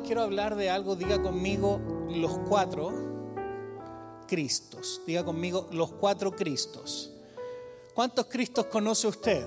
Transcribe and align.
quiero 0.00 0.22
hablar 0.22 0.56
de 0.56 0.70
algo, 0.70 0.96
diga 0.96 1.20
conmigo 1.20 1.80
los 2.08 2.38
cuatro 2.48 2.92
Cristos. 4.26 5.00
Diga 5.06 5.24
conmigo 5.24 5.68
los 5.72 5.92
cuatro 5.92 6.32
Cristos. 6.32 7.10
¿Cuántos 7.94 8.26
Cristos 8.26 8.66
conoce 8.66 9.08
usted? 9.08 9.44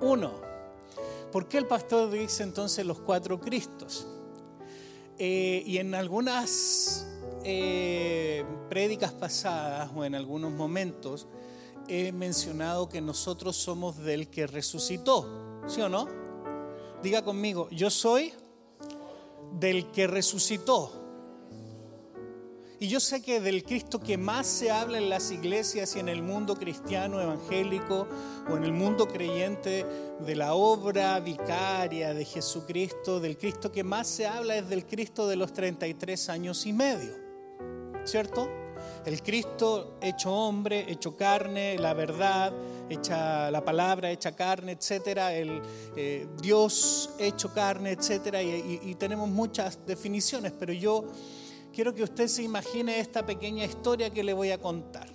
Uno. 0.00 0.32
¿Por 1.30 1.46
qué 1.46 1.58
el 1.58 1.66
pastor 1.66 2.10
dice 2.10 2.42
entonces 2.42 2.84
los 2.84 3.00
cuatro 3.00 3.40
Cristos? 3.40 4.06
Eh, 5.18 5.62
y 5.66 5.78
en 5.78 5.94
algunas 5.94 7.06
eh, 7.44 8.44
prédicas 8.68 9.12
pasadas 9.12 9.90
o 9.94 10.04
en 10.04 10.14
algunos 10.14 10.50
momentos 10.50 11.26
he 11.88 12.10
mencionado 12.12 12.88
que 12.88 13.00
nosotros 13.00 13.56
somos 13.56 13.98
del 13.98 14.28
que 14.28 14.46
resucitó, 14.46 15.26
¿sí 15.66 15.80
o 15.82 15.88
no? 15.88 16.08
Diga 17.02 17.22
conmigo, 17.22 17.68
yo 17.70 17.90
soy 17.90 18.32
del 19.58 19.90
que 19.90 20.06
resucitó. 20.06 21.00
Y 22.82 22.88
yo 22.88 22.98
sé 22.98 23.20
que 23.20 23.40
del 23.40 23.62
Cristo 23.62 24.00
que 24.00 24.16
más 24.16 24.46
se 24.46 24.70
habla 24.70 24.96
en 24.96 25.10
las 25.10 25.30
iglesias 25.30 25.96
y 25.96 26.00
en 26.00 26.08
el 26.08 26.22
mundo 26.22 26.56
cristiano 26.56 27.20
evangélico 27.20 28.08
o 28.50 28.56
en 28.56 28.64
el 28.64 28.72
mundo 28.72 29.06
creyente 29.06 29.84
de 30.18 30.34
la 30.34 30.54
obra 30.54 31.20
vicaria 31.20 32.14
de 32.14 32.24
Jesucristo, 32.24 33.20
del 33.20 33.36
Cristo 33.36 33.70
que 33.70 33.84
más 33.84 34.08
se 34.08 34.26
habla 34.26 34.56
es 34.56 34.68
del 34.70 34.86
Cristo 34.86 35.28
de 35.28 35.36
los 35.36 35.52
33 35.52 36.30
años 36.30 36.64
y 36.64 36.72
medio. 36.72 37.12
¿Cierto? 38.04 38.48
El 39.04 39.22
Cristo 39.22 39.96
hecho 40.00 40.32
hombre, 40.32 40.84
hecho 40.88 41.16
carne, 41.16 41.78
la 41.78 41.94
verdad, 41.94 42.52
hecha 42.88 43.50
la 43.50 43.64
palabra, 43.64 44.10
hecha 44.10 44.36
carne, 44.36 44.72
etcétera, 44.72 45.34
el 45.34 45.62
eh, 45.96 46.26
Dios 46.42 47.10
hecho 47.18 47.52
carne, 47.52 47.92
etcétera, 47.92 48.42
y 48.42 48.94
tenemos 48.96 49.28
muchas 49.28 49.78
definiciones, 49.86 50.52
pero 50.52 50.72
yo 50.72 51.04
quiero 51.72 51.94
que 51.94 52.02
usted 52.02 52.28
se 52.28 52.42
imagine 52.42 53.00
esta 53.00 53.24
pequeña 53.24 53.64
historia 53.64 54.10
que 54.10 54.22
le 54.22 54.32
voy 54.32 54.50
a 54.50 54.58
contar. 54.58 55.08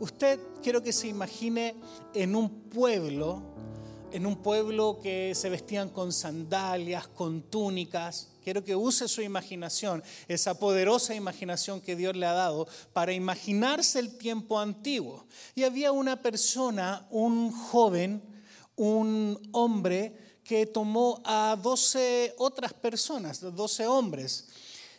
Usted 0.00 0.38
quiero 0.62 0.82
que 0.82 0.92
se 0.92 1.08
imagine 1.08 1.74
en 2.14 2.36
un 2.36 2.48
pueblo, 2.48 3.42
en 4.12 4.26
un 4.26 4.36
pueblo 4.36 4.98
que 5.02 5.34
se 5.34 5.50
vestían 5.50 5.88
con 5.90 6.12
sandalias, 6.12 7.08
con 7.08 7.42
túnicas. 7.42 8.28
Quiero 8.42 8.64
que 8.64 8.74
use 8.74 9.08
su 9.08 9.20
imaginación, 9.22 10.02
esa 10.26 10.58
poderosa 10.58 11.14
imaginación 11.14 11.80
que 11.80 11.96
Dios 11.96 12.16
le 12.16 12.26
ha 12.26 12.32
dado 12.32 12.66
para 12.92 13.12
imaginarse 13.12 13.98
el 13.98 14.16
tiempo 14.16 14.58
antiguo. 14.58 15.26
Y 15.54 15.64
había 15.64 15.92
una 15.92 16.22
persona, 16.22 17.06
un 17.10 17.52
joven, 17.52 18.22
un 18.76 19.38
hombre 19.52 20.40
que 20.44 20.66
tomó 20.66 21.20
a 21.24 21.58
12 21.60 22.34
otras 22.38 22.72
personas, 22.72 23.40
12 23.40 23.86
hombres, 23.86 24.48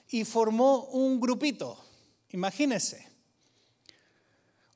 y 0.09 0.23
formó 0.25 0.85
un 0.85 1.19
grupito. 1.19 1.77
Imagínense. 2.31 3.07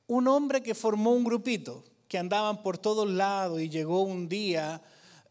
Un 0.08 0.28
hombre 0.28 0.64
que 0.64 0.76
formó 0.76 1.12
un 1.12 1.24
grupito, 1.24 1.84
que 2.14 2.20
andaban 2.20 2.62
por 2.62 2.78
todos 2.78 3.10
lados 3.10 3.60
y 3.60 3.70
llegó 3.70 4.04
un 4.04 4.30
día 4.30 4.84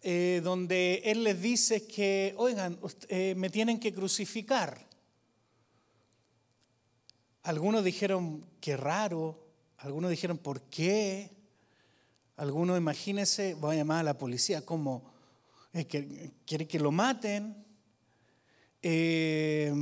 eh, 0.02 0.40
donde 0.42 1.00
él 1.04 1.22
les 1.22 1.40
dice 1.40 1.86
que, 1.86 2.34
oigan, 2.36 2.76
eh, 3.06 3.36
me 3.36 3.50
tienen 3.50 3.78
que 3.78 3.94
crucificar. 3.94 4.84
Algunos 7.44 7.84
dijeron, 7.84 8.44
qué 8.60 8.76
raro. 8.76 9.46
Algunos 9.78 10.10
dijeron, 10.10 10.38
¿por 10.38 10.60
qué? 10.62 11.30
Algunos, 12.36 12.76
imagínense, 12.76 13.54
voy 13.54 13.76
a 13.76 13.78
llamar 13.78 14.00
a 14.00 14.02
la 14.02 14.18
policía, 14.18 14.66
como, 14.66 15.04
que 15.72 16.32
quiere 16.44 16.66
que 16.66 16.80
lo 16.80 16.90
maten. 16.90 17.64
Eh, 18.82 19.72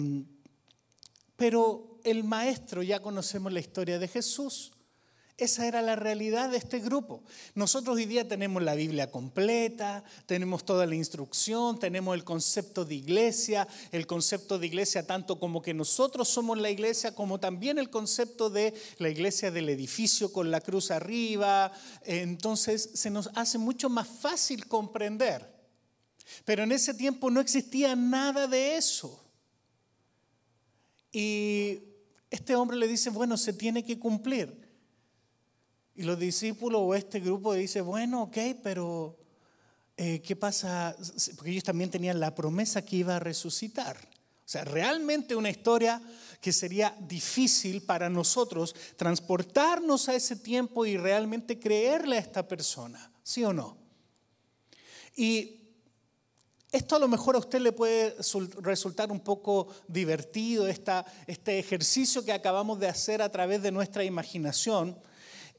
pero 1.35 1.99
el 2.05 2.25
maestro, 2.25 2.83
ya 2.83 3.01
conocemos 3.01 3.51
la 3.55 3.61
historia 3.61 3.99
de 3.99 4.07
Jesús. 4.07 4.73
Esa 5.41 5.67
era 5.67 5.81
la 5.81 5.97
realidad 5.97 6.51
de 6.51 6.59
este 6.59 6.81
grupo. 6.81 7.23
Nosotros 7.55 7.97
hoy 7.97 8.05
día 8.05 8.29
tenemos 8.29 8.63
la 8.63 8.75
Biblia 8.75 9.11
completa, 9.11 10.05
tenemos 10.27 10.67
toda 10.67 10.85
la 10.85 10.95
instrucción, 10.95 11.79
tenemos 11.79 12.15
el 12.15 12.25
concepto 12.25 12.85
de 12.85 12.97
iglesia, 12.97 13.67
el 13.91 14.07
concepto 14.07 14.59
de 14.59 14.67
iglesia 14.67 15.07
tanto 15.07 15.41
como 15.41 15.63
que 15.63 15.73
nosotros 15.73 16.29
somos 16.29 16.59
la 16.59 16.69
iglesia, 16.69 17.15
como 17.15 17.41
también 17.41 17.79
el 17.79 17.89
concepto 17.89 18.51
de 18.51 18.75
la 18.99 19.09
iglesia 19.09 19.51
del 19.51 19.71
edificio 19.71 20.31
con 20.31 20.51
la 20.51 20.61
cruz 20.61 20.91
arriba. 20.91 21.73
Entonces 22.05 22.91
se 22.93 23.09
nos 23.09 23.31
hace 23.35 23.57
mucho 23.57 23.89
más 23.89 24.09
fácil 24.09 24.67
comprender. 24.67 25.51
Pero 26.45 26.65
en 26.65 26.73
ese 26.73 26.93
tiempo 26.93 27.31
no 27.31 27.41
existía 27.41 27.97
nada 27.97 28.47
de 28.47 28.77
eso. 28.77 29.25
Y 31.11 31.79
este 32.29 32.55
hombre 32.57 32.77
le 32.77 32.87
dice, 32.87 33.09
bueno, 33.09 33.39
se 33.39 33.55
tiene 33.55 33.83
que 33.83 33.99
cumplir. 33.99 34.70
Y 35.95 36.03
los 36.03 36.19
discípulos 36.19 36.81
o 36.85 36.95
este 36.95 37.21
grupo 37.21 37.55
dice, 37.55 37.81
bueno, 37.81 38.23
ok, 38.23 38.39
pero 38.63 39.19
eh, 39.97 40.23
¿qué 40.23 40.37
pasa? 40.37 40.97
Porque 41.37 41.51
ellos 41.51 41.65
también 41.65 41.91
tenían 41.91 42.21
la 42.21 42.35
promesa 42.35 42.85
que 42.85 42.97
iba 42.97 43.17
a 43.17 43.21
resucitar. 43.21 43.97
O 43.97 44.53
sea, 44.53 44.65
realmente 44.65 45.37
una 45.37 45.51
historia 45.51 46.03
que 46.41 46.53
sería 46.53 46.97
difícil 47.01 47.83
para 47.83 48.09
nosotros 48.09 48.75
transportarnos 48.97 50.09
a 50.09 50.15
ese 50.15 50.37
tiempo 50.37 50.87
y 50.87 50.97
realmente 50.97 51.61
creerle 51.61 52.17
a 52.17 52.21
esta 52.21 52.49
persona, 52.49 53.13
¿sí 53.23 53.45
o 53.45 53.53
no? 53.53 53.77
Y 55.15 55.61
esto 56.73 56.97
a 56.97 56.99
lo 56.99 57.09
mejor 57.09 57.37
a 57.37 57.41
usted 57.41 57.61
le 57.61 57.73
puede 57.73 58.17
resultar 58.61 59.13
un 59.13 59.21
poco 59.21 59.69
divertido, 59.87 60.67
este 60.67 61.59
ejercicio 61.59 62.25
que 62.25 62.33
acabamos 62.33 62.81
de 62.81 62.89
hacer 62.89 63.23
a 63.23 63.31
través 63.31 63.63
de 63.63 63.71
nuestra 63.71 64.03
imaginación, 64.03 64.97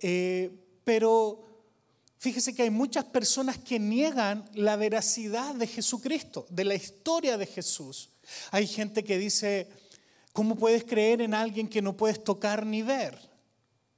eh, 0.01 0.51
pero 0.83 1.45
fíjese 2.17 2.53
que 2.53 2.63
hay 2.63 2.69
muchas 2.69 3.05
personas 3.05 3.57
que 3.57 3.79
niegan 3.79 4.49
la 4.53 4.75
veracidad 4.75 5.55
de 5.55 5.67
Jesucristo, 5.67 6.45
de 6.49 6.65
la 6.65 6.75
historia 6.75 7.37
de 7.37 7.45
Jesús. 7.45 8.09
Hay 8.51 8.67
gente 8.67 9.03
que 9.03 9.17
dice, 9.17 9.69
¿cómo 10.33 10.55
puedes 10.55 10.83
creer 10.83 11.21
en 11.21 11.33
alguien 11.33 11.67
que 11.67 11.81
no 11.81 11.95
puedes 11.95 12.23
tocar 12.23 12.65
ni 12.65 12.81
ver? 12.81 13.17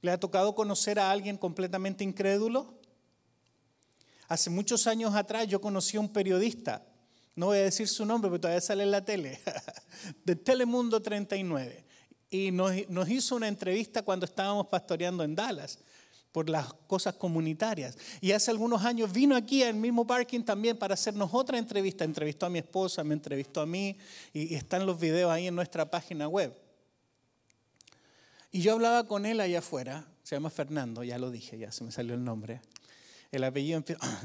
¿Le 0.02 0.10
ha 0.10 0.20
tocado 0.20 0.54
conocer 0.54 0.98
a 0.98 1.10
alguien 1.10 1.36
completamente 1.36 2.04
incrédulo? 2.04 2.78
Hace 4.28 4.50
muchos 4.50 4.86
años 4.86 5.14
atrás 5.14 5.48
yo 5.48 5.60
conocí 5.60 5.96
a 5.96 6.00
un 6.00 6.12
periodista 6.12 6.84
no 7.36 7.46
voy 7.46 7.58
a 7.58 7.62
decir 7.62 7.88
su 7.88 8.06
nombre, 8.06 8.30
pero 8.30 8.40
todavía 8.40 8.60
sale 8.60 8.84
en 8.84 8.90
la 8.90 9.04
tele, 9.04 9.40
de 10.24 10.36
Telemundo 10.36 11.02
39. 11.02 11.84
Y 12.30 12.50
nos, 12.50 12.74
hizo 13.08 13.36
una 13.36 13.48
entrevista 13.48 14.02
cuando 14.02 14.26
estábamos 14.26 14.66
pastoreando 14.66 15.24
en 15.24 15.34
Dallas 15.34 15.78
por 16.34 16.50
las 16.50 16.74
cosas 16.88 17.14
comunitarias. 17.14 17.96
Y 18.20 18.32
hace 18.32 18.50
algunos 18.50 18.84
años 18.84 19.12
vino 19.12 19.36
aquí 19.36 19.62
al 19.62 19.76
mismo 19.76 20.04
parking 20.04 20.42
también 20.42 20.76
para 20.76 20.94
hacernos 20.94 21.30
otra 21.32 21.58
entrevista. 21.58 22.02
Entrevistó 22.02 22.46
a 22.46 22.50
mi 22.50 22.58
esposa, 22.58 23.04
me 23.04 23.14
entrevistó 23.14 23.60
a 23.60 23.66
mí 23.66 23.96
y, 24.32 24.52
están 24.56 24.84
los 24.84 24.98
videos 24.98 25.30
ahí 25.30 25.46
en 25.46 25.54
nuestra 25.54 25.88
página 25.88 26.26
web. 26.26 26.52
Y 28.50 28.62
yo 28.62 28.72
hablaba 28.72 29.06
con 29.06 29.26
él 29.26 29.38
allá 29.38 29.60
afuera, 29.60 30.08
se 30.24 30.34
llama 30.34 30.50
Fernando, 30.50 31.04
ya 31.04 31.18
lo 31.18 31.30
dije, 31.30 31.56
ya 31.56 31.70
se 31.70 31.84
me 31.84 31.92
salió 31.92 32.14
el 32.14 32.24
nombre. 32.24 32.60
El 33.30 33.44
apellido 33.44 33.76
empieza... 33.76 34.00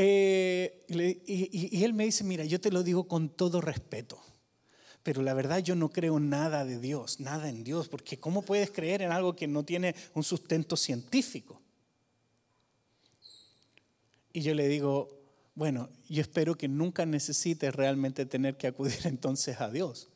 Eh, 0.00 0.84
y, 0.86 1.82
él 1.82 1.92
me 1.92 2.04
dice, 2.04 2.22
mira, 2.22 2.44
yo 2.44 2.60
te 2.60 2.70
lo 2.70 2.84
digo 2.84 3.08
con 3.08 3.30
todo 3.30 3.60
respeto, 3.60 4.22
pero 5.08 5.22
la 5.22 5.32
verdad 5.32 5.60
yo 5.60 5.74
no 5.74 5.88
creo 5.88 6.20
nada 6.20 6.66
de 6.66 6.78
Dios, 6.78 7.18
nada 7.18 7.48
en 7.48 7.64
Dios, 7.64 7.88
porque 7.88 8.20
¿cómo 8.20 8.42
puedes 8.42 8.70
creer 8.70 9.00
en 9.00 9.10
algo 9.10 9.34
que 9.34 9.46
no 9.46 9.64
tiene 9.64 9.94
un 10.12 10.22
sustento 10.22 10.76
científico? 10.76 11.62
Y 14.34 14.42
yo 14.42 14.52
le 14.52 14.68
digo, 14.68 15.08
bueno, 15.54 15.88
yo 16.10 16.20
espero 16.20 16.58
que 16.58 16.68
nunca 16.68 17.06
necesites 17.06 17.74
realmente 17.74 18.26
tener 18.26 18.58
que 18.58 18.66
acudir 18.66 18.98
entonces 19.04 19.58
a 19.62 19.70
Dios. 19.70 20.08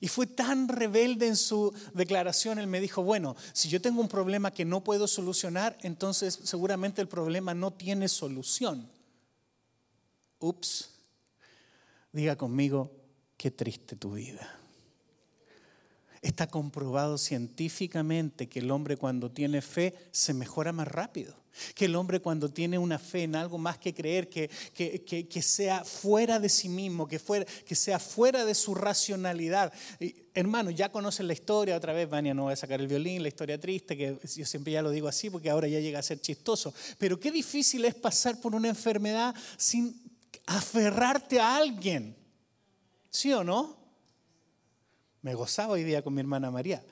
Y 0.00 0.08
fue 0.08 0.26
tan 0.26 0.66
rebelde 0.66 1.26
en 1.26 1.36
su 1.36 1.70
declaración, 1.92 2.58
él 2.58 2.68
me 2.68 2.80
dijo, 2.80 3.02
bueno, 3.02 3.36
si 3.52 3.68
yo 3.68 3.82
tengo 3.82 4.00
un 4.00 4.08
problema 4.08 4.50
que 4.50 4.64
no 4.64 4.82
puedo 4.82 5.06
solucionar, 5.06 5.76
entonces 5.82 6.40
seguramente 6.44 7.02
el 7.02 7.08
problema 7.08 7.52
no 7.52 7.70
tiene 7.70 8.08
solución. 8.08 8.88
Ups, 10.38 10.88
diga 12.12 12.34
conmigo, 12.34 12.97
qué 13.38 13.50
triste 13.50 13.96
tu 13.96 14.12
vida. 14.12 14.58
Está 16.20 16.48
comprobado 16.48 17.16
científicamente 17.16 18.48
que 18.48 18.58
el 18.58 18.72
hombre 18.72 18.96
cuando 18.96 19.30
tiene 19.30 19.62
fe 19.62 19.94
se 20.10 20.34
mejora 20.34 20.72
más 20.72 20.88
rápido. 20.88 21.36
Que 21.74 21.86
el 21.86 21.96
hombre 21.96 22.20
cuando 22.20 22.48
tiene 22.48 22.76
una 22.78 22.98
fe 22.98 23.22
en 23.22 23.36
algo 23.36 23.56
más 23.56 23.78
que 23.78 23.94
creer, 23.94 24.28
que, 24.28 24.48
que, 24.74 25.42
sea 25.42 25.84
fuera 25.84 26.38
de 26.38 26.48
sí 26.48 26.68
mismo, 26.68 27.08
que, 27.08 27.18
fuera, 27.18 27.44
que 27.64 27.74
sea 27.74 27.98
fuera 27.98 28.44
de 28.44 28.54
su 28.54 28.74
racionalidad. 28.74 29.72
hermano, 30.34 30.70
ya 30.70 30.90
conocen 30.90 31.26
la 31.26 31.32
historia, 31.32 31.76
otra 31.76 31.92
vez 31.92 32.08
Vania 32.08 32.34
no 32.34 32.46
va 32.46 32.52
a 32.52 32.56
sacar 32.56 32.80
el 32.80 32.88
violín, 32.88 33.22
la 33.22 33.28
historia 33.28 33.58
triste, 33.58 33.96
que 33.96 34.18
yo 34.36 34.46
siempre 34.46 34.72
ya 34.72 34.82
lo 34.82 34.90
digo 34.90 35.08
así 35.08 35.30
porque 35.30 35.50
ahora 35.50 35.68
ya 35.68 35.80
llega 35.80 36.00
a 36.00 36.02
ser 36.02 36.20
chistoso. 36.20 36.74
Pero 36.98 37.18
qué 37.18 37.30
difícil 37.30 37.84
es 37.84 37.94
pasar 37.94 38.40
por 38.40 38.54
una 38.54 38.68
enfermedad 38.68 39.34
sin 39.56 40.00
aferrarte 40.46 41.40
a 41.40 41.56
alguien. 41.56 42.16
¿Sí 43.18 43.32
o 43.32 43.42
no? 43.42 43.76
Me 45.22 45.34
gozaba 45.34 45.72
hoy 45.72 45.82
día 45.82 46.02
con 46.02 46.14
mi 46.14 46.20
hermana 46.20 46.52
María. 46.52 46.84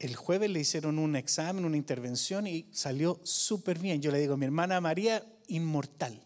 El 0.00 0.16
jueves 0.16 0.50
le 0.50 0.58
hicieron 0.58 0.98
un 0.98 1.14
examen, 1.14 1.64
una 1.64 1.76
intervención 1.76 2.48
y 2.48 2.66
salió 2.72 3.20
súper 3.22 3.78
bien. 3.78 4.02
Yo 4.02 4.10
le 4.10 4.18
digo, 4.18 4.36
mi 4.36 4.46
hermana 4.46 4.80
María, 4.80 5.24
inmortal. 5.46 6.20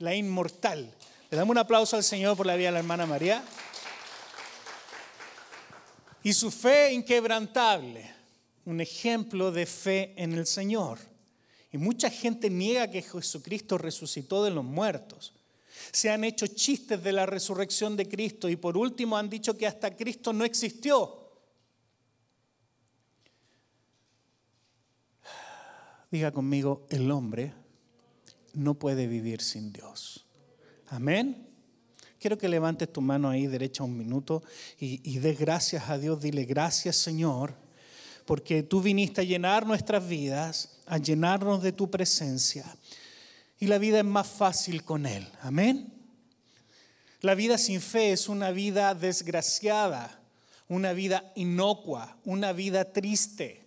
La 0.00 0.14
inmortal. 0.14 0.94
Le 1.30 1.36
damos 1.38 1.54
un 1.54 1.56
aplauso 1.56 1.96
al 1.96 2.04
Señor 2.04 2.36
por 2.36 2.44
la 2.44 2.56
vida 2.56 2.66
de 2.66 2.72
la 2.72 2.80
hermana 2.80 3.06
María. 3.06 3.42
Y 6.22 6.34
su 6.34 6.50
fe 6.50 6.92
inquebrantable, 6.92 8.12
un 8.66 8.82
ejemplo 8.82 9.50
de 9.50 9.64
fe 9.64 10.12
en 10.14 10.34
el 10.34 10.46
Señor. 10.46 10.98
Y 11.72 11.78
mucha 11.78 12.10
gente 12.10 12.50
niega 12.50 12.90
que 12.90 13.00
Jesucristo 13.00 13.78
resucitó 13.78 14.44
de 14.44 14.50
los 14.50 14.62
muertos. 14.62 15.32
Se 15.92 16.10
han 16.10 16.24
hecho 16.24 16.46
chistes 16.46 17.02
de 17.02 17.12
la 17.12 17.26
resurrección 17.26 17.96
de 17.96 18.08
Cristo 18.08 18.48
y 18.48 18.56
por 18.56 18.76
último 18.76 19.16
han 19.16 19.28
dicho 19.28 19.56
que 19.56 19.66
hasta 19.66 19.94
Cristo 19.94 20.32
no 20.32 20.44
existió. 20.44 21.26
Diga 26.10 26.30
conmigo, 26.32 26.86
el 26.90 27.10
hombre 27.10 27.52
no 28.54 28.74
puede 28.74 29.06
vivir 29.06 29.42
sin 29.42 29.72
Dios. 29.72 30.24
Amén. 30.88 31.46
Quiero 32.18 32.38
que 32.38 32.48
levantes 32.48 32.92
tu 32.92 33.00
mano 33.00 33.28
ahí 33.28 33.46
derecha 33.46 33.84
un 33.84 33.96
minuto 33.96 34.42
y, 34.80 35.00
y 35.08 35.18
des 35.18 35.38
gracias 35.38 35.90
a 35.90 35.98
Dios. 35.98 36.20
Dile 36.20 36.44
gracias 36.44 36.96
Señor, 36.96 37.54
porque 38.24 38.62
tú 38.62 38.80
viniste 38.80 39.20
a 39.20 39.24
llenar 39.24 39.66
nuestras 39.66 40.08
vidas, 40.08 40.80
a 40.86 40.98
llenarnos 40.98 41.62
de 41.62 41.72
tu 41.72 41.90
presencia. 41.90 42.64
Y 43.58 43.66
la 43.66 43.78
vida 43.78 43.98
es 43.98 44.04
más 44.04 44.26
fácil 44.26 44.84
con 44.84 45.06
Él. 45.06 45.26
Amén. 45.40 45.92
La 47.20 47.34
vida 47.34 47.58
sin 47.58 47.80
fe 47.80 48.12
es 48.12 48.28
una 48.28 48.50
vida 48.50 48.94
desgraciada, 48.94 50.20
una 50.68 50.92
vida 50.92 51.32
inocua, 51.34 52.16
una 52.24 52.52
vida 52.52 52.92
triste 52.92 53.66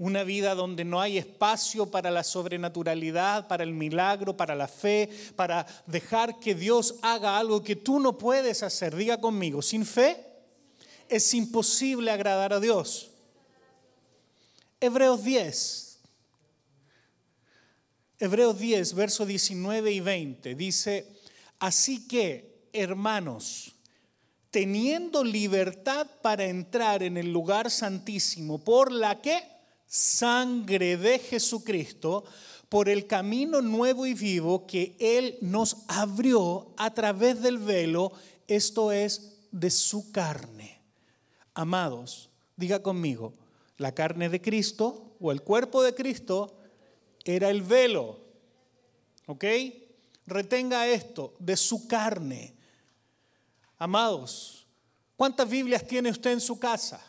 una 0.00 0.24
vida 0.24 0.54
donde 0.54 0.82
no 0.82 0.98
hay 0.98 1.18
espacio 1.18 1.90
para 1.90 2.10
la 2.10 2.24
sobrenaturalidad, 2.24 3.46
para 3.46 3.64
el 3.64 3.74
milagro, 3.74 4.34
para 4.34 4.54
la 4.54 4.66
fe, 4.66 5.10
para 5.36 5.66
dejar 5.86 6.40
que 6.40 6.54
Dios 6.54 6.94
haga 7.02 7.36
algo 7.36 7.62
que 7.62 7.76
tú 7.76 8.00
no 8.00 8.16
puedes 8.16 8.62
hacer. 8.62 8.96
Diga 8.96 9.20
conmigo, 9.20 9.60
sin 9.60 9.84
fe 9.84 10.24
es 11.06 11.34
imposible 11.34 12.10
agradar 12.10 12.54
a 12.54 12.60
Dios. 12.60 13.10
Hebreos 14.80 15.22
10. 15.22 15.89
Hebreos 18.22 18.58
10, 18.58 18.92
versos 18.92 19.26
19 19.26 19.92
y 19.92 20.00
20 20.00 20.54
dice, 20.54 21.08
así 21.58 22.06
que, 22.06 22.68
hermanos, 22.70 23.72
teniendo 24.50 25.24
libertad 25.24 26.06
para 26.20 26.44
entrar 26.44 27.02
en 27.02 27.16
el 27.16 27.32
lugar 27.32 27.70
santísimo, 27.70 28.58
por 28.58 28.92
la 28.92 29.22
que 29.22 29.42
sangre 29.86 30.98
de 30.98 31.18
Jesucristo 31.18 32.24
por 32.68 32.90
el 32.90 33.06
camino 33.06 33.62
nuevo 33.62 34.04
y 34.04 34.12
vivo 34.12 34.66
que 34.66 34.96
Él 35.00 35.38
nos 35.40 35.78
abrió 35.88 36.74
a 36.76 36.92
través 36.92 37.40
del 37.40 37.56
velo, 37.56 38.12
esto 38.46 38.92
es 38.92 39.38
de 39.50 39.70
su 39.70 40.12
carne. 40.12 40.78
Amados, 41.54 42.28
diga 42.54 42.82
conmigo, 42.82 43.32
la 43.78 43.94
carne 43.94 44.28
de 44.28 44.42
Cristo 44.42 45.16
o 45.18 45.32
el 45.32 45.40
cuerpo 45.40 45.82
de 45.82 45.94
Cristo 45.94 46.59
era 47.24 47.50
el 47.50 47.62
velo. 47.62 48.18
¿Ok? 49.26 49.44
Retenga 50.26 50.86
esto, 50.86 51.34
de 51.38 51.56
su 51.56 51.86
carne. 51.86 52.54
Amados, 53.78 54.66
¿cuántas 55.16 55.48
Biblias 55.48 55.86
tiene 55.86 56.10
usted 56.10 56.32
en 56.32 56.40
su 56.40 56.58
casa? 56.58 57.04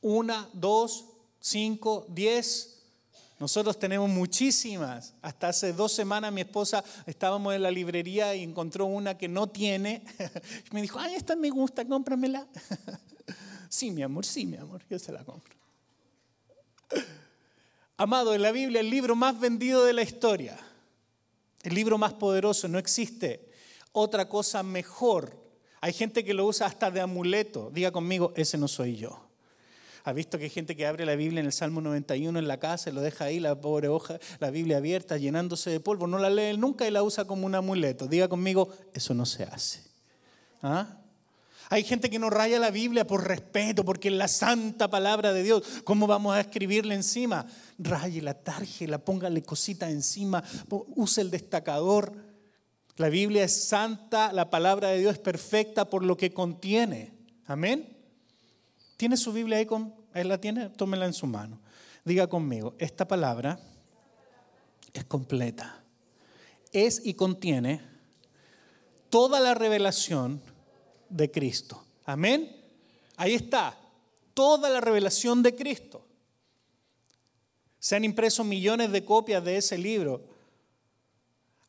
Una, 0.00 0.48
dos, 0.52 1.06
5, 1.40 2.06
10. 2.08 2.78
Nosotros 3.38 3.78
tenemos 3.78 4.08
muchísimas. 4.08 5.14
Hasta 5.20 5.48
hace 5.48 5.72
dos 5.72 5.92
semanas 5.92 6.32
mi 6.32 6.42
esposa 6.42 6.84
estábamos 7.06 7.54
en 7.54 7.62
la 7.62 7.70
librería 7.70 8.34
y 8.34 8.42
encontró 8.42 8.86
una 8.86 9.18
que 9.18 9.26
no 9.26 9.48
tiene. 9.48 10.04
me 10.72 10.80
dijo, 10.80 10.98
ay, 11.00 11.14
esta 11.14 11.34
me 11.34 11.50
gusta, 11.50 11.84
cómpramela. 11.84 12.46
sí, 13.68 13.90
mi 13.90 14.02
amor, 14.02 14.24
sí, 14.24 14.46
mi 14.46 14.56
amor, 14.56 14.82
yo 14.88 14.98
se 14.98 15.10
la 15.10 15.24
compro. 15.24 15.56
Amado, 17.96 18.34
en 18.34 18.42
la 18.42 18.52
Biblia 18.52 18.80
el 18.80 18.90
libro 18.90 19.14
más 19.14 19.38
vendido 19.38 19.84
de 19.84 19.92
la 19.92 20.02
historia, 20.02 20.58
el 21.62 21.74
libro 21.74 21.98
más 21.98 22.14
poderoso, 22.14 22.68
no 22.68 22.78
existe 22.78 23.48
otra 23.92 24.28
cosa 24.28 24.62
mejor. 24.62 25.40
Hay 25.80 25.92
gente 25.92 26.24
que 26.24 26.34
lo 26.34 26.46
usa 26.46 26.66
hasta 26.66 26.90
de 26.90 27.00
amuleto. 27.00 27.70
Diga 27.72 27.90
conmigo, 27.90 28.32
ese 28.36 28.56
no 28.56 28.68
soy 28.68 28.96
yo. 28.96 29.28
¿Ha 30.04 30.12
visto 30.12 30.36
que 30.36 30.44
hay 30.44 30.50
gente 30.50 30.74
que 30.74 30.86
abre 30.86 31.06
la 31.06 31.14
Biblia 31.14 31.40
en 31.40 31.46
el 31.46 31.52
Salmo 31.52 31.80
91 31.80 32.36
en 32.38 32.48
la 32.48 32.58
casa 32.58 32.90
y 32.90 32.92
lo 32.92 33.00
deja 33.00 33.26
ahí, 33.26 33.38
la 33.38 33.60
pobre 33.60 33.86
hoja, 33.86 34.18
la 34.40 34.50
Biblia 34.50 34.78
abierta, 34.78 35.16
llenándose 35.16 35.70
de 35.70 35.78
polvo? 35.78 36.08
No 36.08 36.18
la 36.18 36.30
lee 36.30 36.56
nunca 36.56 36.86
y 36.88 36.90
la 36.90 37.04
usa 37.04 37.24
como 37.24 37.46
un 37.46 37.54
amuleto. 37.54 38.08
Diga 38.08 38.28
conmigo, 38.28 38.68
eso 38.92 39.14
no 39.14 39.26
se 39.26 39.44
hace. 39.44 39.84
¿Ah? 40.60 41.01
Hay 41.72 41.84
gente 41.84 42.10
que 42.10 42.18
no 42.18 42.28
raya 42.28 42.58
la 42.58 42.70
Biblia 42.70 43.06
por 43.06 43.26
respeto, 43.26 43.82
porque 43.82 44.08
es 44.08 44.14
la 44.14 44.28
santa 44.28 44.90
palabra 44.90 45.32
de 45.32 45.42
Dios. 45.42 45.62
¿Cómo 45.84 46.06
vamos 46.06 46.34
a 46.34 46.40
escribirle 46.40 46.94
encima? 46.94 47.46
la 47.78 48.34
tárgela, 48.34 48.98
póngale 48.98 49.42
cosita 49.42 49.88
encima, 49.88 50.44
use 50.68 51.22
el 51.22 51.30
destacador. 51.30 52.14
La 52.98 53.08
Biblia 53.08 53.44
es 53.44 53.64
santa, 53.64 54.34
la 54.34 54.50
palabra 54.50 54.88
de 54.88 54.98
Dios 54.98 55.14
es 55.14 55.18
perfecta 55.18 55.88
por 55.88 56.04
lo 56.04 56.14
que 56.14 56.34
contiene. 56.34 57.14
Amén. 57.46 57.96
¿Tiene 58.98 59.16
su 59.16 59.32
Biblia 59.32 59.56
ahí? 59.56 59.64
Con, 59.64 59.94
¿Él 60.12 60.28
la 60.28 60.38
tiene? 60.38 60.68
Tómela 60.68 61.06
en 61.06 61.14
su 61.14 61.26
mano. 61.26 61.58
Diga 62.04 62.26
conmigo, 62.26 62.74
esta 62.78 63.08
palabra 63.08 63.58
es 64.92 65.06
completa. 65.06 65.82
Es 66.70 67.00
y 67.02 67.14
contiene 67.14 67.80
toda 69.08 69.40
la 69.40 69.54
revelación 69.54 70.51
de 71.12 71.30
Cristo. 71.30 71.84
Amén. 72.04 72.56
Ahí 73.16 73.34
está, 73.34 73.78
toda 74.34 74.68
la 74.68 74.80
revelación 74.80 75.42
de 75.42 75.54
Cristo. 75.54 76.06
Se 77.78 77.96
han 77.96 78.04
impreso 78.04 78.44
millones 78.44 78.92
de 78.92 79.04
copias 79.04 79.44
de 79.44 79.56
ese 79.56 79.76
libro. 79.76 80.24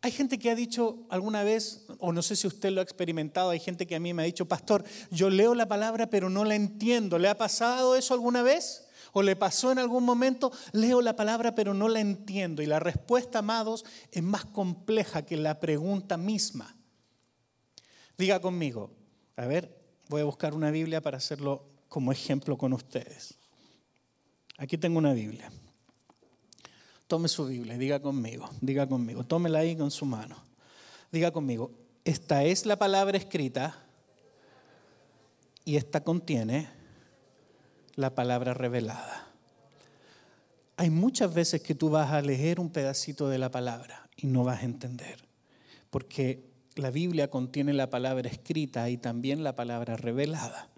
Hay 0.02 0.12
gente 0.12 0.38
que 0.38 0.50
ha 0.50 0.56
dicho 0.56 1.06
alguna 1.10 1.44
vez, 1.44 1.86
o 2.00 2.12
no 2.12 2.22
sé 2.22 2.36
si 2.36 2.46
usted 2.46 2.72
lo 2.72 2.82
ha 2.82 2.84
experimentado, 2.84 3.52
hay 3.52 3.60
gente 3.60 3.88
que 3.88 3.96
a 3.96 4.00
mí 4.00 4.14
me 4.14 4.24
ha 4.24 4.26
dicho, 4.26 4.48
pastor, 4.48 4.84
yo 5.12 5.30
leo 5.30 5.56
la 5.56 5.68
palabra 5.68 6.10
pero 6.10 6.30
no 6.30 6.44
la 6.44 6.56
entiendo. 6.56 7.18
¿Le 7.18 7.30
ha 7.30 7.38
pasado 7.38 7.96
eso 7.96 8.14
alguna 8.14 8.42
vez? 8.42 8.86
¿O 9.14 9.22
le 9.22 9.36
pasó 9.36 9.72
en 9.72 9.80
algún 9.80 10.04
momento? 10.04 10.52
Leo 10.72 11.02
la 11.02 11.16
palabra 11.16 11.56
pero 11.56 11.74
no 11.74 11.88
la 11.88 12.00
entiendo. 12.00 12.62
Y 12.62 12.66
la 12.66 12.80
respuesta, 12.80 13.40
amados, 13.40 13.86
es 14.12 14.24
más 14.24 14.46
compleja 14.46 15.26
que 15.26 15.38
la 15.38 15.60
pregunta 15.60 16.18
misma. 16.18 16.76
Diga 18.18 18.40
conmigo, 18.42 18.92
a 19.36 19.46
ver, 19.46 19.76
voy 20.10 20.22
a 20.22 20.26
buscar 20.26 20.54
una 20.54 20.72
Biblia 20.72 21.02
para 21.02 21.18
hacerlo 21.18 21.66
como 21.90 22.12
ejemplo 22.12 22.58
con 22.58 22.74
ustedes. 22.74 23.36
Aquí 24.58 24.78
tengo 24.78 25.00
una 25.00 25.14
Biblia. 25.14 25.52
Tome 27.08 27.28
su 27.28 27.46
Biblia, 27.46 27.78
diga 27.78 28.02
conmigo, 28.02 28.50
diga 28.62 28.88
conmigo, 28.88 29.24
tómela 29.24 29.60
ahí 29.60 29.76
con 29.76 29.92
su 29.92 30.06
mano. 30.06 30.38
Diga 31.12 31.32
conmigo, 31.32 31.72
esta 32.06 32.44
es 32.44 32.66
la 32.66 32.78
palabra 32.78 33.18
escrita 33.18 33.78
y 35.66 35.76
esta 35.76 36.04
contiene 36.04 36.70
la 37.96 38.16
palabra 38.16 38.54
revelada. 38.54 39.28
Hay 40.78 40.90
muchas 40.90 41.34
veces 41.34 41.62
que 41.62 41.76
tú 41.76 41.90
vas 41.90 42.12
a 42.12 42.22
leer 42.22 42.60
un 42.60 42.72
pedacito 42.72 43.30
de 43.30 43.38
la 43.38 43.52
palabra 43.52 44.10
y 44.18 44.28
no 44.28 44.44
vas 44.44 44.62
a 44.62 44.66
entender, 44.66 45.24
porque 45.90 46.53
la 46.76 46.92
Biblia 46.92 47.30
contiene 47.30 47.74
la 47.74 47.90
palabra 47.90 48.30
escrita 48.30 48.90
y 48.90 48.98
también 48.98 49.44
la 49.44 49.56
palabra 49.56 49.96
revelada. 49.96 50.70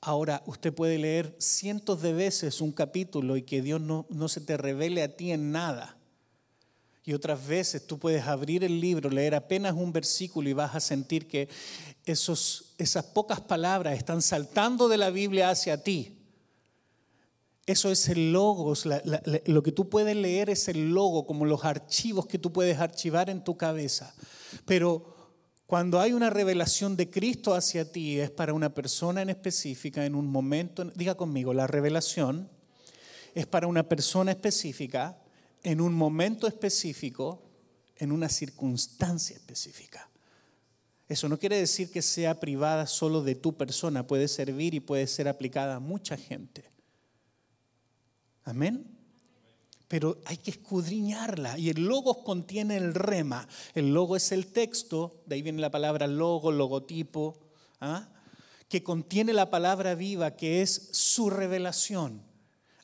Ahora, 0.00 0.42
usted 0.46 0.74
puede 0.74 0.98
leer 0.98 1.34
cientos 1.38 2.02
de 2.02 2.12
veces 2.12 2.60
un 2.60 2.72
capítulo 2.72 3.36
y 3.36 3.42
que 3.42 3.62
Dios 3.62 3.80
no, 3.80 4.28
se 4.28 4.40
te 4.40 4.56
revele 4.56 5.02
a 5.02 5.16
ti 5.16 5.30
en 5.30 5.50
nada. 5.50 5.96
Y 7.04 7.12
otras 7.12 7.46
veces 7.46 7.86
tú 7.86 7.98
puedes 7.98 8.24
abrir 8.26 8.64
el 8.64 8.80
libro, 8.80 9.10
leer 9.10 9.34
apenas 9.34 9.74
un 9.74 9.92
versículo 9.92 10.48
y 10.48 10.52
vas 10.52 10.74
a 10.74 10.80
sentir 10.80 11.26
que 11.26 11.48
esos, 12.04 12.74
esas 12.78 13.04
pocas 13.04 13.40
palabras 13.40 13.96
están 13.96 14.20
saltando 14.20 14.88
de 14.88 14.98
la 14.98 15.10
Biblia 15.10 15.50
hacia 15.50 15.82
ti. 15.82 16.23
Eso 17.66 17.90
es 17.90 18.08
el 18.10 18.32
logo, 18.32 18.74
lo 19.46 19.62
que 19.62 19.72
tú 19.72 19.88
puedes 19.88 20.14
leer 20.14 20.50
es 20.50 20.68
el 20.68 20.90
logo, 20.90 21.26
como 21.26 21.46
los 21.46 21.64
archivos 21.64 22.26
que 22.26 22.38
tú 22.38 22.52
puedes 22.52 22.78
archivar 22.78 23.30
en 23.30 23.42
tu 23.42 23.56
cabeza. 23.56 24.14
Pero 24.66 25.14
cuando 25.66 25.98
hay 25.98 26.12
una 26.12 26.28
revelación 26.28 26.94
de 26.94 27.08
Cristo 27.08 27.54
hacia 27.54 27.90
ti, 27.90 28.20
es 28.20 28.30
para 28.30 28.52
una 28.52 28.74
persona 28.74 29.22
en 29.22 29.30
específica, 29.30 30.04
en 30.04 30.14
un 30.14 30.26
momento, 30.26 30.84
diga 30.94 31.14
conmigo, 31.14 31.54
la 31.54 31.66
revelación 31.66 32.50
es 33.34 33.46
para 33.46 33.66
una 33.66 33.88
persona 33.88 34.32
específica, 34.32 35.18
en 35.62 35.80
un 35.80 35.94
momento 35.94 36.46
específico, 36.46 37.42
en 37.96 38.12
una 38.12 38.28
circunstancia 38.28 39.36
específica. 39.36 40.10
Eso 41.08 41.30
no 41.30 41.38
quiere 41.38 41.56
decir 41.56 41.90
que 41.90 42.02
sea 42.02 42.40
privada 42.40 42.86
solo 42.86 43.22
de 43.22 43.34
tu 43.34 43.56
persona, 43.56 44.06
puede 44.06 44.28
servir 44.28 44.74
y 44.74 44.80
puede 44.80 45.06
ser 45.06 45.28
aplicada 45.28 45.76
a 45.76 45.80
mucha 45.80 46.18
gente. 46.18 46.73
Amén. 48.44 48.86
Pero 49.88 50.18
hay 50.24 50.38
que 50.38 50.50
escudriñarla 50.50 51.58
y 51.58 51.68
el 51.70 51.84
logos 51.84 52.18
contiene 52.24 52.76
el 52.76 52.94
rema. 52.94 53.46
El 53.74 53.92
logo 53.92 54.16
es 54.16 54.32
el 54.32 54.46
texto, 54.46 55.22
de 55.26 55.36
ahí 55.36 55.42
viene 55.42 55.60
la 55.60 55.70
palabra 55.70 56.06
logo, 56.06 56.50
logotipo, 56.50 57.38
¿ah? 57.80 58.08
que 58.68 58.82
contiene 58.82 59.32
la 59.32 59.50
palabra 59.50 59.94
viva, 59.94 60.36
que 60.36 60.62
es 60.62 60.88
su 60.92 61.30
revelación. 61.30 62.22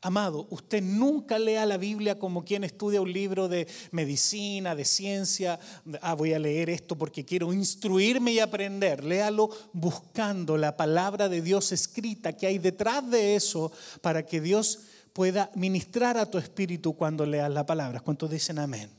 Amado, 0.03 0.47
usted 0.49 0.83
nunca 0.83 1.39
lea 1.39 1.67
la 1.67 1.77
Biblia 1.77 2.19
como 2.19 2.43
quien 2.43 2.65
estudia 2.65 3.03
un 3.03 3.13
libro 3.13 3.49
de 3.49 3.69
medicina, 3.91 4.75
de 4.75 4.87
ciencia. 4.87 5.61
Ah, 6.01 6.15
voy 6.15 6.33
a 6.33 6.39
leer 6.39 6.71
esto 6.71 6.97
porque 6.97 7.27
quiero 7.27 7.53
instruirme 7.53 8.33
y 8.33 8.39
aprender. 8.39 9.05
Léalo 9.05 9.51
buscando 9.75 10.57
la 10.57 10.75
palabra 10.75 11.29
de 11.29 11.43
Dios 11.43 11.73
escrita 11.73 12.35
que 12.35 12.47
hay 12.47 12.59
detrás 12.59 13.11
de 13.11 13.37
eso 13.37 13.73
para 14.01 14.25
que 14.25 14.41
Dios 14.41 14.79
pueda 15.13 15.51
ministrar 15.55 16.17
a 16.17 16.27
tu 16.27 16.39
espíritu 16.39 16.95
cuando 16.95 17.27
leas 17.27 17.51
la 17.51 17.67
palabra. 17.67 18.01
¿Cuántos 18.01 18.31
dicen 18.31 18.59
amén? 18.59 18.91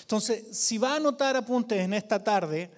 Entonces, 0.00 0.44
si 0.56 0.78
va 0.78 0.94
a 0.94 0.96
anotar 0.96 1.36
apuntes 1.36 1.80
en 1.80 1.94
esta 1.94 2.22
tarde, 2.22 2.70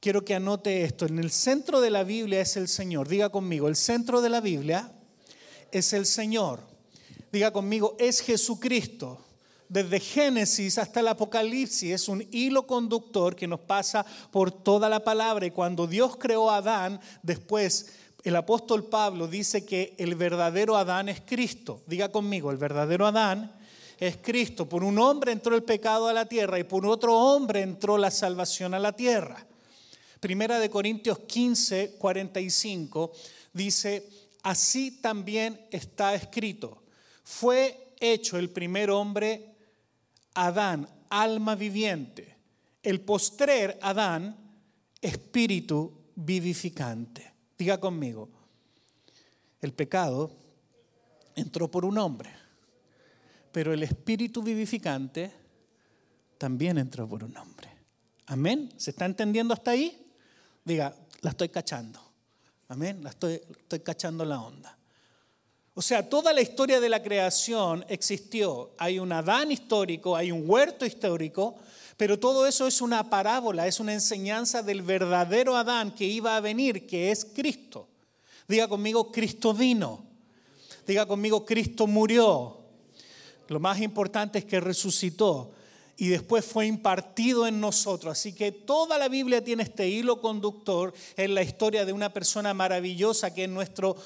quiero 0.00 0.24
que 0.24 0.34
anote 0.34 0.84
esto. 0.84 1.06
En 1.06 1.18
el 1.18 1.30
centro 1.30 1.80
de 1.80 1.90
la 1.90 2.04
Biblia 2.04 2.40
es 2.40 2.56
el 2.56 2.68
Señor. 2.68 3.08
Diga 3.08 3.30
conmigo, 3.30 3.68
el 3.68 3.76
centro 3.76 4.20
de 4.20 4.28
la 4.28 4.40
Biblia 4.40 4.92
es 5.72 5.92
el 5.92 6.06
Señor. 6.06 6.60
Diga 7.32 7.52
conmigo, 7.52 7.96
es 7.98 8.20
Jesucristo. 8.20 9.22
Desde 9.68 9.98
Génesis 9.98 10.78
hasta 10.78 11.00
el 11.00 11.08
Apocalipsis 11.08 11.92
es 11.92 12.08
un 12.08 12.24
hilo 12.30 12.66
conductor 12.68 13.34
que 13.34 13.48
nos 13.48 13.60
pasa 13.60 14.06
por 14.30 14.52
toda 14.52 14.88
la 14.88 15.02
palabra. 15.02 15.44
Y 15.46 15.50
cuando 15.50 15.86
Dios 15.86 16.16
creó 16.16 16.50
a 16.50 16.58
Adán, 16.58 17.00
después 17.22 17.86
el 18.28 18.36
apóstol 18.36 18.84
Pablo 18.84 19.28
dice 19.28 19.64
que 19.64 19.94
el 19.98 20.14
verdadero 20.14 20.76
Adán 20.76 21.08
es 21.08 21.20
Cristo. 21.20 21.82
Diga 21.86 22.10
conmigo, 22.10 22.50
el 22.50 22.56
verdadero 22.56 23.06
Adán 23.06 23.52
es 23.98 24.16
Cristo. 24.18 24.68
Por 24.68 24.82
un 24.82 24.98
hombre 24.98 25.32
entró 25.32 25.54
el 25.54 25.62
pecado 25.62 26.08
a 26.08 26.12
la 26.12 26.26
tierra 26.26 26.58
y 26.58 26.64
por 26.64 26.86
otro 26.86 27.14
hombre 27.16 27.62
entró 27.62 27.98
la 27.98 28.10
salvación 28.10 28.74
a 28.74 28.78
la 28.78 28.92
tierra. 28.92 29.46
Primera 30.20 30.58
de 30.58 30.70
Corintios 30.70 31.20
15, 31.20 31.96
45 31.98 33.12
dice, 33.52 34.08
así 34.42 35.00
también 35.00 35.66
está 35.70 36.14
escrito 36.14 36.82
fue 37.26 37.96
hecho 37.98 38.38
el 38.38 38.50
primer 38.50 38.88
hombre, 38.88 39.56
Adán, 40.34 40.88
alma 41.10 41.56
viviente. 41.56 42.36
El 42.84 43.00
postrer, 43.00 43.80
Adán, 43.82 44.36
espíritu 45.02 46.12
vivificante. 46.14 47.32
Diga 47.58 47.78
conmigo, 47.78 48.28
el 49.60 49.72
pecado 49.72 50.30
entró 51.34 51.70
por 51.70 51.84
un 51.84 51.98
hombre, 51.98 52.30
pero 53.52 53.72
el 53.72 53.82
espíritu 53.82 54.42
vivificante 54.42 55.32
también 56.38 56.78
entró 56.78 57.08
por 57.08 57.24
un 57.24 57.36
hombre. 57.36 57.70
Amén. 58.26 58.72
¿Se 58.76 58.90
está 58.90 59.06
entendiendo 59.06 59.54
hasta 59.54 59.70
ahí? 59.70 60.12
Diga, 60.64 60.94
la 61.20 61.30
estoy 61.30 61.48
cachando. 61.48 62.00
Amén. 62.68 63.02
La 63.02 63.10
estoy, 63.10 63.40
cachando 63.82 64.24
la 64.24 64.40
onda. 64.40 64.76
O 65.74 65.82
sea, 65.82 66.08
toda 66.08 66.32
la 66.32 66.40
historia 66.40 66.80
de 66.80 66.88
la 66.88 67.02
creación 67.02 67.84
existió. 67.88 68.72
Hay 68.78 68.98
un 68.98 69.12
Adán 69.12 69.52
histórico, 69.52 70.16
hay 70.16 70.32
un 70.32 70.48
huerto 70.48 70.84
histórico, 70.84 71.56
pero 71.96 72.18
todo 72.18 72.46
eso 72.46 72.66
es 72.66 72.80
una 72.80 73.08
parábola, 73.08 73.66
es 73.66 73.80
una 73.80 73.94
enseñanza 73.94 74.62
del 74.62 74.82
verdadero 74.82 75.56
Adán 75.56 75.94
que 75.94 76.04
iba 76.04 76.36
a 76.36 76.40
venir, 76.40 76.86
que 76.86 77.10
es 77.10 77.24
Cristo. 77.24 77.88
Diga 78.46 78.68
conmigo, 78.68 79.10
Cristo 79.10 79.54
vino. 79.54 80.04
Diga 80.86 81.06
conmigo, 81.06 81.44
Cristo 81.44 81.86
murió. 81.86 82.58
Lo 83.48 83.60
más 83.60 83.80
importante 83.80 84.38
es 84.38 84.44
que 84.44 84.60
resucitó 84.60 85.52
y 85.96 86.08
después 86.08 86.44
fue 86.44 86.66
impartido 86.66 87.46
en 87.46 87.60
nosotros. 87.60 88.18
Así 88.18 88.34
que 88.34 88.52
toda 88.52 88.98
la 88.98 89.08
Biblia 89.08 89.42
tiene 89.42 89.62
este 89.62 89.88
hilo 89.88 90.20
conductor 90.20 90.92
en 91.16 91.34
la 91.34 91.42
historia 91.42 91.84
de 91.84 91.92
una 91.92 92.12
persona 92.12 92.52
maravillosa 92.54 93.32
que 93.32 93.44
es 93.44 93.50
nuestro 93.50 93.96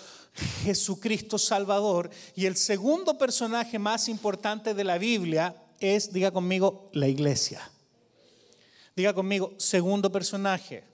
Jesucristo 0.63 1.39
Salvador. 1.39 2.11
Y 2.37 2.47
el 2.47 2.57
segundo 2.57 3.19
personaje 3.19 3.79
más 3.79 4.09
importante 4.09 4.75
de 4.75 4.85
la 4.85 4.99
Biblia 4.99 5.57
es, 5.81 6.13
diga 6.13 6.31
conmigo, 6.31 6.89
la 6.93 7.09
iglesia. 7.09 7.69
Diga 8.97 9.15
conmigo, 9.15 9.55
segundo 9.57 10.11
personaje, 10.11 10.85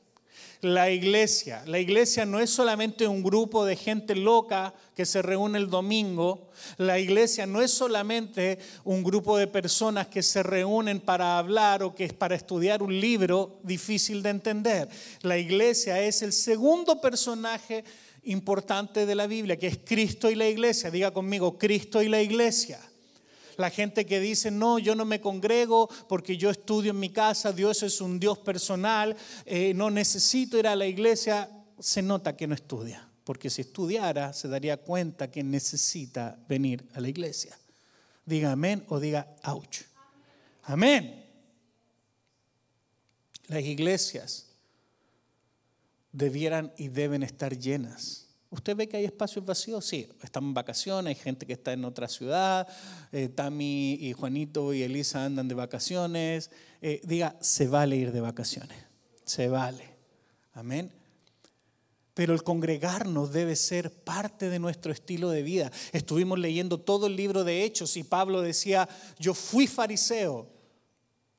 la 0.61 0.91
iglesia. 0.91 1.62
La 1.67 1.79
iglesia 1.79 2.25
no 2.25 2.41
es 2.41 2.50
solamente 2.50 3.07
un 3.07 3.23
grupo 3.23 3.65
de 3.65 3.76
gente 3.76 4.15
loca 4.15 4.75
que 4.95 5.07
se 5.07 5.23
reúne 5.23 5.59
el 5.59 5.69
domingo. 5.69 6.50
La 6.79 6.99
iglesia 6.99 7.47
no 7.47 7.62
es 7.62 7.71
solamente 7.71 8.59
un 8.85 9.03
grupo 9.03 9.37
de 9.37 9.47
personas 9.47 10.07
que 10.09 10.23
se 10.23 10.43
reúnen 10.43 11.00
para 11.00 11.38
hablar 11.38 11.83
o 11.83 11.95
que 11.95 12.05
es 12.05 12.12
para 12.12 12.35
estudiar 12.35 12.83
un 12.83 12.99
libro 12.99 13.59
difícil 13.62 14.23
de 14.23 14.31
entender. 14.31 14.88
La 15.23 15.38
iglesia 15.38 16.00
es 16.03 16.23
el 16.23 16.33
segundo 16.33 17.00
personaje 17.00 17.85
importante 18.25 19.07
de 19.07 19.15
la 19.15 19.26
Biblia, 19.26 19.57
que 19.57 19.69
es 19.69 19.79
Cristo 19.85 20.31
y 20.31 20.35
la 20.35 20.49
iglesia. 20.49 20.91
Diga 20.91 21.12
conmigo, 21.12 21.59
Cristo 21.59 22.03
y 22.03 22.09
la 22.09 22.21
iglesia. 22.21 22.81
La 23.57 23.71
gente 23.71 24.05
que 24.05 24.21
dice, 24.21 24.51
no, 24.51 24.79
yo 24.79 24.95
no 24.95 25.05
me 25.05 25.21
congrego 25.21 25.89
porque 26.09 26.37
yo 26.37 26.51
estudio 26.51 26.91
en 26.91 27.01
mi 27.01 27.11
casa, 27.11 27.53
Dios 27.53 27.83
es 27.83 28.01
un 28.01 28.21
Dios 28.21 28.39
personal, 28.39 29.17
eh, 29.45 29.73
no 29.75 29.91
necesito 29.91 30.59
ir 30.59 30.67
a 30.67 30.77
la 30.77 30.87
iglesia, 30.87 31.51
se 31.79 32.03
nota 32.03 32.37
que 32.37 32.47
no 32.47 32.55
estudia, 32.55 33.09
porque 33.25 33.51
si 33.51 33.63
estudiara 33.63 34.33
se 34.33 34.49
daría 34.49 34.77
cuenta 34.77 35.31
que 35.31 35.43
necesita 35.43 36.39
venir 36.49 36.87
a 36.95 37.01
la 37.01 37.09
iglesia. 37.09 37.57
Diga 38.25 38.53
amén 38.53 38.85
o 38.89 38.99
diga 38.99 39.35
ouch. 39.45 39.83
Amén. 40.65 41.25
Las 43.47 43.63
iglesias 43.63 44.47
debieran 46.11 46.73
y 46.77 46.89
deben 46.89 47.23
estar 47.23 47.57
llenas. 47.57 48.25
¿Usted 48.50 48.76
ve 48.76 48.88
que 48.88 48.97
hay 48.97 49.05
espacios 49.05 49.45
vacíos? 49.45 49.85
Sí, 49.85 50.09
estamos 50.23 50.49
en 50.49 50.55
vacaciones, 50.55 51.17
hay 51.17 51.23
gente 51.23 51.47
que 51.47 51.55
está 51.55 51.73
en 51.73 51.85
otra 51.85 52.09
ciudad, 52.09 52.69
eh, 53.11 53.29
Tami 53.29 53.95
y 53.95 54.12
Juanito 54.12 54.73
y 54.73 54.83
Elisa 54.83 55.25
andan 55.25 55.49
de 55.49 55.55
vacaciones. 55.55 56.50
Eh, 56.81 57.00
diga, 57.05 57.37
se 57.41 57.67
vale 57.67 57.97
ir 57.97 58.12
de 58.12 58.21
vacaciones, 58.21 58.79
se 59.25 59.49
vale. 59.49 59.97
Amén. 60.55 60.93
Pero 62.15 62.33
el 62.33 62.43
congregarnos 62.43 63.33
debe 63.33 63.57
ser 63.57 63.93
parte 63.93 64.49
de 64.49 64.59
nuestro 64.59 64.93
estilo 64.93 65.29
de 65.31 65.43
vida. 65.43 65.71
Estuvimos 65.93 66.38
leyendo 66.38 66.81
todo 66.81 67.09
el 67.09 67.17
libro 67.17 67.45
de 67.45 67.65
Hechos 67.65 67.97
y 67.97 68.05
Pablo 68.05 68.41
decía, 68.41 68.88
yo 69.19 69.35
fui 69.35 69.67
fariseo, 69.67 70.49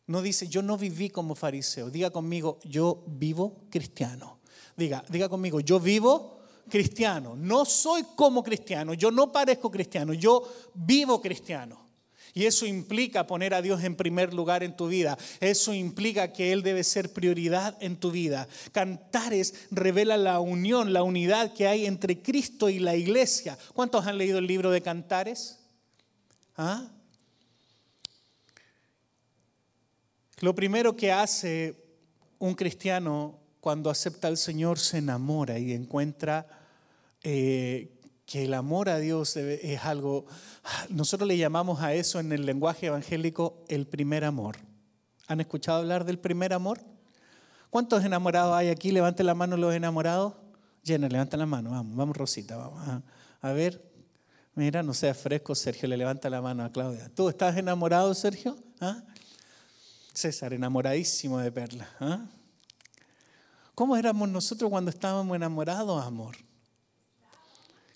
no 0.05 0.21
dice, 0.21 0.47
yo 0.47 0.61
no 0.61 0.77
viví 0.77 1.09
como 1.09 1.35
fariseo. 1.35 1.89
Diga 1.89 2.11
conmigo, 2.11 2.59
yo 2.63 3.03
vivo 3.07 3.65
cristiano. 3.69 4.39
Diga, 4.75 5.03
diga 5.09 5.29
conmigo, 5.29 5.59
yo 5.59 5.79
vivo 5.79 6.36
cristiano. 6.69 7.35
No 7.35 7.65
soy 7.65 8.03
como 8.15 8.43
cristiano, 8.43 8.93
yo 8.93 9.11
no 9.11 9.31
parezco 9.31 9.71
cristiano, 9.71 10.13
yo 10.13 10.43
vivo 10.73 11.21
cristiano. 11.21 11.87
Y 12.33 12.45
eso 12.45 12.67
implica 12.67 13.25
poner 13.25 13.55
a 13.55 13.63
Dios 13.63 13.83
en 13.83 13.95
primer 13.95 14.31
lugar 14.31 14.61
en 14.61 14.77
tu 14.77 14.87
vida. 14.87 15.17
Eso 15.39 15.73
implica 15.73 16.33
que 16.33 16.51
Él 16.53 16.61
debe 16.61 16.83
ser 16.83 17.11
prioridad 17.11 17.75
en 17.79 17.95
tu 17.95 18.11
vida. 18.11 18.47
Cantares 18.71 19.65
revela 19.71 20.17
la 20.17 20.39
unión, 20.39 20.93
la 20.93 21.01
unidad 21.01 21.53
que 21.53 21.67
hay 21.67 21.87
entre 21.87 22.21
Cristo 22.21 22.69
y 22.69 22.77
la 22.77 22.95
iglesia. 22.95 23.57
¿Cuántos 23.73 24.05
han 24.05 24.19
leído 24.19 24.37
el 24.37 24.45
libro 24.45 24.69
de 24.69 24.83
Cantares? 24.83 25.57
¿Ah? 26.55 26.87
Lo 30.39 30.53
primero 30.53 30.95
que 30.95 31.11
hace 31.11 31.83
un 32.37 32.53
cristiano 32.53 33.39
cuando 33.67 33.89
acepta 33.89 34.29
al 34.29 34.37
Señor 34.37 34.79
se 34.79 34.99
enamora 34.99 35.59
y 35.59 35.73
encuentra 35.73 36.47
eh, 37.21 37.99
que 38.25 38.45
el 38.45 38.53
amor 38.53 38.87
a 38.87 38.97
Dios 38.97 39.35
es 39.35 39.83
algo, 39.83 40.25
nosotros 40.87 41.27
le 41.27 41.37
llamamos 41.37 41.81
a 41.81 41.93
eso 41.93 42.21
en 42.21 42.31
el 42.31 42.45
lenguaje 42.45 42.85
evangélico 42.85 43.65
el 43.67 43.85
primer 43.85 44.23
amor. 44.23 44.55
¿Han 45.27 45.41
escuchado 45.41 45.79
hablar 45.79 46.05
del 46.05 46.17
primer 46.17 46.53
amor? 46.53 46.79
¿Cuántos 47.69 48.05
enamorados 48.05 48.55
hay 48.55 48.69
aquí? 48.69 48.93
Levanten 48.93 49.25
la 49.25 49.35
mano 49.35 49.57
los 49.57 49.75
enamorados. 49.75 50.35
Llena, 50.81 51.09
levanten 51.09 51.37
la 51.37 51.45
mano, 51.45 51.71
vamos, 51.71 51.93
vamos 51.93 52.15
Rosita, 52.15 52.55
vamos. 52.55 53.03
A, 53.41 53.51
ver, 53.51 53.83
mira, 54.55 54.81
no 54.81 54.93
sea 54.93 55.13
fresco, 55.13 55.55
Sergio, 55.55 55.89
le 55.89 55.97
levanta 55.97 56.29
la 56.29 56.41
mano 56.41 56.63
a 56.63 56.71
Claudia. 56.71 57.11
¿Tú 57.13 57.27
estás 57.27 57.57
enamorado, 57.57 58.13
Sergio? 58.13 58.55
¿Ah? 58.79 59.03
César, 60.13 60.53
enamoradísimo 60.53 61.39
de 61.39 61.51
Perla. 61.51 61.89
¿ah? 61.99 62.21
¿Cómo 63.77 63.95
éramos 63.95 64.27
nosotros 64.27 64.71
cuando 64.71 64.89
estábamos 64.89 65.35
enamorados, 65.35 66.03
amor? 66.03 66.35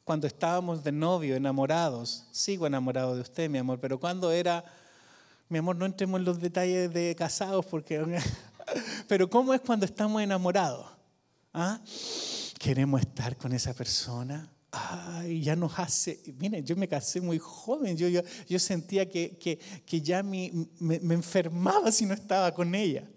Cuando 0.04 0.28
estábamos 0.28 0.84
de 0.84 0.92
novio, 0.92 1.36
enamorados. 1.36 2.26
Sigo 2.32 2.68
enamorado 2.68 3.16
de 3.16 3.22
usted, 3.22 3.50
mi 3.50 3.58
amor, 3.58 3.80
pero 3.80 4.00
cuando 4.00 4.32
era, 4.32 4.64
mi 5.50 5.58
amor, 5.58 5.76
no 5.76 5.88
entremos 5.88 6.20
en 6.20 6.26
los 6.26 6.40
detalles 6.40 6.94
de 6.94 7.16
casados 7.16 7.66
porque... 7.66 8.00
Pero 9.08 9.28
¿cómo 9.28 9.56
es 9.56 9.62
cuando 9.62 9.88
estamos 9.88 10.22
enamorados? 10.22 10.86
¿Ah? 11.52 11.82
Queremos 12.60 13.02
estar 13.02 13.36
con 13.36 13.52
esa 13.52 13.74
persona. 13.74 14.54
Ay, 14.70 15.42
ya 15.42 15.56
nos 15.56 15.80
hace. 15.80 16.22
Miren, 16.38 16.64
yo 16.64 16.76
me 16.76 16.88
casé 16.88 17.20
muy 17.22 17.40
joven. 17.40 17.98
Yo, 17.98 18.08
yo, 18.08 18.22
yo 18.48 18.60
sentía 18.60 19.10
que, 19.10 19.36
que, 19.40 19.58
que 19.58 20.00
ya 20.00 20.22
me, 20.22 20.52
me, 20.78 21.00
me 21.00 21.16
enfermaba 21.16 21.92
si 21.92 22.06
no 22.06 22.14
estaba 22.14 22.54
con 22.54 22.76
ella. 22.76 23.10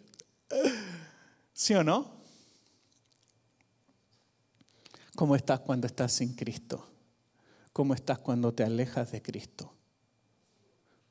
¿Sí 1.53 1.75
o 1.75 1.85
no? 1.85 2.14
¿Cómo 5.15 5.37
estás 5.37 5.61
cuando 5.61 5.87
estás 5.87 6.13
sin 6.13 6.35
Cristo? 6.35 6.89
¿Cómo 7.73 7.95
estás 7.95 8.19
cuando 8.19 8.53
te 8.53 8.65
alejas 8.65 9.13
de 9.13 9.23
Cristo? 9.23 9.73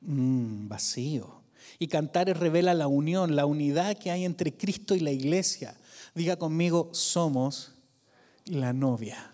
Mm, 0.01 0.67
vacío. 0.67 1.41
Y 1.79 1.87
cantar 1.87 2.27
revela 2.37 2.73
la 2.73 2.87
unión, 2.87 3.35
la 3.35 3.45
unidad 3.45 3.97
que 3.97 4.11
hay 4.11 4.25
entre 4.25 4.53
Cristo 4.53 4.95
y 4.95 4.99
la 4.99 5.11
iglesia. 5.11 5.77
Diga 6.13 6.35
conmigo, 6.35 6.89
somos 6.91 7.71
la 8.45 8.73
novia. 8.73 9.33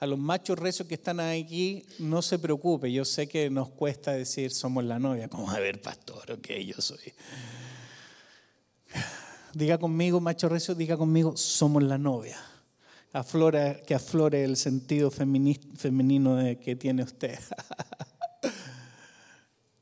A 0.00 0.06
los 0.06 0.18
machos 0.18 0.58
recios 0.58 0.86
que 0.86 0.94
están 0.94 1.18
aquí, 1.18 1.84
no 1.98 2.22
se 2.22 2.38
preocupe. 2.38 2.92
Yo 2.92 3.04
sé 3.04 3.26
que 3.26 3.50
nos 3.50 3.70
cuesta 3.70 4.12
decir 4.12 4.50
somos 4.50 4.84
la 4.84 4.98
novia. 4.98 5.28
Como 5.28 5.50
a 5.50 5.58
ver, 5.58 5.80
pastor, 5.80 6.30
ok, 6.32 6.48
yo 6.64 6.80
soy. 6.80 7.12
Diga 9.54 9.78
conmigo, 9.78 10.20
macho 10.20 10.48
recio, 10.48 10.74
diga 10.74 10.96
conmigo, 10.96 11.36
somos 11.36 11.82
la 11.82 11.98
novia. 11.98 12.38
Aflora, 13.12 13.80
que 13.80 13.94
aflore 13.94 14.44
el 14.44 14.56
sentido 14.56 15.10
femenino 15.10 16.38
que 16.60 16.76
tiene 16.76 17.02
usted. 17.02 17.38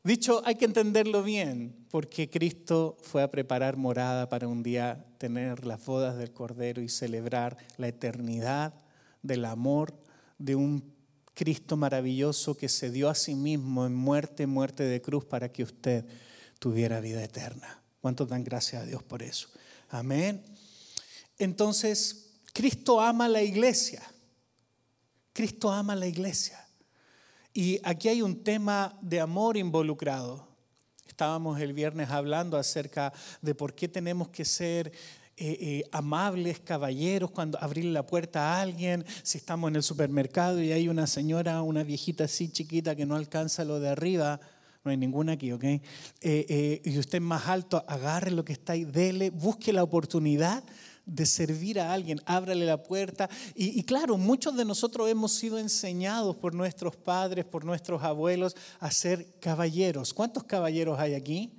Dicho, 0.05 0.41
hay 0.45 0.55
que 0.55 0.67
entenderlo 0.67 1.25
bien, 1.25 1.75
porque 1.91 2.31
Cristo 2.31 2.97
fue 3.03 3.25
a 3.25 3.31
preparar 3.33 3.77
morada 3.77 4.29
para 4.29 4.47
un 4.47 4.63
día 4.63 5.05
tener 5.19 5.67
las 5.67 5.85
bodas 5.85 6.17
del 6.17 6.33
Cordero 6.33 6.81
y 6.81 6.89
celebrar 6.89 7.57
la 7.77 7.89
eternidad 7.89 8.73
del 9.23 9.45
amor 9.45 9.93
de 10.39 10.55
un 10.55 10.95
Cristo 11.35 11.77
maravilloso 11.77 12.57
que 12.57 12.69
se 12.69 12.93
dio 12.93 13.11
a 13.11 13.17
sí 13.17 13.35
mismo 13.35 13.85
en 13.85 13.97
muerte, 13.97 14.47
muerte 14.47 14.85
de 14.85 15.03
cruz 15.03 15.25
para 15.25 15.51
que 15.51 15.65
usted 15.65 16.05
tuviera 16.61 17.01
vida 17.01 17.25
eterna. 17.25 17.83
¿Cuántos 18.01 18.29
dan 18.29 18.45
gracias 18.45 18.85
a 18.85 18.87
Dios 18.87 19.03
por 19.03 19.25
eso? 19.25 19.49
Amén. 19.89 20.45
Entonces, 21.37 22.26
Cristo 22.57 23.03
ama 23.03 23.29
la 23.29 23.43
iglesia. 23.43 24.01
Cristo 25.35 25.71
ama 25.71 25.95
la 25.95 26.07
iglesia. 26.07 26.59
Y 27.53 27.79
aquí 27.85 28.09
hay 28.09 28.23
un 28.23 28.43
tema 28.43 28.99
de 29.03 29.21
amor 29.21 29.59
involucrado. 29.59 30.49
Estábamos 31.07 31.61
el 31.61 31.75
viernes 31.75 32.09
hablando 32.09 32.57
acerca 32.57 33.13
de 33.43 33.55
por 33.55 33.75
qué 33.75 33.89
tenemos 33.89 34.29
que 34.29 34.47
ser 34.47 34.91
eh, 35.37 35.59
eh, 35.61 35.85
amables, 35.93 36.59
caballeros, 36.61 37.31
cuando 37.31 37.63
abrir 37.63 37.85
la 37.85 38.07
puerta 38.07 38.55
a 38.55 38.63
alguien, 38.63 39.05
si 39.23 39.37
estamos 39.37 39.69
en 39.69 39.77
el 39.77 39.83
supermercado 39.83 40.63
y 40.63 40.73
hay 40.73 40.89
una 40.89 41.07
señora, 41.07 41.61
una 41.61 41.83
viejita 41.83 42.25
así 42.25 42.49
chiquita 42.49 42.97
que 42.97 43.05
no 43.05 43.17
alcanza 43.17 43.67
lo 43.67 43.81
de 43.81 43.91
arriba, 43.91 44.41
no 44.83 44.91
hay 44.91 44.97
ninguna 44.97 45.33
aquí, 45.33 45.53
¿ok? 45.53 45.65
Eh, 46.23 46.81
y 46.83 46.99
usted 46.99 47.21
más 47.21 47.49
alto, 47.49 47.85
agarre 47.87 48.31
lo 48.31 48.47
que 48.47 48.55
está 48.55 48.73
ahí, 48.73 48.87
dele, 48.87 49.29
busque 49.29 49.75
la 49.75 49.83
oportunidad 49.83 50.65
de 51.07 51.25
servir 51.25 51.79
a 51.79 51.93
alguien, 51.93 52.21
ábrale 52.27 52.67
la 52.67 52.83
puerta. 52.83 53.31
Y, 53.55 53.83
claro, 53.85 54.19
muchos 54.19 54.57
de 54.57 54.65
nosotros 54.65 55.09
hemos 55.09 55.33
sido 55.33 55.59
enseñados 55.59 56.37
por 56.37 56.53
nuestros 56.53 56.97
padres, 56.97 57.45
por 57.45 57.65
nuestros 57.65 58.03
abuelos, 58.03 58.57
a 58.81 58.91
ser 58.91 59.39
caballeros. 59.39 60.13
¿Cuántos 60.13 60.45
caballeros 60.45 60.99
hay 60.99 61.15
aquí? 61.15 61.53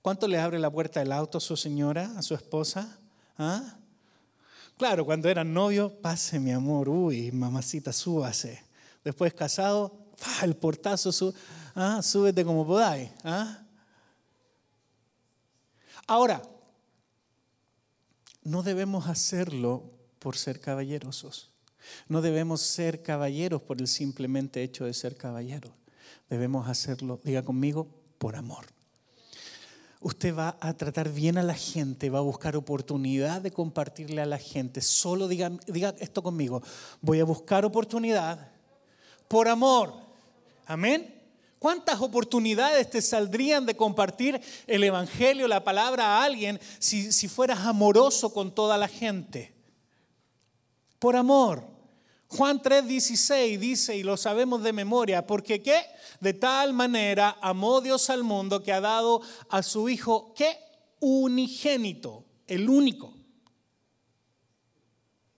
¿Cuánto 0.00 0.26
le 0.26 0.38
abre 0.38 0.58
la 0.58 0.70
puerta 0.70 1.00
del 1.00 1.12
auto 1.12 1.38
a 1.38 1.40
su 1.40 1.56
señora, 1.56 2.10
a 2.16 2.22
su 2.22 2.34
esposa? 2.34 2.98
¿Ah? 3.36 3.76
Claro, 4.78 5.04
cuando 5.04 5.28
eran 5.28 5.52
novios, 5.52 5.92
pase 5.92 6.40
mi 6.40 6.52
amor, 6.52 6.88
uy, 6.88 7.30
mamacita, 7.30 7.92
súbase. 7.92 8.64
Después 9.04 9.34
casado, 9.34 9.92
el 10.42 10.56
portazo, 10.56 11.12
su, 11.12 11.34
¿ah? 11.74 12.00
súbete 12.02 12.44
como 12.44 12.66
podáis. 12.66 13.10
¿ah? 13.24 13.58
Ahora, 16.06 16.40
no 18.48 18.62
debemos 18.62 19.08
hacerlo 19.08 19.84
por 20.18 20.36
ser 20.36 20.60
caballerosos. 20.60 21.50
No 22.08 22.22
debemos 22.22 22.62
ser 22.62 23.02
caballeros 23.02 23.62
por 23.62 23.80
el 23.80 23.86
simplemente 23.86 24.62
hecho 24.62 24.86
de 24.86 24.94
ser 24.94 25.16
caballeros. 25.16 25.72
Debemos 26.30 26.68
hacerlo, 26.68 27.20
diga 27.24 27.42
conmigo, 27.42 27.88
por 28.18 28.36
amor. 28.36 28.66
Usted 30.00 30.34
va 30.34 30.56
a 30.60 30.74
tratar 30.74 31.10
bien 31.10 31.38
a 31.38 31.42
la 31.42 31.54
gente, 31.54 32.08
va 32.08 32.18
a 32.18 32.22
buscar 32.22 32.56
oportunidad 32.56 33.42
de 33.42 33.50
compartirle 33.50 34.22
a 34.22 34.26
la 34.26 34.38
gente. 34.38 34.80
Solo 34.80 35.28
diga, 35.28 35.50
diga 35.66 35.94
esto 35.98 36.22
conmigo. 36.22 36.62
Voy 37.00 37.20
a 37.20 37.24
buscar 37.24 37.64
oportunidad 37.64 38.50
por 39.28 39.48
amor. 39.48 39.92
Amén. 40.66 41.17
¿Cuántas 41.58 42.00
oportunidades 42.00 42.88
te 42.88 43.02
saldrían 43.02 43.66
de 43.66 43.76
compartir 43.76 44.40
el 44.66 44.84
Evangelio, 44.84 45.48
la 45.48 45.64
palabra 45.64 46.04
a 46.04 46.24
alguien 46.24 46.60
si, 46.78 47.12
si 47.12 47.26
fueras 47.26 47.60
amoroso 47.60 48.32
con 48.32 48.54
toda 48.54 48.78
la 48.78 48.86
gente? 48.86 49.52
Por 51.00 51.16
amor. 51.16 51.66
Juan 52.28 52.60
3:16 52.62 53.58
dice, 53.58 53.96
y 53.96 54.02
lo 54.02 54.16
sabemos 54.16 54.62
de 54.62 54.72
memoria, 54.72 55.26
porque 55.26 55.62
qué? 55.62 55.82
De 56.20 56.34
tal 56.34 56.74
manera 56.74 57.38
amó 57.40 57.80
Dios 57.80 58.08
al 58.10 58.22
mundo 58.22 58.62
que 58.62 58.72
ha 58.72 58.80
dado 58.80 59.22
a 59.48 59.62
su 59.62 59.88
Hijo, 59.88 60.34
¿qué? 60.34 60.58
Unigénito, 61.00 62.24
el 62.46 62.68
único. 62.68 63.14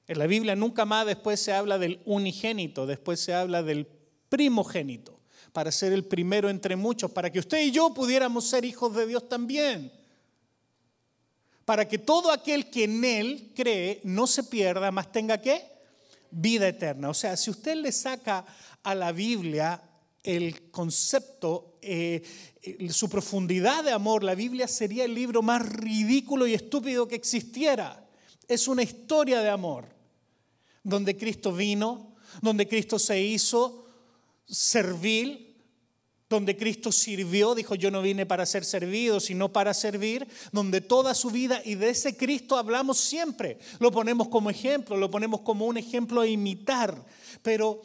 En 0.07 0.19
la 0.19 0.27
Biblia 0.27 0.57
nunca 0.57 0.85
más 0.85 1.07
después 1.07 1.41
se 1.41 1.53
habla 1.53 1.79
del 1.79 2.01
unigénito, 2.05 2.85
después 2.85 3.21
se 3.21 3.33
habla 3.33 3.63
del 3.63 3.87
primogénito 4.29 5.20
para 5.53 5.73
ser 5.73 5.93
el 5.93 6.05
primero 6.05 6.49
entre 6.49 6.77
muchos, 6.77 7.11
para 7.11 7.31
que 7.31 7.39
usted 7.39 7.63
y 7.63 7.71
yo 7.71 7.93
pudiéramos 7.93 8.47
ser 8.47 8.65
hijos 8.65 8.95
de 8.95 9.07
Dios 9.07 9.29
también. 9.29 9.93
Para 11.65 11.87
que 11.87 11.99
todo 11.99 12.33
aquel 12.33 12.71
que 12.71 12.85
en 12.85 13.05
Él 13.05 13.53
cree 13.55 14.01
no 14.05 14.27
se 14.27 14.45
pierda, 14.45 14.91
más 14.91 15.13
tenga 15.13 15.39
que 15.39 15.63
vida 16.31 16.69
eterna. 16.69 17.09
O 17.11 17.15
sea, 17.15 17.37
si 17.37 17.51
usted 17.51 17.77
le 17.77 17.93
saca 17.93 18.45
a 18.83 18.95
la 18.95 19.13
Biblia 19.13 19.83
el 20.23 20.71
concepto, 20.71 21.79
eh, 21.83 22.23
su 22.91 23.09
profundidad 23.09 23.85
de 23.85 23.93
amor, 23.93 24.23
la 24.23 24.35
Biblia 24.35 24.69
sería 24.69 25.05
el 25.05 25.15
libro 25.15 25.43
más 25.43 25.67
ridículo 25.67 26.47
y 26.47 26.55
estúpido 26.55 27.09
que 27.09 27.15
existiera. 27.15 28.07
Es 28.47 28.69
una 28.69 28.83
historia 28.83 29.41
de 29.41 29.49
amor, 29.49 29.87
donde 30.83 31.17
Cristo 31.17 31.53
vino, 31.53 32.15
donde 32.43 32.69
Cristo 32.69 32.99
se 32.99 33.21
hizo 33.21 33.87
servil, 34.51 35.57
donde 36.29 36.57
Cristo 36.57 36.93
sirvió, 36.93 37.55
dijo 37.55 37.75
yo 37.75 37.91
no 37.91 38.03
vine 38.03 38.25
para 38.25 38.47
ser 38.47 38.65
servido, 38.65 39.19
sino 39.19 39.53
para 39.53 39.75
servir, 39.75 40.29
donde 40.53 40.81
toda 40.81 41.15
su 41.15 41.31
vida, 41.31 41.61
y 41.65 41.75
de 41.75 41.91
ese 41.91 42.17
Cristo 42.17 42.57
hablamos 42.57 42.99
siempre, 42.99 43.59
lo 43.81 43.91
ponemos 43.91 44.29
como 44.29 44.49
ejemplo, 44.49 44.97
lo 44.97 45.11
ponemos 45.11 45.41
como 45.41 45.67
un 45.67 45.77
ejemplo 45.77 46.21
a 46.21 46.29
imitar, 46.29 47.05
pero 47.43 47.83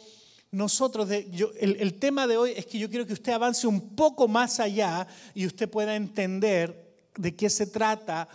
nosotros, 0.51 1.09
el, 1.09 1.77
el 1.79 1.93
tema 1.95 2.27
de 2.27 2.37
hoy 2.37 2.53
es 2.55 2.65
que 2.65 2.79
yo 2.79 2.89
quiero 2.89 3.05
que 3.05 3.13
usted 3.13 3.33
avance 3.33 3.67
un 3.67 3.95
poco 3.95 4.27
más 4.27 4.59
allá 4.59 5.07
y 5.33 5.45
usted 5.45 5.69
pueda 5.69 5.95
entender 5.95 6.95
de 7.17 7.35
qué 7.35 7.49
se 7.49 7.67
trata 7.67 8.29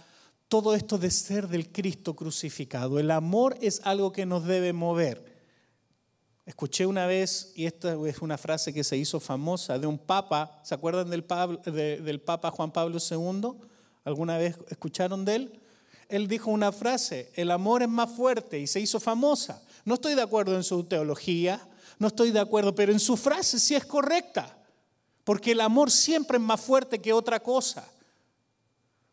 todo 0.49 0.75
esto 0.75 0.99
de 0.99 1.11
ser 1.11 1.47
del 1.47 1.71
Cristo 1.71 2.15
crucificado. 2.15 2.99
El 2.99 3.13
amor 3.13 3.57
es 3.61 3.81
algo 3.85 4.11
que 4.11 4.27
nos 4.27 4.45
debe 4.45 4.73
mover. 4.73 5.30
Escuché 6.51 6.85
una 6.85 7.07
vez, 7.07 7.53
y 7.55 7.67
esta 7.67 7.97
es 8.09 8.19
una 8.19 8.37
frase 8.37 8.75
que 8.75 8.83
se 8.83 8.97
hizo 8.97 9.21
famosa, 9.21 9.79
de 9.79 9.87
un 9.87 9.97
papa, 9.97 10.61
¿se 10.65 10.75
acuerdan 10.75 11.09
del, 11.09 11.23
papa 12.25 12.51
Juan 12.51 12.73
Pablo 12.73 12.99
II? 12.99 13.53
¿Alguna 14.05 14.37
vez 14.37 14.59
escucharon 14.69 15.25
de 15.25 15.37
él? 15.37 15.61
Él 16.09 16.27
dijo 16.27 16.51
una 16.51 16.73
frase, 16.73 17.31
el 17.37 17.53
amor 17.53 17.83
es 17.83 17.89
más 17.89 18.11
fuerte, 18.11 18.59
y 18.59 18.67
se 18.67 18.81
hizo 18.81 18.99
famosa. 18.99 19.63
No 19.85 19.95
estoy 19.95 20.17
de 20.17 20.23
acuerdo 20.23 20.57
en 20.57 20.65
su 20.65 20.83
teología, 20.83 21.61
no 22.01 22.09
estoy 22.09 22.33
de 22.33 22.41
acuerdo, 22.41 22.75
pero 22.75 22.91
en 22.91 22.99
su 22.99 23.17
frase 23.17 23.61
sí 23.61 23.77
es 23.77 23.87
correcta, 23.87 24.59
porque 25.23 25.53
el 25.53 25.61
amor 25.61 25.89
siempre 25.89 26.37
es 26.37 26.43
más 26.43 26.61
fuerte 26.61 27.01
que 27.01 27.13
otra 27.13 27.39
cosa. 27.39 27.89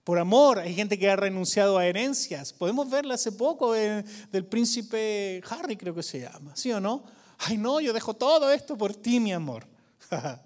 Por 0.04 0.18
amor, 0.18 0.58
hay 0.58 0.74
gente 0.74 0.98
que 0.98 1.08
ha 1.08 1.16
renunciado 1.16 1.78
a 1.78 1.86
herencias. 1.86 2.52
Podemos 2.52 2.90
verla 2.90 3.14
hace 3.14 3.32
poco 3.32 3.74
del 3.74 4.46
príncipe 4.50 5.44
Harry, 5.48 5.78
creo 5.78 5.94
que 5.94 6.02
se 6.02 6.22
llama, 6.22 6.56
¿sí 6.56 6.72
o 6.72 6.80
no? 6.80 7.16
Ay, 7.40 7.58
no, 7.58 7.80
yo 7.80 7.94
dejo 7.94 8.14
todo 8.14 8.52
esto 8.52 8.78
por 8.78 8.96
ti, 8.96 9.20
mi 9.20 9.32
amor. 9.32 9.68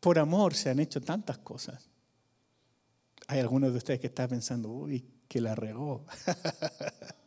por 0.00 0.18
amor 0.18 0.54
se 0.54 0.70
han 0.70 0.80
hecho 0.80 1.00
tantas 1.00 1.38
cosas. 1.38 1.88
Hay 3.26 3.40
algunos 3.40 3.72
de 3.72 3.78
ustedes 3.78 4.00
que 4.00 4.06
están 4.06 4.28
pensando, 4.28 4.68
uy, 4.68 5.04
que 5.28 5.40
la 5.40 5.54
regó. 5.54 6.04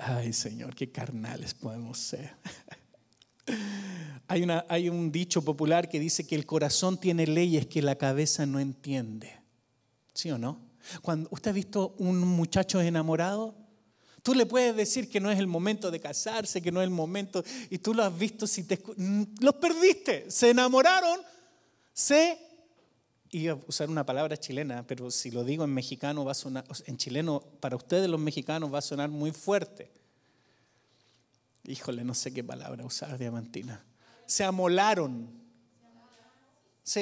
Ay, 0.00 0.32
Señor, 0.32 0.74
qué 0.74 0.90
carnales 0.90 1.54
podemos 1.54 1.98
ser. 1.98 2.36
Hay, 4.30 4.42
una, 4.42 4.66
hay 4.68 4.90
un 4.90 5.10
dicho 5.10 5.42
popular 5.42 5.88
que 5.88 5.98
dice 5.98 6.26
que 6.26 6.34
el 6.34 6.44
corazón 6.44 7.00
tiene 7.00 7.26
leyes 7.26 7.66
que 7.66 7.80
la 7.80 7.96
cabeza 7.96 8.44
no 8.44 8.60
entiende. 8.60 9.40
¿Sí 10.12 10.30
o 10.30 10.36
no? 10.36 10.60
Cuando 11.00 11.30
usted 11.32 11.50
ha 11.50 11.54
visto 11.54 11.94
un 11.96 12.18
muchacho 12.20 12.82
enamorado, 12.82 13.56
tú 14.22 14.34
le 14.34 14.46
puedes 14.46 14.74
decir 14.76 15.08
que 15.08 15.20
no 15.20 15.30
es 15.30 15.38
el 15.38 15.46
momento 15.46 15.90
de 15.90 16.00
casarse, 16.00 16.62
que 16.62 16.72
no 16.72 16.80
es 16.80 16.84
el 16.84 16.90
momento, 16.90 17.44
y 17.70 17.78
tú 17.78 17.94
lo 17.94 18.02
has 18.02 18.16
visto 18.16 18.46
si 18.46 18.64
te 18.64 18.78
mm, 18.96 19.22
los 19.40 19.54
perdiste, 19.54 20.30
se 20.30 20.50
enamoraron, 20.50 21.20
se 21.92 22.38
iba 23.30 23.54
a 23.54 23.58
usar 23.66 23.90
una 23.90 24.04
palabra 24.04 24.36
chilena, 24.36 24.86
pero 24.86 25.10
si 25.10 25.30
lo 25.30 25.44
digo 25.44 25.64
en 25.64 25.74
mexicano 25.74 26.24
va 26.24 26.32
a 26.32 26.34
sonar, 26.34 26.64
en 26.86 26.96
chileno, 26.96 27.40
para 27.60 27.76
ustedes 27.76 28.08
los 28.08 28.20
mexicanos 28.20 28.72
va 28.72 28.78
a 28.78 28.82
sonar 28.82 29.10
muy 29.10 29.32
fuerte. 29.32 29.90
Híjole, 31.64 32.04
no 32.04 32.14
sé 32.14 32.32
qué 32.32 32.42
palabra 32.42 32.84
usar, 32.84 33.18
diamantina. 33.18 33.84
Se 34.26 34.44
amolaron. 34.44 35.28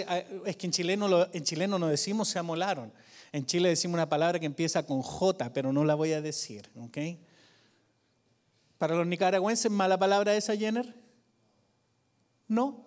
Ah, 0.08 0.18
es 0.44 0.56
que 0.56 0.66
en 0.66 0.72
chileno, 0.72 1.28
en 1.32 1.44
chileno 1.44 1.78
no 1.78 1.86
decimos 1.86 2.28
se 2.28 2.40
amolaron. 2.40 2.92
En 3.36 3.44
Chile 3.44 3.68
decimos 3.68 3.96
una 3.96 4.08
palabra 4.08 4.40
que 4.40 4.46
empieza 4.46 4.86
con 4.86 5.02
J, 5.02 5.52
pero 5.52 5.70
no 5.70 5.84
la 5.84 5.94
voy 5.94 6.14
a 6.14 6.22
decir. 6.22 6.70
Para 8.78 8.94
los 8.94 9.06
nicaragüenses, 9.06 9.70
¿mala 9.70 9.98
palabra 9.98 10.34
esa, 10.34 10.56
Jenner? 10.56 10.94
No. 12.48 12.86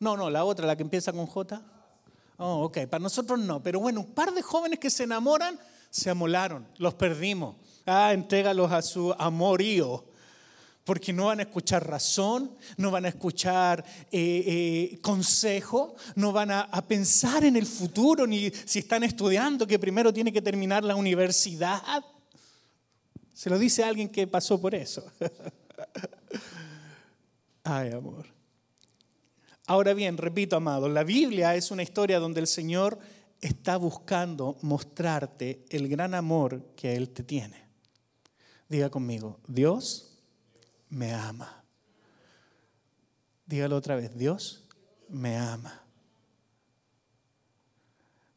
No, 0.00 0.16
no, 0.16 0.28
la 0.28 0.44
otra, 0.44 0.66
la 0.66 0.74
que 0.74 0.82
empieza 0.82 1.12
con 1.12 1.26
J. 1.26 1.62
Oh, 2.38 2.64
ok, 2.64 2.88
para 2.90 3.00
nosotros 3.00 3.38
no. 3.38 3.62
Pero 3.62 3.78
bueno, 3.78 4.00
un 4.00 4.12
par 4.12 4.34
de 4.34 4.42
jóvenes 4.42 4.80
que 4.80 4.90
se 4.90 5.04
enamoran 5.04 5.56
se 5.88 6.10
amolaron, 6.10 6.66
los 6.78 6.94
perdimos. 6.94 7.54
Ah, 7.86 8.12
entrégalos 8.12 8.72
a 8.72 8.82
su 8.82 9.14
amorío. 9.16 10.04
Porque 10.86 11.12
no 11.12 11.26
van 11.26 11.40
a 11.40 11.42
escuchar 11.42 11.86
razón, 11.86 12.52
no 12.76 12.92
van 12.92 13.04
a 13.04 13.08
escuchar 13.08 13.84
eh, 14.12 14.90
eh, 14.92 14.98
consejo, 15.02 15.96
no 16.14 16.32
van 16.32 16.52
a, 16.52 16.60
a 16.60 16.86
pensar 16.86 17.44
en 17.44 17.56
el 17.56 17.66
futuro, 17.66 18.24
ni 18.24 18.52
si 18.64 18.78
están 18.78 19.02
estudiando 19.02 19.66
que 19.66 19.80
primero 19.80 20.12
tiene 20.12 20.32
que 20.32 20.40
terminar 20.40 20.84
la 20.84 20.94
universidad. 20.94 21.82
Se 23.34 23.50
lo 23.50 23.58
dice 23.58 23.82
alguien 23.82 24.08
que 24.08 24.28
pasó 24.28 24.60
por 24.60 24.76
eso. 24.76 25.04
Ay, 27.64 27.90
amor. 27.90 28.26
Ahora 29.66 29.92
bien, 29.92 30.16
repito, 30.16 30.54
amado, 30.54 30.88
la 30.88 31.02
Biblia 31.02 31.56
es 31.56 31.72
una 31.72 31.82
historia 31.82 32.20
donde 32.20 32.38
el 32.38 32.46
Señor 32.46 32.96
está 33.40 33.76
buscando 33.76 34.56
mostrarte 34.62 35.64
el 35.70 35.88
gran 35.88 36.14
amor 36.14 36.62
que 36.76 36.94
Él 36.94 37.10
te 37.10 37.24
tiene. 37.24 37.66
Diga 38.68 38.88
conmigo, 38.88 39.40
Dios 39.48 40.15
me 40.88 41.12
ama. 41.12 41.64
Dígalo 43.46 43.76
otra 43.76 43.96
vez, 43.96 44.16
Dios 44.16 44.64
me 45.08 45.36
ama. 45.36 45.82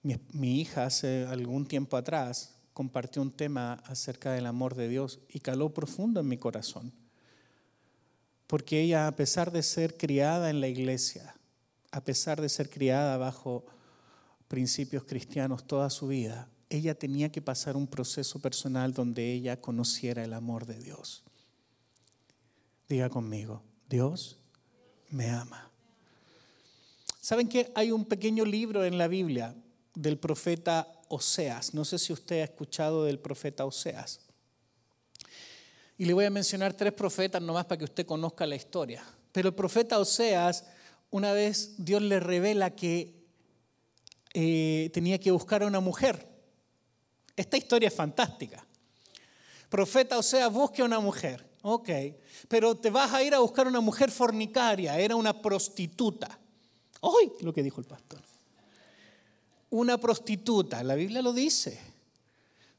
Mi, 0.02 0.62
hija 0.62 0.86
hace 0.86 1.26
algún 1.26 1.66
tiempo 1.68 1.98
atrás 1.98 2.56
compartió 2.74 3.22
un 3.22 3.32
tema 3.32 3.74
acerca 3.86 4.32
del 4.32 4.46
amor 4.46 4.76
de 4.76 4.88
Dios 4.88 5.20
y 5.30 5.40
caló 5.40 5.74
profundo 5.74 6.20
en 6.22 6.28
mi 6.28 6.38
corazón 6.38 6.94
porque 8.50 8.82
ella, 8.82 9.06
a 9.06 9.16
pesar 9.16 9.52
de 9.52 9.62
ser 9.62 9.96
criada 9.96 10.50
en 10.50 10.60
la 10.60 10.68
iglesia, 10.68 11.36
a 11.92 12.04
pesar 12.04 12.42
de 12.42 12.50
ser 12.50 12.68
criada 12.72 13.16
bajo 13.16 13.64
principios 14.48 15.04
cristianos 15.04 15.68
toda 15.68 15.92
su 15.92 16.08
vida, 16.08 16.50
ella 16.68 16.96
tenía 16.96 17.32
que 17.32 17.44
pasar 17.44 17.78
un 17.78 17.86
proceso 17.86 18.40
personal 18.40 18.92
donde 18.92 19.32
ella 19.32 19.62
conociera 19.62 20.24
el 20.24 20.34
amor 20.34 20.66
de 20.66 20.80
Dios. 20.80 21.24
Diga 22.90 23.08
conmigo, 23.08 23.62
Dios 23.88 24.40
me 25.12 25.30
ama. 25.30 25.72
¿Saben 27.22 27.48
que 27.48 27.72
hay 27.76 27.92
un 27.92 28.04
pequeño 28.04 28.44
libro 28.44 28.84
en 28.84 28.98
la 28.98 29.08
Biblia 29.08 29.54
del 29.94 30.18
profeta 30.18 30.92
Oseas? 31.08 31.76
No 31.76 31.86
sé 31.86 32.00
si 32.00 32.12
usted 32.12 32.42
ha 32.42 32.46
escuchado 32.46 33.04
del 33.04 33.20
profeta 33.20 33.64
Oseas. 33.66 34.22
Y 36.00 36.06
le 36.06 36.14
voy 36.14 36.26
a 36.26 36.32
mencionar 36.32 36.74
tres 36.74 36.92
profetas 36.94 37.40
nomás 37.44 37.66
para 37.66 37.78
que 37.78 37.84
usted 37.84 38.08
conozca 38.08 38.48
la 38.48 38.56
historia. 38.56 39.04
Pero 39.32 39.50
el 39.50 39.54
profeta 39.54 40.00
Oseas, 40.00 40.66
una 41.12 41.32
vez 41.32 41.76
Dios 41.78 42.02
le 42.02 42.20
revela 42.20 42.72
que 42.72 43.14
eh, 44.34 44.90
tenía 44.92 45.20
que 45.20 45.30
buscar 45.30 45.62
a 45.62 45.68
una 45.68 45.80
mujer. 45.80 46.28
Esta 47.36 47.56
historia 47.56 47.90
es 47.90 47.94
fantástica. 47.94 48.66
Profeta 49.70 50.18
Oseas, 50.18 50.52
busque 50.52 50.82
a 50.82 50.86
una 50.86 51.00
mujer. 51.00 51.49
Ok, 51.62 51.90
pero 52.48 52.76
te 52.76 52.90
vas 52.90 53.14
a 53.14 53.24
ir 53.24 53.34
a 53.34 53.40
buscar 53.40 53.68
una 53.68 53.82
mujer 53.82 54.12
fornicaria, 54.12 54.98
era 54.98 55.16
una 55.16 55.42
prostituta. 55.42 56.40
¡Ay! 57.02 57.32
Lo 57.42 57.54
que 57.54 57.64
dijo 57.64 57.82
el 57.82 57.88
pastor. 57.88 58.22
Una 59.72 59.98
prostituta, 59.98 60.84
la 60.84 60.96
Biblia 60.96 61.22
lo 61.22 61.34
dice. 61.34 61.80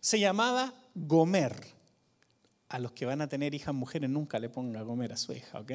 Se 0.01 0.19
llamaba 0.19 0.75
Gomer 0.95 1.81
a 2.71 2.79
los 2.79 2.93
que 2.93 3.05
van 3.05 3.21
a 3.21 3.29
tener 3.29 3.55
hijas 3.55 3.75
mujeres 3.75 4.09
nunca 4.09 4.39
le 4.39 4.49
ponga 4.49 4.81
a 4.81 4.85
comer 4.85 5.13
a 5.13 5.17
su 5.17 5.33
hija, 5.33 5.61
¿ok? 5.61 5.73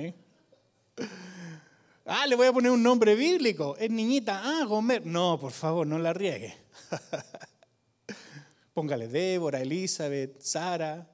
Ah, 2.06 2.26
le 2.28 2.36
voy 2.36 2.48
a 2.48 2.54
poner 2.54 2.72
un 2.72 2.82
nombre 2.82 3.16
bíblico. 3.16 3.76
Es 3.78 3.90
niñita. 3.90 4.42
Ah, 4.44 4.64
Gomer. 4.66 5.06
No, 5.06 5.40
por 5.40 5.52
favor, 5.52 5.86
no 5.86 5.98
la 5.98 6.14
riegue. 6.14 6.56
Póngale 8.74 9.08
Débora, 9.08 9.60
Elizabeth, 9.62 10.40
Sara, 10.42 11.08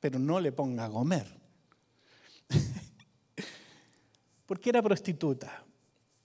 pero 0.00 0.18
no 0.18 0.40
le 0.40 0.52
ponga 0.52 0.86
Gomer. 0.88 1.26
Porque 4.46 4.70
era 4.70 4.82
prostituta. 4.82 5.64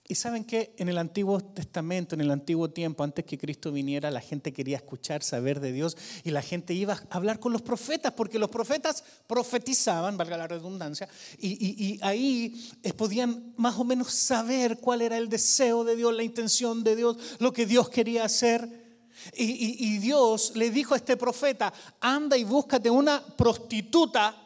Y 0.06 0.16
saben 0.16 0.44
que 0.44 0.74
en 0.76 0.90
el 0.90 0.98
Antiguo 0.98 1.40
Testamento, 1.40 2.14
en 2.14 2.20
el 2.20 2.30
Antiguo 2.30 2.68
tiempo, 2.68 3.02
antes 3.02 3.24
que 3.24 3.38
Cristo 3.38 3.72
viniera, 3.72 4.10
la 4.10 4.20
gente 4.20 4.52
quería 4.52 4.76
escuchar, 4.76 5.22
saber 5.22 5.60
de 5.60 5.72
Dios 5.72 5.96
y 6.24 6.30
la 6.30 6.42
gente 6.42 6.74
iba 6.74 6.92
a 6.92 7.16
hablar 7.16 7.40
con 7.40 7.54
los 7.54 7.62
profetas, 7.62 8.12
porque 8.12 8.38
los 8.38 8.50
profetas 8.50 9.02
profetizaban, 9.26 10.18
valga 10.18 10.36
la 10.36 10.46
redundancia, 10.46 11.08
y, 11.38 11.98
ahí 12.02 12.70
eh, 12.82 12.92
podían 12.92 13.54
más 13.56 13.76
o 13.78 13.84
menos 13.84 14.12
saber 14.12 14.76
cuál 14.78 15.00
era 15.00 15.16
el 15.16 15.30
deseo 15.30 15.84
de 15.84 15.96
Dios, 15.96 16.14
la 16.14 16.22
intención 16.22 16.84
de 16.84 16.96
Dios, 16.96 17.16
lo 17.38 17.54
que 17.54 17.64
Dios 17.64 17.88
quería 17.88 18.24
hacer. 18.24 18.83
Y, 19.34 19.98
Dios 19.98 20.52
le 20.54 20.70
dijo 20.70 20.94
a 20.94 20.96
este 20.96 21.16
profeta, 21.16 21.72
anda 22.00 22.36
y 22.36 22.44
búscate 22.44 22.90
una 22.90 23.24
prostituta 23.24 24.40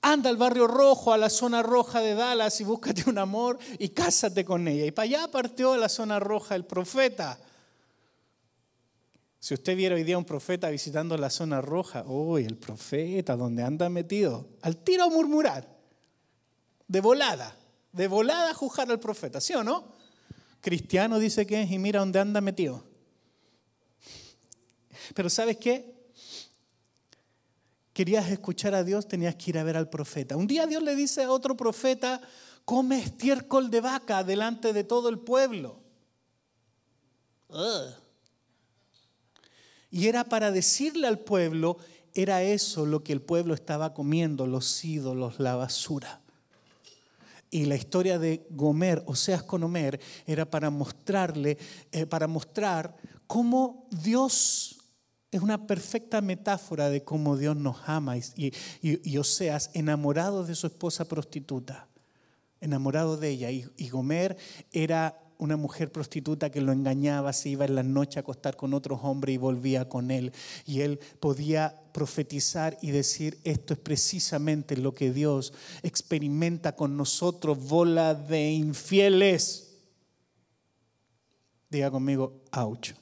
Anda 0.00 0.30
al 0.30 0.36
barrio 0.36 0.68
rojo, 0.68 1.12
a 1.12 1.18
la 1.18 1.28
zona 1.28 1.62
roja 1.62 2.00
de 2.00 2.14
Dallas 2.14 2.60
y 2.60 2.64
búscate 2.64 3.10
un 3.10 3.18
amor 3.18 3.58
y 3.78 3.88
cásate 3.88 4.44
con 4.44 4.68
ella. 4.68 4.86
Y 4.86 4.92
para 4.92 5.04
allá 5.04 5.28
partió 5.28 5.72
a 5.72 5.76
la 5.76 5.88
zona 5.88 6.20
roja 6.20 6.54
el 6.54 6.64
profeta. 6.64 7.38
Si 9.40 9.54
usted 9.54 9.76
viera 9.76 9.94
hoy 9.94 10.04
día 10.04 10.18
un 10.18 10.24
profeta 10.24 10.68
visitando 10.70 11.16
la 11.16 11.30
zona 11.30 11.60
roja, 11.60 12.04
uy, 12.06 12.44
el 12.44 12.56
profeta, 12.56 13.36
¿dónde 13.36 13.62
anda 13.62 13.88
metido? 13.88 14.48
Al 14.62 14.76
tiro 14.76 15.04
a 15.04 15.08
murmurar, 15.08 15.66
de 16.86 17.00
volada, 17.00 17.56
de 17.92 18.08
volada 18.08 18.50
a 18.50 18.54
juzgar 18.54 18.90
al 18.90 19.00
profeta, 19.00 19.40
¿sí 19.40 19.54
o 19.54 19.64
no? 19.64 19.97
Cristiano 20.60 21.18
dice 21.18 21.46
que 21.46 21.62
es 21.62 21.70
y 21.70 21.78
mira 21.78 22.00
dónde 22.00 22.18
anda 22.18 22.40
metido. 22.40 22.84
Pero 25.14 25.30
¿sabes 25.30 25.56
qué? 25.56 25.98
querías 27.98 28.30
escuchar 28.30 28.76
a 28.76 28.84
Dios, 28.84 29.08
tenías 29.08 29.34
que 29.34 29.50
ir 29.50 29.58
a 29.58 29.64
ver 29.64 29.76
al 29.76 29.90
profeta. 29.90 30.36
Un 30.36 30.46
día 30.46 30.68
Dios 30.68 30.84
le 30.84 30.94
dice 30.94 31.24
a 31.24 31.32
otro 31.32 31.56
profeta, 31.56 32.20
come 32.64 32.96
estiércol 32.96 33.72
de 33.72 33.80
vaca 33.80 34.22
delante 34.22 34.72
de 34.72 34.84
todo 34.84 35.08
el 35.08 35.18
pueblo. 35.18 35.80
Y 39.90 40.06
era 40.06 40.22
para 40.22 40.52
decirle 40.52 41.08
al 41.08 41.18
pueblo, 41.18 41.78
era 42.14 42.44
eso 42.44 42.86
lo 42.86 43.02
que 43.02 43.12
el 43.12 43.20
pueblo 43.20 43.52
estaba 43.52 43.92
comiendo, 43.92 44.46
los 44.46 44.84
ídolos, 44.84 45.40
la 45.40 45.56
basura. 45.56 46.20
Y 47.50 47.64
la 47.64 47.76
historia 47.76 48.18
de 48.18 48.46
Gomer, 48.50 49.02
o 49.06 49.14
seas 49.14 49.42
con 49.42 49.62
Homer, 49.62 50.00
era 50.26 50.50
para 50.50 50.70
mostrarle, 50.70 51.56
eh, 51.92 52.06
para 52.06 52.26
mostrar 52.26 52.96
cómo 53.26 53.86
Dios 53.90 54.78
es 55.30 55.42
una 55.42 55.66
perfecta 55.66 56.20
metáfora 56.20 56.88
de 56.88 57.04
cómo 57.04 57.36
Dios 57.36 57.56
nos 57.56 57.76
ama 57.86 58.16
y, 58.16 58.52
y, 58.80 59.18
Oseas 59.18 59.70
enamorado 59.74 60.44
de 60.44 60.54
su 60.54 60.66
esposa 60.66 61.06
prostituta, 61.06 61.88
enamorado 62.60 63.16
de 63.16 63.30
ella. 63.30 63.50
Y, 63.50 63.88
Gomer 63.90 64.36
era 64.72 65.20
una 65.36 65.56
mujer 65.56 65.92
prostituta 65.92 66.50
que 66.50 66.60
lo 66.60 66.72
engañaba, 66.72 67.32
se 67.32 67.50
iba 67.50 67.66
en 67.66 67.74
la 67.74 67.82
noche 67.82 68.18
a 68.18 68.22
acostar 68.22 68.56
con 68.56 68.72
otros 68.74 69.00
hombres 69.02 69.34
y 69.34 69.38
volvía 69.38 69.88
con 69.88 70.10
él. 70.10 70.32
Y 70.64 70.80
él 70.80 70.98
podía 71.20 71.78
profetizar 71.98 72.78
y 72.80 72.92
decir, 72.92 73.40
esto 73.42 73.74
es 73.74 73.80
precisamente 73.80 74.76
lo 74.76 74.94
que 74.94 75.12
Dios 75.12 75.52
experimenta 75.82 76.76
con 76.76 76.96
nosotros, 76.96 77.58
bola 77.58 78.14
de 78.14 78.52
infieles. 78.52 79.74
Diga 81.68 81.90
conmigo, 81.90 82.44
ouch. 82.52 82.92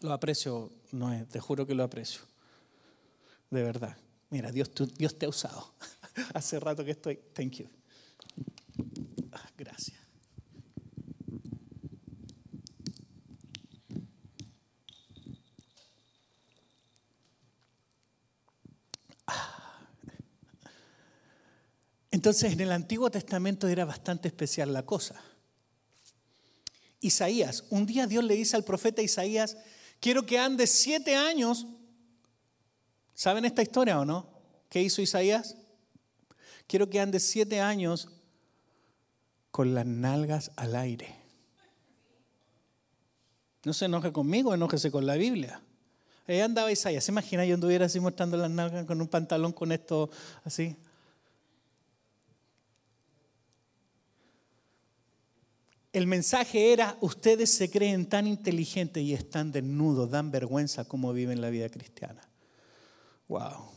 Lo 0.00 0.12
aprecio, 0.12 0.70
no 0.90 1.26
te 1.26 1.40
juro 1.40 1.66
que 1.66 1.74
lo 1.74 1.84
aprecio. 1.84 2.20
De 3.48 3.62
verdad. 3.62 3.96
Mira, 4.28 4.52
Dios, 4.52 4.70
Dios 4.98 5.18
te 5.18 5.24
ha 5.24 5.30
usado. 5.30 5.72
Hace 6.34 6.60
rato 6.60 6.84
que 6.84 6.90
estoy. 6.90 7.18
Thank 7.32 7.52
you. 7.60 7.66
Ah, 9.32 9.48
gracias. 9.56 10.01
Entonces 22.22 22.52
en 22.52 22.60
el 22.60 22.70
Antiguo 22.70 23.10
Testamento 23.10 23.66
era 23.66 23.84
bastante 23.84 24.28
especial 24.28 24.72
la 24.72 24.86
cosa. 24.86 25.20
Isaías, 27.00 27.64
un 27.68 27.84
día 27.84 28.06
Dios 28.06 28.22
le 28.22 28.36
dice 28.36 28.54
al 28.54 28.62
profeta 28.62 29.02
Isaías, 29.02 29.56
quiero 29.98 30.24
que 30.24 30.38
andes 30.38 30.70
siete 30.70 31.16
años. 31.16 31.66
¿Saben 33.12 33.44
esta 33.44 33.60
historia 33.60 33.98
o 33.98 34.04
no? 34.04 34.30
¿Qué 34.68 34.80
hizo 34.80 35.02
Isaías? 35.02 35.56
Quiero 36.68 36.88
que 36.88 37.00
andes 37.00 37.24
siete 37.24 37.58
años 37.58 38.08
con 39.50 39.74
las 39.74 39.84
nalgas 39.84 40.52
al 40.54 40.76
aire. 40.76 41.16
No 43.64 43.72
se 43.72 43.86
enoje 43.86 44.12
conmigo, 44.12 44.54
enójese 44.54 44.92
con 44.92 45.06
la 45.06 45.16
Biblia. 45.16 45.60
Ahí 46.28 46.38
andaba 46.38 46.70
Isaías. 46.70 47.02
¿Se 47.02 47.10
imagina 47.10 47.44
yo 47.44 47.56
anduviera 47.56 47.86
así 47.86 47.98
mostrando 47.98 48.36
las 48.36 48.52
nalgas 48.52 48.86
con 48.86 49.00
un 49.00 49.08
pantalón 49.08 49.52
con 49.52 49.72
esto 49.72 50.08
así? 50.44 50.76
El 55.92 56.06
mensaje 56.06 56.72
era, 56.72 56.96
ustedes 57.02 57.52
se 57.52 57.70
creen 57.70 58.06
tan 58.06 58.26
inteligentes 58.26 59.02
y 59.02 59.12
están 59.12 59.52
desnudos, 59.52 60.10
dan 60.10 60.30
vergüenza 60.30 60.86
como 60.86 61.12
viven 61.12 61.42
la 61.42 61.50
vida 61.50 61.68
cristiana. 61.68 62.22
Wow. 63.28 63.70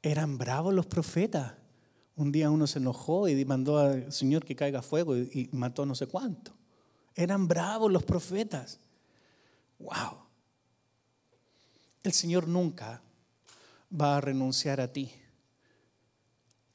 Eran 0.00 0.38
bravos 0.38 0.72
los 0.72 0.86
profetas. 0.86 1.52
Un 2.16 2.32
día 2.32 2.50
uno 2.50 2.66
se 2.66 2.78
enojó 2.78 3.28
y 3.28 3.44
mandó 3.44 3.78
al 3.78 4.10
Señor 4.10 4.44
que 4.44 4.56
caiga 4.56 4.80
fuego 4.80 5.16
y, 5.16 5.50
mató 5.52 5.84
no 5.84 5.94
sé 5.94 6.06
cuánto. 6.06 6.52
Eran 7.14 7.46
bravos 7.46 7.92
los 7.92 8.02
profetas. 8.02 8.78
Wow. 9.78 10.16
El 12.02 12.12
Señor 12.12 12.48
nunca 12.48 13.02
va 13.94 14.16
a 14.16 14.20
renunciar 14.22 14.80
a 14.80 14.90
ti. 14.90 15.12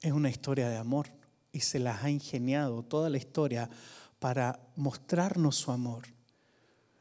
Es 0.02 0.12
una 0.12 0.30
historia 0.30 0.70
de 0.70 0.78
amor 0.78 1.16
y 1.58 1.60
se 1.60 1.80
las 1.80 2.04
ha 2.04 2.12
ingeniado 2.12 2.84
toda 2.84 3.10
la 3.10 3.17
historia 3.17 3.67
para 4.20 4.60
mostrarnos 4.76 5.56
su 5.56 5.72
amor. 5.72 6.06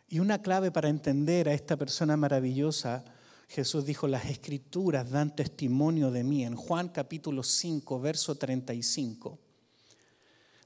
Y 0.09 0.19
una 0.19 0.41
clave 0.41 0.71
para 0.71 0.89
entender 0.89 1.47
a 1.47 1.53
esta 1.53 1.77
persona 1.77 2.17
maravillosa, 2.17 3.05
Jesús 3.49 3.85
dijo, 3.85 4.09
las 4.09 4.25
escrituras 4.25 5.11
dan 5.11 5.37
testimonio 5.37 6.11
de 6.11 6.25
mí. 6.25 6.47
En 6.47 6.57
Juan 6.57 6.89
capítulo 6.89 7.43
5, 7.43 8.01
verso 8.01 8.37
35, 8.37 9.39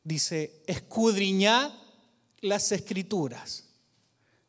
dice, 0.05 0.63
escudriñad 0.69 1.73
las 2.43 2.71
escrituras. 2.71 3.65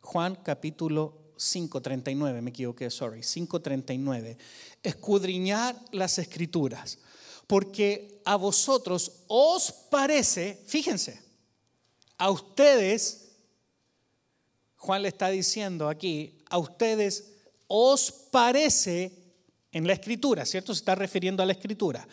Juan 0.02 0.36
capítulo 0.44 1.34
5, 1.36 1.82
39, 1.82 2.42
me 2.44 2.52
equivoqué, 2.52 2.92
sorry, 2.92 3.24
5, 3.24 3.60
39. 3.60 4.38
Escudriñar 4.84 5.76
las 5.94 6.20
escrituras 6.20 7.00
porque 7.52 8.22
a 8.24 8.38
vosotros 8.38 9.24
os 9.28 9.74
parece, 9.74 10.64
fíjense, 10.68 11.22
a 12.18 12.32
ustedes, 12.32 13.34
Juan 14.78 15.02
le 15.02 15.10
está 15.10 15.28
diciendo 15.28 15.90
aquí, 15.90 16.46
a 16.50 16.58
ustedes 16.58 17.34
os 17.68 18.10
parece 18.10 19.12
en 19.74 19.86
la 19.86 19.92
escritura, 19.92 20.46
¿cierto? 20.46 20.74
Se 20.74 20.80
está 20.80 20.96
refiriendo 20.96 21.44
a 21.44 21.46
la 21.46 21.52
escritura, 21.52 22.08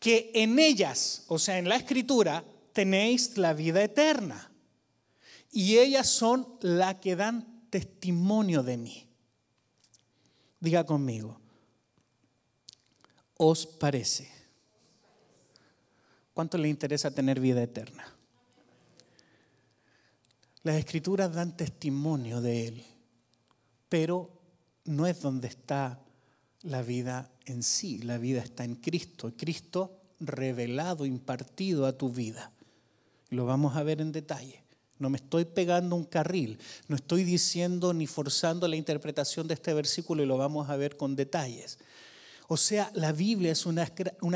que 0.00 0.32
en 0.34 0.58
ellas, 0.58 1.22
o 1.28 1.38
sea, 1.38 1.58
en 1.58 1.68
la 1.68 1.76
escritura, 1.76 2.44
tenéis 2.72 3.38
la 3.38 3.54
vida 3.54 3.84
eterna. 3.84 4.50
Y 5.52 5.78
ellas 5.78 6.08
son 6.08 6.58
las 6.62 6.96
que 6.96 7.14
dan 7.14 7.68
testimonio 7.70 8.64
de 8.64 8.76
mí. 8.76 9.06
Diga 10.58 10.82
conmigo, 10.82 11.40
os 13.36 13.68
parece. 13.68 14.39
¿Cuánto 16.40 16.56
le 16.56 16.70
interesa 16.70 17.10
tener 17.10 17.38
vida 17.38 17.62
eterna? 17.62 18.02
Las 20.62 20.76
escrituras 20.76 21.34
dan 21.34 21.54
testimonio 21.54 22.40
de 22.40 22.66
Él, 22.66 22.84
pero 23.90 24.30
no 24.86 25.06
es 25.06 25.20
donde 25.20 25.48
está 25.48 26.00
la 26.62 26.80
vida 26.80 27.30
en 27.44 27.62
sí, 27.62 27.98
la 27.98 28.16
vida 28.16 28.40
está 28.40 28.64
en 28.64 28.76
Cristo, 28.76 29.34
Cristo 29.36 30.00
revelado, 30.18 31.04
impartido 31.04 31.84
a 31.84 31.92
tu 31.92 32.08
vida. 32.08 32.52
Lo 33.28 33.44
vamos 33.44 33.76
a 33.76 33.82
ver 33.82 34.00
en 34.00 34.10
detalle. 34.10 34.62
No 34.98 35.10
me 35.10 35.18
estoy 35.18 35.44
pegando 35.44 35.94
un 35.94 36.06
carril, 36.06 36.58
no 36.88 36.96
estoy 36.96 37.22
diciendo 37.24 37.92
ni 37.92 38.06
forzando 38.06 38.66
la 38.66 38.76
interpretación 38.76 39.46
de 39.46 39.52
este 39.52 39.74
versículo 39.74 40.22
y 40.22 40.26
lo 40.26 40.38
vamos 40.38 40.70
a 40.70 40.76
ver 40.76 40.96
con 40.96 41.16
detalles. 41.16 41.78
O 42.52 42.56
sea, 42.56 42.90
la 42.94 43.12
Biblia 43.12 43.52
es 43.52 43.64
una, 43.64 43.86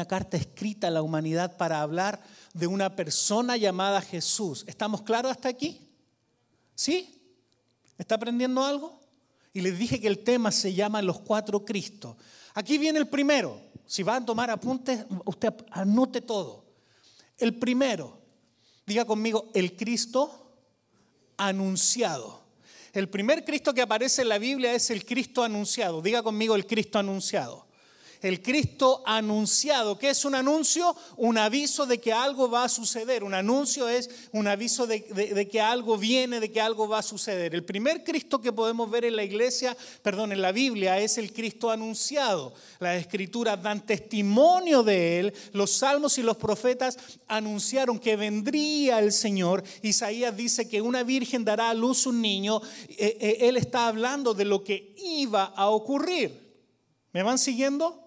carta 0.06 0.36
escrita 0.36 0.86
a 0.86 0.90
la 0.92 1.02
humanidad 1.02 1.56
para 1.56 1.82
hablar 1.82 2.22
de 2.52 2.68
una 2.68 2.94
persona 2.94 3.56
llamada 3.56 4.00
Jesús. 4.00 4.62
¿Estamos 4.68 5.02
claros 5.02 5.32
hasta 5.32 5.48
aquí? 5.48 5.80
¿Sí? 6.76 7.20
¿Está 7.98 8.14
aprendiendo 8.14 8.62
algo? 8.62 9.00
Y 9.52 9.62
les 9.62 9.76
dije 9.76 10.00
que 10.00 10.06
el 10.06 10.20
tema 10.20 10.52
se 10.52 10.72
llama 10.72 11.02
Los 11.02 11.18
Cuatro 11.22 11.64
Cristos. 11.64 12.14
Aquí 12.54 12.78
viene 12.78 13.00
el 13.00 13.08
primero. 13.08 13.60
Si 13.84 14.04
van 14.04 14.22
a 14.22 14.26
tomar 14.26 14.48
apuntes, 14.48 15.04
usted 15.24 15.52
anote 15.72 16.20
todo. 16.20 16.66
El 17.36 17.58
primero, 17.58 18.16
diga 18.86 19.04
conmigo, 19.04 19.50
el 19.54 19.74
Cristo 19.74 20.52
anunciado. 21.36 22.44
El 22.92 23.08
primer 23.08 23.44
Cristo 23.44 23.74
que 23.74 23.82
aparece 23.82 24.22
en 24.22 24.28
la 24.28 24.38
Biblia 24.38 24.72
es 24.72 24.88
el 24.90 25.04
Cristo 25.04 25.42
anunciado. 25.42 26.00
Diga 26.00 26.22
conmigo 26.22 26.54
el 26.54 26.64
Cristo 26.64 27.00
anunciado 27.00 27.64
el 28.24 28.40
Cristo 28.40 29.02
anunciado. 29.04 29.98
¿Qué 29.98 30.08
es 30.08 30.24
un 30.24 30.34
anuncio? 30.34 30.96
Un 31.18 31.36
aviso 31.36 31.84
de 31.84 31.98
que 31.98 32.10
algo 32.10 32.50
va 32.50 32.64
a 32.64 32.68
suceder. 32.70 33.22
Un 33.22 33.34
anuncio 33.34 33.86
es 33.86 34.08
un 34.32 34.48
aviso 34.48 34.86
de, 34.86 35.46
que 35.50 35.60
algo 35.60 35.98
viene, 35.98 36.40
de 36.40 36.50
que 36.50 36.58
algo 36.58 36.88
va 36.88 37.00
a 37.00 37.02
suceder. 37.02 37.54
El 37.54 37.66
primer 37.66 38.02
Cristo 38.02 38.40
que 38.40 38.50
podemos 38.50 38.90
ver 38.90 39.04
en 39.04 39.16
la 39.16 39.24
iglesia, 39.24 39.76
perdón, 40.00 40.32
en 40.32 40.40
la 40.40 40.52
Biblia, 40.52 40.98
es 40.98 41.18
el 41.18 41.34
Cristo 41.34 41.70
anunciado. 41.70 42.54
Las 42.80 42.98
escrituras 42.98 43.62
dan 43.62 43.84
testimonio 43.84 44.82
de 44.82 45.20
él. 45.20 45.34
Los 45.52 45.72
salmos 45.72 46.16
y 46.16 46.22
los 46.22 46.38
profetas 46.38 46.96
anunciaron 47.28 47.98
que 47.98 48.16
vendría 48.16 49.00
el 49.00 49.12
Señor. 49.12 49.62
Isaías 49.82 50.34
dice 50.34 50.66
que 50.66 50.80
una 50.80 51.02
virgen 51.02 51.44
dará 51.44 51.68
a 51.68 51.74
luz 51.74 52.06
un 52.06 52.22
niño. 52.22 52.62
Eh, 52.88 53.18
eh, 53.20 53.36
él 53.42 53.58
está 53.58 53.86
hablando 53.86 54.32
de 54.32 54.46
lo 54.46 54.64
que 54.64 54.94
iba 54.96 55.44
a 55.44 55.68
ocurrir. 55.68 56.42
¿Me 57.12 57.22
van 57.22 57.38
siguiendo? 57.38 58.03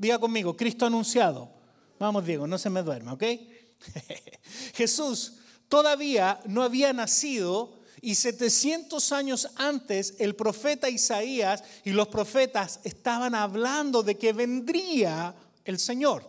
Diga 0.00 0.18
conmigo, 0.18 0.56
Cristo 0.56 0.86
anunciado. 0.86 1.50
Vamos, 1.98 2.24
Diego, 2.24 2.46
no 2.46 2.56
se 2.56 2.70
me 2.70 2.82
duerma, 2.82 3.12
¿ok? 3.12 3.22
Jesús 4.72 5.34
todavía 5.68 6.40
no 6.46 6.62
había 6.62 6.94
nacido 6.94 7.78
y 8.00 8.14
700 8.14 9.12
años 9.12 9.48
antes 9.56 10.14
el 10.18 10.34
profeta 10.34 10.88
Isaías 10.88 11.62
y 11.84 11.90
los 11.90 12.08
profetas 12.08 12.80
estaban 12.82 13.34
hablando 13.34 14.02
de 14.02 14.16
que 14.16 14.32
vendría 14.32 15.34
el 15.66 15.78
Señor. 15.78 16.26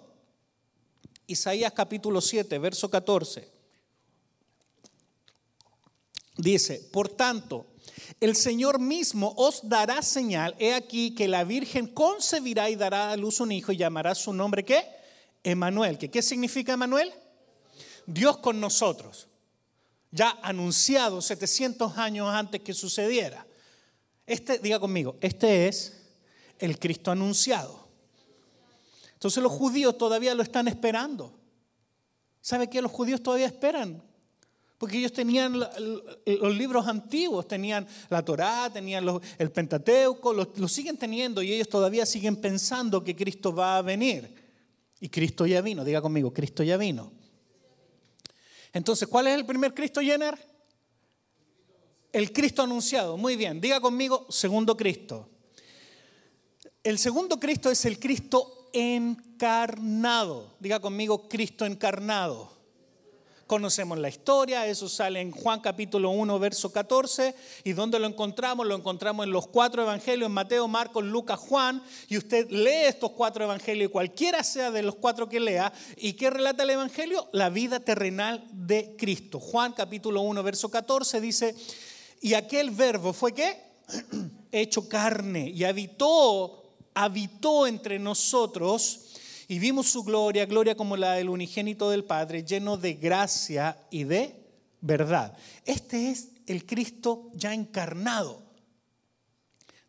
Isaías 1.27 1.71
capítulo 1.71 2.19
7, 2.19 2.59
verso 2.59 2.89
14. 2.89 3.49
Dice, 6.35 6.89
por 6.91 7.07
tanto, 7.07 7.67
el 8.19 8.35
Señor 8.35 8.79
mismo 8.79 9.33
os 9.37 9.67
dará 9.67 10.01
señal. 10.01 10.55
He 10.59 10.73
aquí 10.73 11.15
que 11.15 11.27
la 11.27 11.43
Virgen 11.43 11.87
concebirá 11.87 12.69
y 12.69 12.75
dará 12.75 13.11
a 13.11 13.17
luz 13.17 13.39
un 13.39 13.51
hijo 13.51 13.71
y 13.71 13.77
llamará 13.77 14.15
su 14.15 14.33
nombre 14.33 14.63
¿qué? 14.63 14.85
Emanuel. 15.43 15.97
¿Qué 15.97 16.21
significa 16.21 16.73
Emanuel? 16.73 17.11
Dios 18.05 18.37
con 18.37 18.59
nosotros. 18.59 19.27
Ya 20.11 20.37
anunciado 20.41 21.21
700 21.21 21.97
años 21.97 22.27
antes 22.29 22.61
que 22.61 22.73
sucediera. 22.73 23.45
Este, 24.25 24.59
diga 24.59 24.79
conmigo, 24.79 25.15
este 25.21 25.67
es 25.67 25.93
el 26.59 26.77
Cristo 26.77 27.11
anunciado. 27.11 27.87
Entonces 29.13 29.41
los 29.41 29.51
judíos 29.51 29.97
todavía 29.97 30.35
lo 30.35 30.43
están 30.43 30.67
esperando. 30.67 31.33
¿Sabe 32.41 32.69
qué? 32.69 32.81
Los 32.81 32.91
judíos 32.91 33.21
todavía 33.21 33.45
esperan 33.45 34.01
porque 34.81 34.97
ellos 34.97 35.13
tenían 35.13 35.59
los 35.59 36.57
libros 36.57 36.87
antiguos, 36.87 37.47
tenían 37.47 37.87
la 38.09 38.25
Torá, 38.25 38.67
tenían 38.73 39.05
el 39.37 39.51
Pentateuco, 39.51 40.33
lo, 40.33 40.67
siguen 40.67 40.97
teniendo 40.97 41.43
y 41.43 41.53
ellos 41.53 41.69
todavía 41.69 42.03
siguen 42.03 42.37
pensando 42.37 43.03
que 43.03 43.15
Cristo 43.15 43.53
va 43.53 43.77
a 43.77 43.83
venir. 43.83 44.33
Y 44.99 45.07
Cristo 45.09 45.45
ya 45.45 45.61
vino, 45.61 45.85
diga 45.85 46.01
conmigo, 46.01 46.33
Cristo 46.33 46.63
ya 46.63 46.77
vino. 46.77 47.11
Entonces, 48.73 49.07
¿cuál 49.07 49.27
es 49.27 49.35
el 49.35 49.45
primer 49.45 49.75
Cristo 49.75 50.01
llenar? 50.01 50.39
El 52.11 52.33
Cristo 52.33 52.63
anunciado. 52.63 53.17
Muy 53.17 53.35
bien, 53.35 53.61
diga 53.61 53.79
conmigo, 53.79 54.25
segundo 54.29 54.75
Cristo. 54.75 55.29
El 56.83 56.97
segundo 56.97 57.39
Cristo 57.39 57.69
es 57.69 57.85
el 57.85 57.99
Cristo 57.99 58.71
encarnado. 58.73 60.55
Diga 60.59 60.79
conmigo, 60.79 61.29
Cristo 61.29 61.67
encarnado. 61.67 62.60
Conocemos 63.51 63.99
la 63.99 64.07
historia, 64.07 64.65
eso 64.65 64.87
sale 64.87 65.19
en 65.19 65.29
Juan 65.29 65.59
capítulo 65.59 66.11
1, 66.11 66.39
verso 66.39 66.71
14. 66.71 67.35
¿Y 67.65 67.73
dónde 67.73 67.99
lo 67.99 68.07
encontramos? 68.07 68.65
Lo 68.65 68.77
encontramos 68.77 69.25
en 69.25 69.33
los 69.33 69.45
cuatro 69.47 69.83
evangelios, 69.83 70.27
en 70.27 70.33
Mateo, 70.33 70.69
Marcos, 70.69 71.03
Lucas, 71.03 71.37
Juan. 71.37 71.83
Y 72.07 72.17
usted 72.17 72.49
lee 72.49 72.85
estos 72.87 73.11
cuatro 73.11 73.43
evangelios, 73.43 73.91
cualquiera 73.91 74.41
sea 74.41 74.71
de 74.71 74.83
los 74.83 74.95
cuatro 74.95 75.27
que 75.27 75.41
lea. 75.41 75.73
¿Y 75.97 76.13
qué 76.13 76.29
relata 76.29 76.63
el 76.63 76.69
evangelio? 76.69 77.27
La 77.33 77.49
vida 77.49 77.81
terrenal 77.81 78.41
de 78.53 78.95
Cristo. 78.97 79.37
Juan 79.37 79.73
capítulo 79.73 80.21
1, 80.21 80.43
verso 80.43 80.71
14 80.71 81.19
dice, 81.19 81.53
y 82.21 82.35
aquel 82.35 82.71
verbo 82.71 83.11
fue 83.11 83.33
qué? 83.33 83.61
Hecho 84.53 84.87
carne 84.87 85.49
y 85.49 85.65
habitó, 85.65 86.71
habitó 86.93 87.67
entre 87.67 87.99
nosotros 87.99 89.10
y 89.51 89.59
vimos 89.59 89.87
su 89.87 90.05
gloria, 90.05 90.45
gloria 90.45 90.75
como 90.75 90.95
la 90.95 91.15
del 91.15 91.27
unigénito 91.27 91.89
del 91.89 92.05
Padre, 92.05 92.45
lleno 92.45 92.77
de 92.77 92.93
gracia 92.93 93.77
y 93.89 94.05
de 94.05 94.33
verdad. 94.79 95.35
Este 95.65 96.09
es 96.09 96.29
el 96.47 96.65
Cristo 96.65 97.29
ya 97.33 97.53
encarnado. 97.53 98.41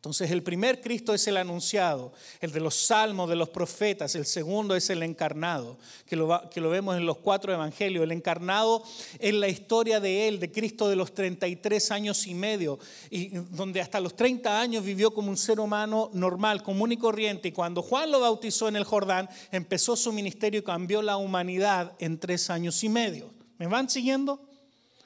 Entonces 0.03 0.33
el 0.33 0.43
primer 0.43 0.81
Cristo 0.81 1.15
es 1.15 1.29
el 1.29 1.37
anunciado, 1.37 2.13
el 2.41 2.51
de 2.51 2.59
los 2.59 2.75
salmos, 2.75 3.29
de 3.29 3.37
los 3.37 3.51
profetas, 3.51 4.17
el 4.17 4.27
segundo 4.27 4.75
es 4.75 4.91
el 4.91 5.01
encarnado, 5.05 5.79
que 6.07 6.17
lo, 6.17 6.51
que 6.51 6.61
lo 6.61 6.71
vemos 6.71 6.97
en 6.97 7.07
los 7.07 7.19
cuatro 7.19 7.53
evangelios. 7.53 8.03
El 8.03 8.11
encarnado 8.11 8.83
es 9.21 9.33
la 9.33 9.47
historia 9.47 10.01
de 10.01 10.27
él, 10.27 10.41
de 10.41 10.51
Cristo 10.51 10.89
de 10.89 10.97
los 10.97 11.15
33 11.15 11.93
años 11.93 12.27
y 12.27 12.35
medio, 12.35 12.81
y 13.11 13.29
donde 13.29 13.81
hasta 13.81 14.01
los 14.01 14.17
30 14.17 14.61
años 14.61 14.85
vivió 14.85 15.15
como 15.15 15.31
un 15.31 15.37
ser 15.37 15.61
humano 15.61 16.11
normal, 16.15 16.65
común 16.65 16.91
y 16.91 16.97
corriente. 16.97 17.47
Y 17.47 17.53
cuando 17.53 17.81
Juan 17.81 18.11
lo 18.11 18.19
bautizó 18.19 18.67
en 18.67 18.75
el 18.75 18.83
Jordán, 18.83 19.29
empezó 19.53 19.95
su 19.95 20.13
ministerio 20.13 20.59
y 20.59 20.65
cambió 20.65 21.01
la 21.01 21.17
humanidad 21.17 21.93
en 22.01 22.19
tres 22.19 22.51
años 22.51 22.83
y 22.83 22.89
medio. 22.89 23.31
¿Me 23.57 23.69
van 23.69 23.89
siguiendo? 23.89 24.41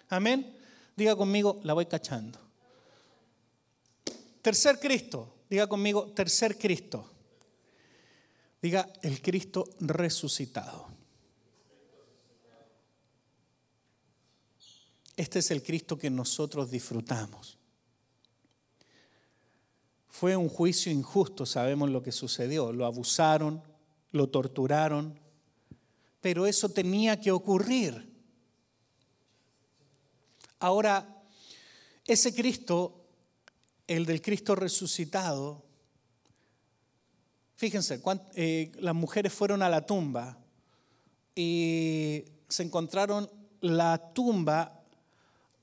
Amén. 0.09 0.57
Diga 0.97 1.15
conmigo, 1.15 1.61
la 1.65 1.75
voy 1.75 1.85
cachando. 1.85 2.46
Tercer 4.47 4.79
Cristo, 4.79 5.43
diga 5.51 5.67
conmigo, 5.67 6.13
tercer 6.13 6.57
Cristo. 6.57 7.11
Diga 8.63 8.89
el 9.03 9.21
Cristo 9.21 9.69
resucitado. 9.81 10.87
Este 15.17 15.41
es 15.41 15.51
el 15.51 15.65
Cristo 15.65 15.99
que 15.99 16.11
nosotros 16.11 16.71
disfrutamos. 16.71 17.59
Fue 20.07 20.37
un 20.37 20.49
juicio 20.49 20.93
injusto, 20.93 21.45
sabemos 21.45 21.91
lo 21.91 22.01
que 22.01 22.13
sucedió. 22.13 22.73
Lo 22.73 22.87
abusaron, 22.87 23.61
lo 24.13 24.29
torturaron, 24.29 25.19
pero 26.21 26.47
eso 26.47 26.69
tenía 26.69 27.21
que 27.21 27.33
ocurrir. 27.33 28.15
Ahora, 30.61 31.25
ese 32.07 32.33
Cristo 32.33 32.96
el 33.87 34.05
del 34.05 34.21
Cristo 34.21 34.55
resucitado, 34.55 35.65
fíjense, 37.57 38.01
eh, 38.35 38.73
las 38.79 38.95
mujeres 38.95 39.33
fueron 39.33 39.63
a 39.63 39.69
la 39.69 39.87
tumba 39.87 40.39
y 41.35 42.25
se 42.49 42.63
encontraron 42.63 43.31
la 43.61 44.13
tumba 44.13 44.83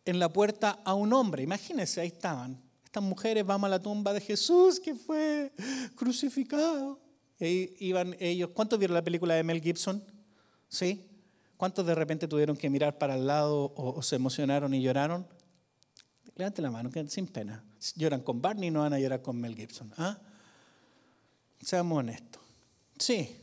en 0.06 0.20
la 0.20 0.32
puerta 0.32 0.80
a 0.84 0.94
un 0.94 1.14
hombre. 1.14 1.44
Imagínense, 1.44 2.02
ahí 2.02 2.08
estaban. 2.08 2.62
Estas 2.84 3.04
mujeres, 3.04 3.46
vamos 3.46 3.68
a 3.68 3.72
la 3.72 3.82
tumba 3.82 4.14
de 4.14 4.22
Jesús 4.22 4.80
que 4.80 4.96
fue 4.96 5.52
crucificado. 5.96 7.00
Y 7.40 7.88
iban 7.88 8.16
ellos, 8.20 8.52
¿cuántos 8.54 8.80
vieron 8.80 8.96
la 8.96 9.04
película 9.04 9.34
de 9.34 9.44
Mel 9.44 9.62
Gibson? 9.62 10.04
¿Sí? 10.70 11.10
¿Cuántos 11.58 11.86
de 11.86 11.96
repente 11.96 12.28
tuvieron 12.28 12.56
que 12.56 12.70
mirar 12.70 12.98
para 12.98 13.16
el 13.16 13.28
lado 13.28 13.66
o, 13.66 13.96
o 13.96 14.02
se 14.02 14.16
emocionaron 14.16 14.74
y 14.74 14.82
lloraron? 14.82 15.28
Levante 16.36 16.62
la 16.62 16.72
mano, 16.72 16.90
sin 17.08 17.28
pena. 17.28 17.64
Lloran 17.96 18.22
con 18.22 18.42
Barney, 18.42 18.72
no 18.72 18.82
van 18.82 18.94
a 18.94 19.00
llorar 19.00 19.22
con 19.22 19.40
Mel 19.40 19.56
Gibson. 19.56 19.92
¿ah? 19.98 20.18
Seamos 21.62 22.00
honestos. 22.00 22.42
Sí. 22.98 23.36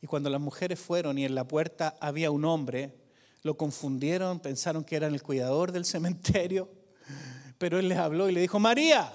Y 0.00 0.06
cuando 0.06 0.30
las 0.30 0.40
mujeres 0.40 0.78
fueron 0.78 1.18
y 1.18 1.24
en 1.24 1.34
la 1.34 1.46
puerta 1.46 1.96
había 2.00 2.30
un 2.30 2.44
hombre, 2.44 2.94
lo 3.42 3.56
confundieron, 3.56 4.40
pensaron 4.40 4.84
que 4.84 4.96
era 4.96 5.06
el 5.06 5.22
cuidador 5.22 5.72
del 5.72 5.84
cementerio, 5.94 6.70
pero 7.58 7.78
él 7.78 7.88
les 7.88 7.98
habló 7.98 8.28
y 8.28 8.32
le 8.32 8.40
dijo, 8.40 8.58
María. 8.58 9.12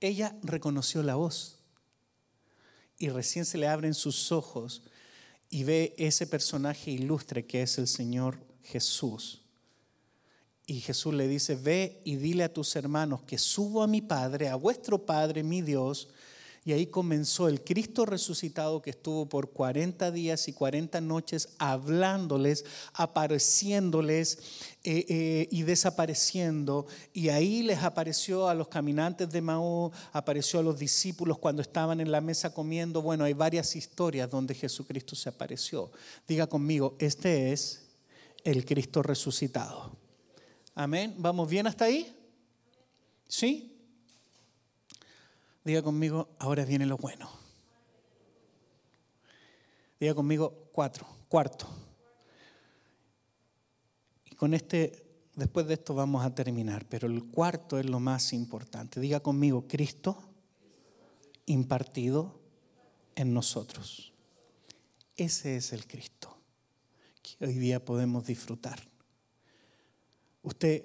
Ella 0.00 0.36
reconoció 0.42 1.00
la 1.04 1.14
voz 1.14 1.60
y 2.98 3.08
recién 3.08 3.44
se 3.44 3.56
le 3.56 3.68
abren 3.68 3.94
sus 3.94 4.32
ojos 4.32 4.82
y 5.48 5.62
ve 5.62 5.94
ese 5.96 6.26
personaje 6.26 6.90
ilustre 6.90 7.46
que 7.46 7.62
es 7.62 7.78
el 7.78 7.86
Señor 7.86 8.38
Jesús. 8.62 9.41
Y 10.66 10.80
Jesús 10.80 11.12
le 11.14 11.26
dice, 11.26 11.56
ve 11.56 12.00
y 12.04 12.16
dile 12.16 12.44
a 12.44 12.52
tus 12.52 12.76
hermanos 12.76 13.22
que 13.26 13.38
subo 13.38 13.82
a 13.82 13.88
mi 13.88 14.00
Padre, 14.00 14.48
a 14.48 14.54
vuestro 14.54 15.04
Padre, 15.04 15.42
mi 15.42 15.60
Dios. 15.60 16.08
Y 16.64 16.72
ahí 16.72 16.86
comenzó 16.86 17.48
el 17.48 17.64
Cristo 17.64 18.06
resucitado 18.06 18.80
que 18.80 18.90
estuvo 18.90 19.28
por 19.28 19.50
40 19.50 20.12
días 20.12 20.46
y 20.46 20.52
40 20.52 21.00
noches 21.00 21.48
hablándoles, 21.58 22.64
apareciéndoles 22.94 24.38
eh, 24.84 25.04
eh, 25.08 25.48
y 25.50 25.62
desapareciendo. 25.64 26.86
Y 27.12 27.30
ahí 27.30 27.64
les 27.64 27.82
apareció 27.82 28.48
a 28.48 28.54
los 28.54 28.68
caminantes 28.68 29.28
de 29.30 29.40
Maú, 29.40 29.90
apareció 30.12 30.60
a 30.60 30.62
los 30.62 30.78
discípulos 30.78 31.38
cuando 31.38 31.62
estaban 31.62 32.00
en 32.00 32.12
la 32.12 32.20
mesa 32.20 32.54
comiendo. 32.54 33.02
Bueno, 33.02 33.24
hay 33.24 33.32
varias 33.32 33.74
historias 33.74 34.30
donde 34.30 34.54
Jesucristo 34.54 35.16
se 35.16 35.30
apareció. 35.30 35.90
Diga 36.28 36.46
conmigo, 36.46 36.94
este 37.00 37.52
es 37.52 37.88
el 38.44 38.64
Cristo 38.64 39.02
resucitado. 39.02 40.01
Amén. 40.74 41.14
¿Vamos 41.18 41.48
bien 41.48 41.66
hasta 41.66 41.84
ahí? 41.84 42.16
¿Sí? 43.28 43.72
Diga 45.64 45.82
conmigo, 45.82 46.28
ahora 46.38 46.64
viene 46.64 46.86
lo 46.86 46.96
bueno. 46.96 47.30
Diga 50.00 50.14
conmigo, 50.14 50.68
cuatro, 50.72 51.06
cuarto. 51.28 51.68
Y 54.24 54.34
con 54.34 54.54
este, 54.54 55.04
después 55.34 55.66
de 55.66 55.74
esto 55.74 55.94
vamos 55.94 56.24
a 56.24 56.34
terminar, 56.34 56.86
pero 56.88 57.06
el 57.06 57.24
cuarto 57.24 57.78
es 57.78 57.86
lo 57.86 58.00
más 58.00 58.32
importante. 58.32 58.98
Diga 58.98 59.20
conmigo, 59.20 59.68
Cristo 59.68 60.20
impartido 61.46 62.40
en 63.14 63.32
nosotros. 63.34 64.12
Ese 65.16 65.56
es 65.56 65.72
el 65.72 65.86
Cristo 65.86 66.36
que 67.22 67.44
hoy 67.44 67.54
día 67.54 67.84
podemos 67.84 68.26
disfrutar. 68.26 68.91
Usted 70.42 70.84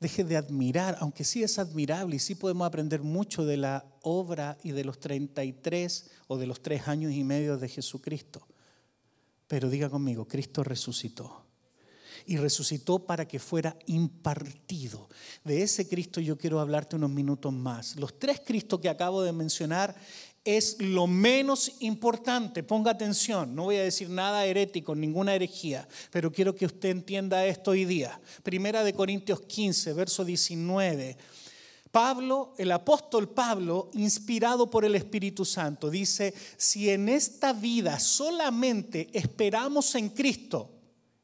deje 0.00 0.24
de 0.24 0.36
admirar, 0.36 0.96
aunque 1.00 1.24
sí 1.24 1.42
es 1.42 1.58
admirable 1.58 2.16
y 2.16 2.18
sí 2.18 2.34
podemos 2.34 2.66
aprender 2.66 3.02
mucho 3.02 3.44
de 3.44 3.56
la 3.56 3.84
obra 4.02 4.58
y 4.62 4.72
de 4.72 4.84
los 4.84 5.00
33 5.00 6.10
o 6.28 6.38
de 6.38 6.46
los 6.46 6.62
tres 6.62 6.86
años 6.88 7.12
y 7.12 7.24
medio 7.24 7.58
de 7.58 7.68
Jesucristo. 7.68 8.46
Pero 9.46 9.70
diga 9.70 9.88
conmigo, 9.88 10.26
Cristo 10.26 10.62
resucitó. 10.62 11.44
Y 12.26 12.36
resucitó 12.36 13.06
para 13.06 13.26
que 13.26 13.38
fuera 13.38 13.78
impartido. 13.86 15.08
De 15.44 15.62
ese 15.62 15.88
Cristo 15.88 16.20
yo 16.20 16.36
quiero 16.36 16.60
hablarte 16.60 16.96
unos 16.96 17.10
minutos 17.10 17.52
más. 17.52 17.96
Los 17.96 18.18
tres 18.18 18.42
Cristos 18.44 18.80
que 18.80 18.90
acabo 18.90 19.22
de 19.22 19.32
mencionar 19.32 19.96
es 20.44 20.80
lo 20.80 21.06
menos 21.06 21.72
importante. 21.80 22.62
Ponga 22.62 22.90
atención, 22.90 23.54
no 23.54 23.64
voy 23.64 23.76
a 23.76 23.82
decir 23.82 24.08
nada 24.08 24.46
herético, 24.46 24.94
ninguna 24.94 25.34
herejía, 25.34 25.88
pero 26.10 26.32
quiero 26.32 26.54
que 26.54 26.66
usted 26.66 26.90
entienda 26.90 27.46
esto 27.46 27.72
hoy 27.72 27.84
día. 27.84 28.20
Primera 28.42 28.84
de 28.84 28.94
Corintios 28.94 29.40
15, 29.40 29.92
verso 29.92 30.24
19. 30.24 31.16
Pablo, 31.90 32.54
el 32.58 32.70
apóstol 32.72 33.30
Pablo, 33.30 33.90
inspirado 33.94 34.70
por 34.70 34.84
el 34.84 34.94
Espíritu 34.94 35.44
Santo, 35.44 35.90
dice, 35.90 36.34
si 36.56 36.90
en 36.90 37.08
esta 37.08 37.52
vida 37.52 37.98
solamente 37.98 39.08
esperamos 39.12 39.94
en 39.94 40.10
Cristo, 40.10 40.70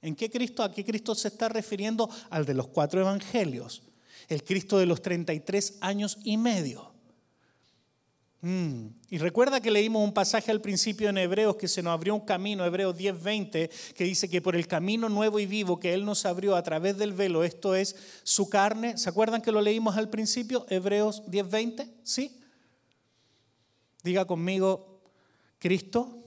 ¿en 0.01 0.17
qué 0.17 0.31
Cristo? 0.31 0.63
¿A 0.63 0.73
qué 0.73 0.85
Cristo 0.85 1.15
se 1.15 1.29
está 1.29 1.49
refiriendo? 1.49 2.09
Al 2.31 2.47
de 2.47 2.55
los 2.55 2.69
cuatro 2.69 3.01
evangelios, 3.01 3.83
el 4.29 4.43
Cristo 4.43 4.79
de 4.79 4.87
los 4.87 5.03
33 5.03 5.79
años 5.81 6.19
y 6.25 6.39
medio. 6.39 6.94
Mm. 8.45 8.89
Y 9.09 9.17
recuerda 9.17 9.59
que 9.59 9.71
leímos 9.71 10.05
un 10.05 10.13
pasaje 10.13 10.51
al 10.51 10.61
principio 10.61 11.09
en 11.09 11.17
Hebreos 11.17 11.57
que 11.57 11.67
se 11.67 11.83
nos 11.83 11.95
abrió 11.95 12.15
un 12.15 12.27
camino, 12.27 12.63
Hebreos 12.63 12.95
10:20, 12.95 13.71
que 13.95 14.05
dice 14.05 14.29
que 14.29 14.43
por 14.43 14.55
el 14.55 14.67
camino 14.67 15.09
nuevo 15.09 15.41
y 15.41 15.47
vivo 15.47 15.81
que 15.81 15.95
Él 15.95 16.05
nos 16.05 16.27
abrió 16.27 16.55
a 16.55 16.63
través 16.63 16.99
del 16.99 17.15
velo, 17.15 17.43
esto 17.43 17.75
es 17.75 17.97
su 18.23 18.51
carne. 18.51 18.99
¿Se 18.99 19.09
acuerdan 19.09 19.41
que 19.41 19.51
lo 19.51 19.63
leímos 19.63 19.97
al 19.97 20.11
principio? 20.11 20.67
Hebreos 20.69 21.23
10:20, 21.27 21.89
¿sí? 22.03 22.39
Diga 24.03 24.27
conmigo, 24.27 25.01
Cristo, 25.59 26.23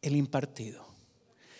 el 0.00 0.16
impartido. 0.16 0.86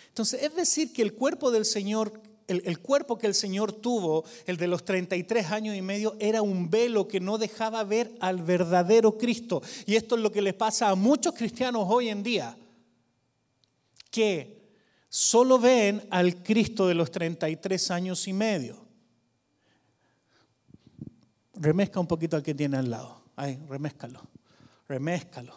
Entonces, 0.07 0.41
es 0.41 0.55
decir, 0.55 0.91
que 0.91 1.03
el 1.03 1.13
cuerpo 1.13 1.51
del 1.51 1.65
Señor 1.65 2.19
el, 2.47 2.79
cuerpo 2.79 3.17
que 3.17 3.27
el 3.27 3.35
Señor 3.35 3.73
tuvo, 3.73 4.23
el 4.45 4.57
de 4.57 4.67
los 4.67 4.85
33 4.85 5.51
años 5.51 5.75
y 5.75 5.81
medio, 5.81 6.15
era 6.19 6.41
un 6.41 6.69
velo 6.69 7.07
que 7.07 7.19
no 7.19 7.37
dejaba 7.37 7.83
ver 7.83 8.15
al 8.21 8.41
verdadero 8.41 9.17
Cristo. 9.17 9.61
Y 9.85 9.95
esto 9.95 10.15
es 10.15 10.21
lo 10.21 10.31
que 10.31 10.41
le 10.41 10.53
pasa 10.53 10.89
a 10.89 10.95
muchos 10.95 11.33
cristianos 11.33 11.85
hoy 11.87 12.09
en 12.09 12.23
día, 12.23 12.57
que 14.09 14.71
solo 15.09 15.59
ven 15.59 16.07
al 16.09 16.41
Cristo 16.41 16.87
de 16.87 16.95
los 16.95 17.11
33 17.11 17.91
años 17.91 18.27
y 18.27 18.33
medio. 18.33 18.85
Remezca 21.53 21.99
un 21.99 22.07
poquito 22.07 22.37
al 22.37 22.43
que 22.43 22.55
tiene 22.55 22.77
al 22.77 22.89
lado. 22.89 23.21
Ay, 23.35 23.59
remézcalo, 23.67 24.21
remézcalo, 24.87 25.53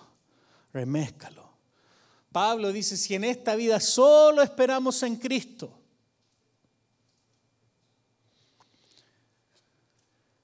remézcalo. 0.73 1.51
Pablo 2.33 2.73
dice, 2.73 2.97
si 2.97 3.15
en 3.15 3.25
esta 3.25 3.55
vida 3.55 3.81
solo 3.81 4.43
esperamos 4.43 5.03
en 5.03 5.17
Cristo, 5.17 5.80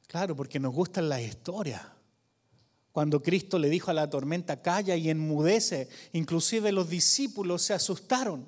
Claro, 0.06 0.36
porque 0.36 0.60
nos 0.60 0.72
gustan 0.72 1.08
las 1.08 1.22
historias. 1.22 1.82
Cuando 2.92 3.22
Cristo 3.22 3.58
le 3.58 3.68
dijo 3.68 3.90
a 3.90 3.94
la 3.94 4.08
tormenta, 4.08 4.62
calla 4.62 4.96
y 4.96 5.10
enmudece, 5.10 5.88
inclusive 6.12 6.72
los 6.72 6.88
discípulos 6.88 7.62
se 7.62 7.74
asustaron. 7.74 8.46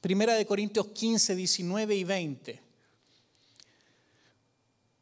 Primera 0.00 0.34
de 0.34 0.46
Corintios 0.46 0.88
15, 0.88 1.36
19 1.36 1.94
y 1.94 2.04
20. 2.04 2.62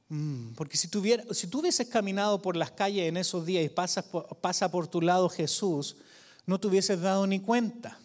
Mm, 0.09 0.53
porque 0.55 0.77
si, 0.77 0.89
tuviera, 0.89 1.23
si 1.33 1.47
tú 1.47 1.61
hubieses 1.61 1.87
caminado 1.89 2.43
por 2.43 2.57
las 2.57 2.73
calles 2.73 3.09
en 3.09 3.17
esos 3.17 3.47
días 3.47 3.65
y 3.65 3.69
pasas 3.69 4.07
pasa 4.41 4.71
por 4.71 4.89
tu 4.89 5.01
lado 5.01 5.29
Jesús, 5.29 5.97
no 6.47 6.59
te 6.59 6.67
hubieses 6.67 7.01
dado 7.01 7.27
ni 7.27 7.41
cuenta 7.41 7.99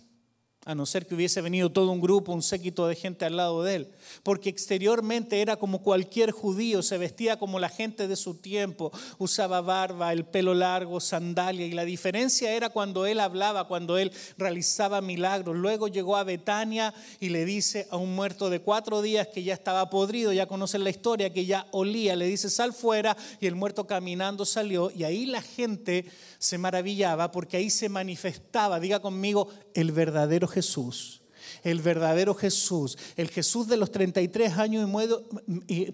a 0.66 0.76
no 0.76 0.86
ser 0.86 1.06
que 1.06 1.16
hubiese 1.16 1.42
venido 1.42 1.72
todo 1.72 1.92
un 1.92 2.02
grupo, 2.02 2.32
un 2.32 2.42
séquito 2.42 2.88
de 2.88 2.96
gente 2.96 3.26
al 3.26 3.38
lado 3.38 3.64
de 3.64 3.76
él, 3.76 3.88
porque 4.24 4.50
exteriormente 4.50 5.42
era 5.42 5.58
como 5.58 5.82
cualquier 5.82 6.32
judío, 6.32 6.82
se 6.82 6.98
vestía 6.98 7.38
como 7.38 7.60
la 7.60 7.70
gente 7.70 8.08
de 8.08 8.16
su 8.16 8.36
tiempo, 8.36 8.92
usaba 9.18 9.62
barba, 9.62 10.14
el 10.14 10.26
pelo 10.26 10.54
largo, 10.54 11.00
sandalia, 11.00 11.66
y 11.66 11.72
la 11.72 11.86
diferencia 11.86 12.54
era 12.54 12.70
cuando 12.70 13.06
él 13.06 13.20
hablaba, 13.20 13.68
cuando 13.68 13.98
él 13.98 14.12
realizaba 14.38 15.02
milagros. 15.02 15.56
Luego 15.56 15.88
llegó 15.88 16.16
a 16.16 16.24
Betania 16.24 16.94
y 17.20 17.30
le 17.30 17.46
dice 17.46 17.88
a 17.90 17.98
un 17.98 18.16
muerto 18.16 18.50
de 18.50 18.62
cuatro 18.62 19.02
días 19.02 19.28
que 19.28 19.44
ya 19.44 19.54
estaba 19.54 19.90
podrido, 19.90 20.32
ya 20.32 20.48
conocen 20.48 20.84
la 20.84 20.90
historia, 20.90 21.34
que 21.34 21.46
ya 21.46 21.68
olía, 21.72 22.16
le 22.16 22.28
dice 22.28 22.50
sal 22.50 22.74
fuera, 22.74 23.18
y 23.40 23.48
el 23.48 23.56
muerto 23.56 23.86
caminando 23.86 24.46
salió, 24.46 24.92
y 24.92 25.04
ahí 25.04 25.26
la 25.26 25.42
gente 25.42 26.06
se 26.38 26.58
maravillaba 26.58 27.32
porque 27.32 27.58
ahí 27.58 27.70
se 27.70 27.90
manifestaba, 27.90 28.80
diga 28.80 29.00
conmigo, 29.00 29.48
el 29.74 29.92
verdadero 29.92 30.48
Jesús. 30.54 31.24
El 31.64 31.82
verdadero 31.82 32.34
Jesús, 32.34 32.98
el 33.16 33.30
Jesús 33.30 33.68
de 33.68 33.78
los 33.78 33.92
33 33.92 34.58
años 34.58 34.88
y 34.88 34.92
medio, 34.92 35.24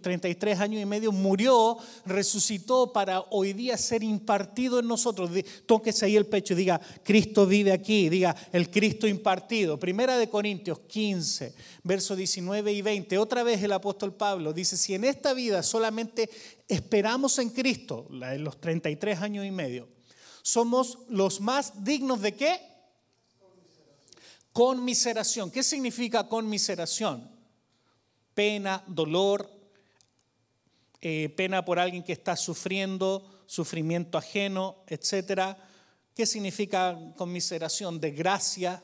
33 0.01 0.59
años 0.59 0.81
y 0.81 0.85
medio 0.85 1.11
murió, 1.11 1.77
resucitó 2.05 2.91
para 2.93 3.21
hoy 3.29 3.53
día 3.53 3.77
ser 3.77 4.03
impartido 4.03 4.79
en 4.79 4.87
nosotros. 4.87 5.29
Tóquese 5.65 6.05
ahí 6.05 6.15
el 6.15 6.25
pecho 6.25 6.53
y 6.53 6.57
diga, 6.57 6.79
Cristo 7.03 7.45
vive 7.45 7.71
aquí, 7.71 8.09
diga, 8.09 8.35
el 8.51 8.69
Cristo 8.69 9.07
impartido. 9.07 9.79
Primera 9.79 10.17
de 10.17 10.29
Corintios 10.29 10.79
15, 10.79 11.53
versos 11.83 12.17
19 12.17 12.71
y 12.73 12.81
20. 12.81 13.17
Otra 13.17 13.43
vez 13.43 13.61
el 13.61 13.71
apóstol 13.71 14.13
Pablo 14.13 14.53
dice, 14.53 14.77
si 14.77 14.95
en 14.95 15.03
esta 15.03 15.33
vida 15.33 15.61
solamente 15.61 16.29
esperamos 16.67 17.37
en 17.39 17.49
Cristo, 17.49 18.07
en 18.09 18.43
los 18.43 18.59
33 18.59 19.19
años 19.19 19.45
y 19.45 19.51
medio, 19.51 19.87
somos 20.41 20.99
los 21.09 21.41
más 21.41 21.83
dignos 21.83 22.21
de 22.21 22.33
qué? 22.35 22.68
Conmiseración. 24.53 25.51
¿Qué 25.51 25.63
significa 25.63 26.27
conmiseración? 26.27 27.29
Pena, 28.33 28.83
dolor, 28.87 29.49
eh, 31.01 31.29
pena 31.29 31.63
por 31.63 31.79
alguien 31.79 32.03
que 32.03 32.13
está 32.13 32.35
sufriendo, 32.35 33.43
sufrimiento 33.45 34.17
ajeno, 34.17 34.83
etc. 34.87 35.57
¿Qué 36.13 36.25
significa 36.25 36.97
conmiseración? 37.15 37.99
De 37.99 38.11
gracia. 38.11 38.83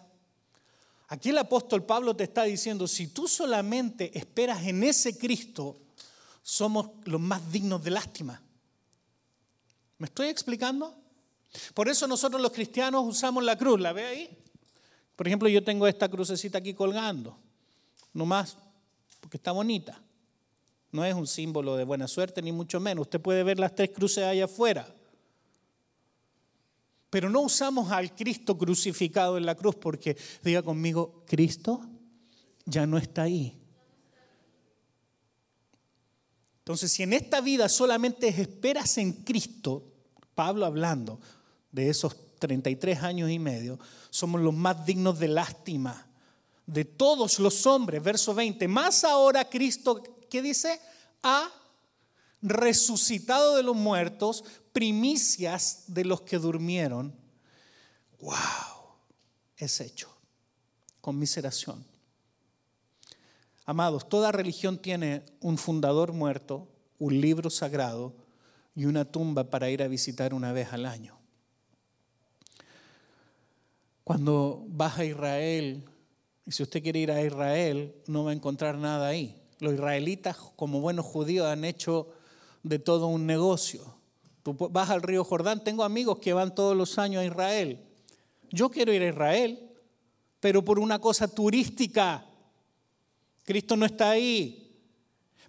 Aquí 1.08 1.30
el 1.30 1.38
apóstol 1.38 1.86
Pablo 1.86 2.16
te 2.16 2.24
está 2.24 2.44
diciendo, 2.44 2.88
si 2.88 3.08
tú 3.08 3.28
solamente 3.28 4.18
esperas 4.18 4.64
en 4.66 4.84
ese 4.84 5.18
Cristo, 5.18 5.78
somos 6.42 6.90
los 7.04 7.20
más 7.20 7.52
dignos 7.52 7.84
de 7.84 7.92
lástima. 7.92 8.42
¿Me 9.98 10.08
estoy 10.08 10.28
explicando? 10.28 10.96
Por 11.74 11.90
eso 11.90 12.08
nosotros 12.08 12.42
los 12.42 12.52
cristianos 12.52 13.06
usamos 13.06 13.44
la 13.44 13.58
cruz, 13.58 13.80
¿la 13.80 13.94
ve 13.94 14.06
ahí? 14.06 14.45
Por 15.16 15.28
ejemplo, 15.28 15.48
yo 15.50 15.64
tengo 15.64 15.88
esta 15.88 16.10
crucecita 16.10 16.58
aquí 16.58 16.74
colgando, 16.74 17.38
nomás 18.14 18.58
porque 19.20 19.38
está 19.38 19.52
bonita. 19.52 20.02
No 20.92 21.04
es 21.04 21.14
un 21.14 21.28
símbolo 21.28 21.76
de 21.76 21.84
buena 21.84 22.08
suerte, 22.08 22.42
ni 22.42 22.52
mucho 22.52 22.80
menos. 22.80 23.04
Usted 23.04 23.20
puede 23.20 23.44
ver 23.44 23.60
las 23.60 23.74
tres 23.76 23.90
cruces 23.90 24.24
allá 24.24 24.46
afuera. 24.46 24.88
Pero 27.10 27.30
no 27.30 27.42
usamos 27.42 27.92
al 27.92 28.14
Cristo 28.14 28.58
crucificado 28.58 29.38
en 29.38 29.46
la 29.46 29.56
cruz 29.56 29.76
porque, 29.76 30.18
diga 30.44 30.62
conmigo, 30.62 31.24
Cristo 31.26 31.82
ya 32.66 32.86
no 32.86 32.98
está 32.98 33.24
ahí. 33.24 33.58
Entonces, 36.60 36.92
si 36.92 37.04
en 37.04 37.14
esta 37.14 37.42
vida 37.42 37.70
solamente 37.70 38.28
esperas 38.28 38.98
en 38.98 39.14
Cristo, 39.14 39.84
Pablo 40.34 40.66
hablando 40.66 41.20
de 41.72 41.90
esos 41.90 42.16
33 42.38 43.04
años 43.04 43.30
y 43.30 43.40
medio, 43.40 43.80
somos 44.10 44.42
los 44.42 44.54
más 44.54 44.86
dignos 44.86 45.20
de 45.20 45.28
lástima 45.28 46.06
de 46.66 46.86
todos 46.86 47.40
los 47.40 47.66
hombres. 47.66 48.02
Verso 48.04 48.34
20, 48.34 48.68
más 48.68 49.04
ahora 49.04 49.50
Cristo, 49.50 50.02
¿qué 50.30 50.42
dice? 50.42 50.80
Ha 51.24 51.50
resucitado 52.42 53.56
de 53.56 53.64
los 53.64 53.76
muertos, 53.76 54.44
primicias 54.72 55.86
de 55.88 56.06
los 56.06 56.22
que 56.22 56.38
durmieron. 56.38 57.16
¡Wow! 58.20 58.34
Es 59.58 59.80
hecho. 59.80 60.10
Conmiseración. 61.02 61.86
Amados, 63.66 64.08
toda 64.08 64.32
religión 64.32 64.78
tiene 64.78 65.26
un 65.42 65.58
fundador 65.58 66.14
muerto, 66.14 66.68
un 67.00 67.20
libro 67.20 67.50
sagrado 67.50 68.14
y 68.76 68.86
una 68.86 69.06
tumba 69.06 69.50
para 69.50 69.70
ir 69.70 69.82
a 69.82 69.88
visitar 69.88 70.34
una 70.34 70.52
vez 70.52 70.72
al 70.72 70.86
año. 70.86 71.18
Cuando 74.06 74.64
vas 74.68 75.00
a 75.00 75.04
Israel, 75.04 75.84
y 76.46 76.52
si 76.52 76.62
usted 76.62 76.84
quiere 76.84 77.00
ir 77.00 77.12
a 77.12 77.24
Israel, 77.24 77.96
no 78.06 78.24
va 78.24 78.30
a 78.30 78.34
encontrar 78.36 78.78
nada 78.78 79.08
ahí. 79.08 79.36
Los 79.60 79.74
israelitas, 79.74 80.38
como 80.56 80.80
buenos 80.80 81.08
judíos, 81.08 81.48
han 81.48 81.66
hecho 81.66 82.10
de 82.62 82.78
todo 82.78 83.08
un 83.08 83.26
negocio. 83.26 83.96
Tú 84.44 84.56
vas 84.70 84.92
al 84.92 85.02
río 85.02 85.24
Jordán, 85.24 85.64
tengo 85.64 85.84
amigos 85.84 86.20
que 86.20 86.34
van 86.34 86.54
todos 86.54 86.78
los 86.78 87.00
años 87.00 87.24
a 87.24 87.26
Israel. 87.26 87.84
Yo 88.52 88.70
quiero 88.70 88.94
ir 88.94 89.02
a 89.02 89.10
Israel, 89.10 89.72
pero 90.40 90.64
por 90.64 90.78
una 90.78 91.00
cosa 91.00 91.28
turística. 91.28 92.24
Cristo 93.44 93.76
no 93.76 93.88
está 93.88 94.12
ahí. 94.12 94.80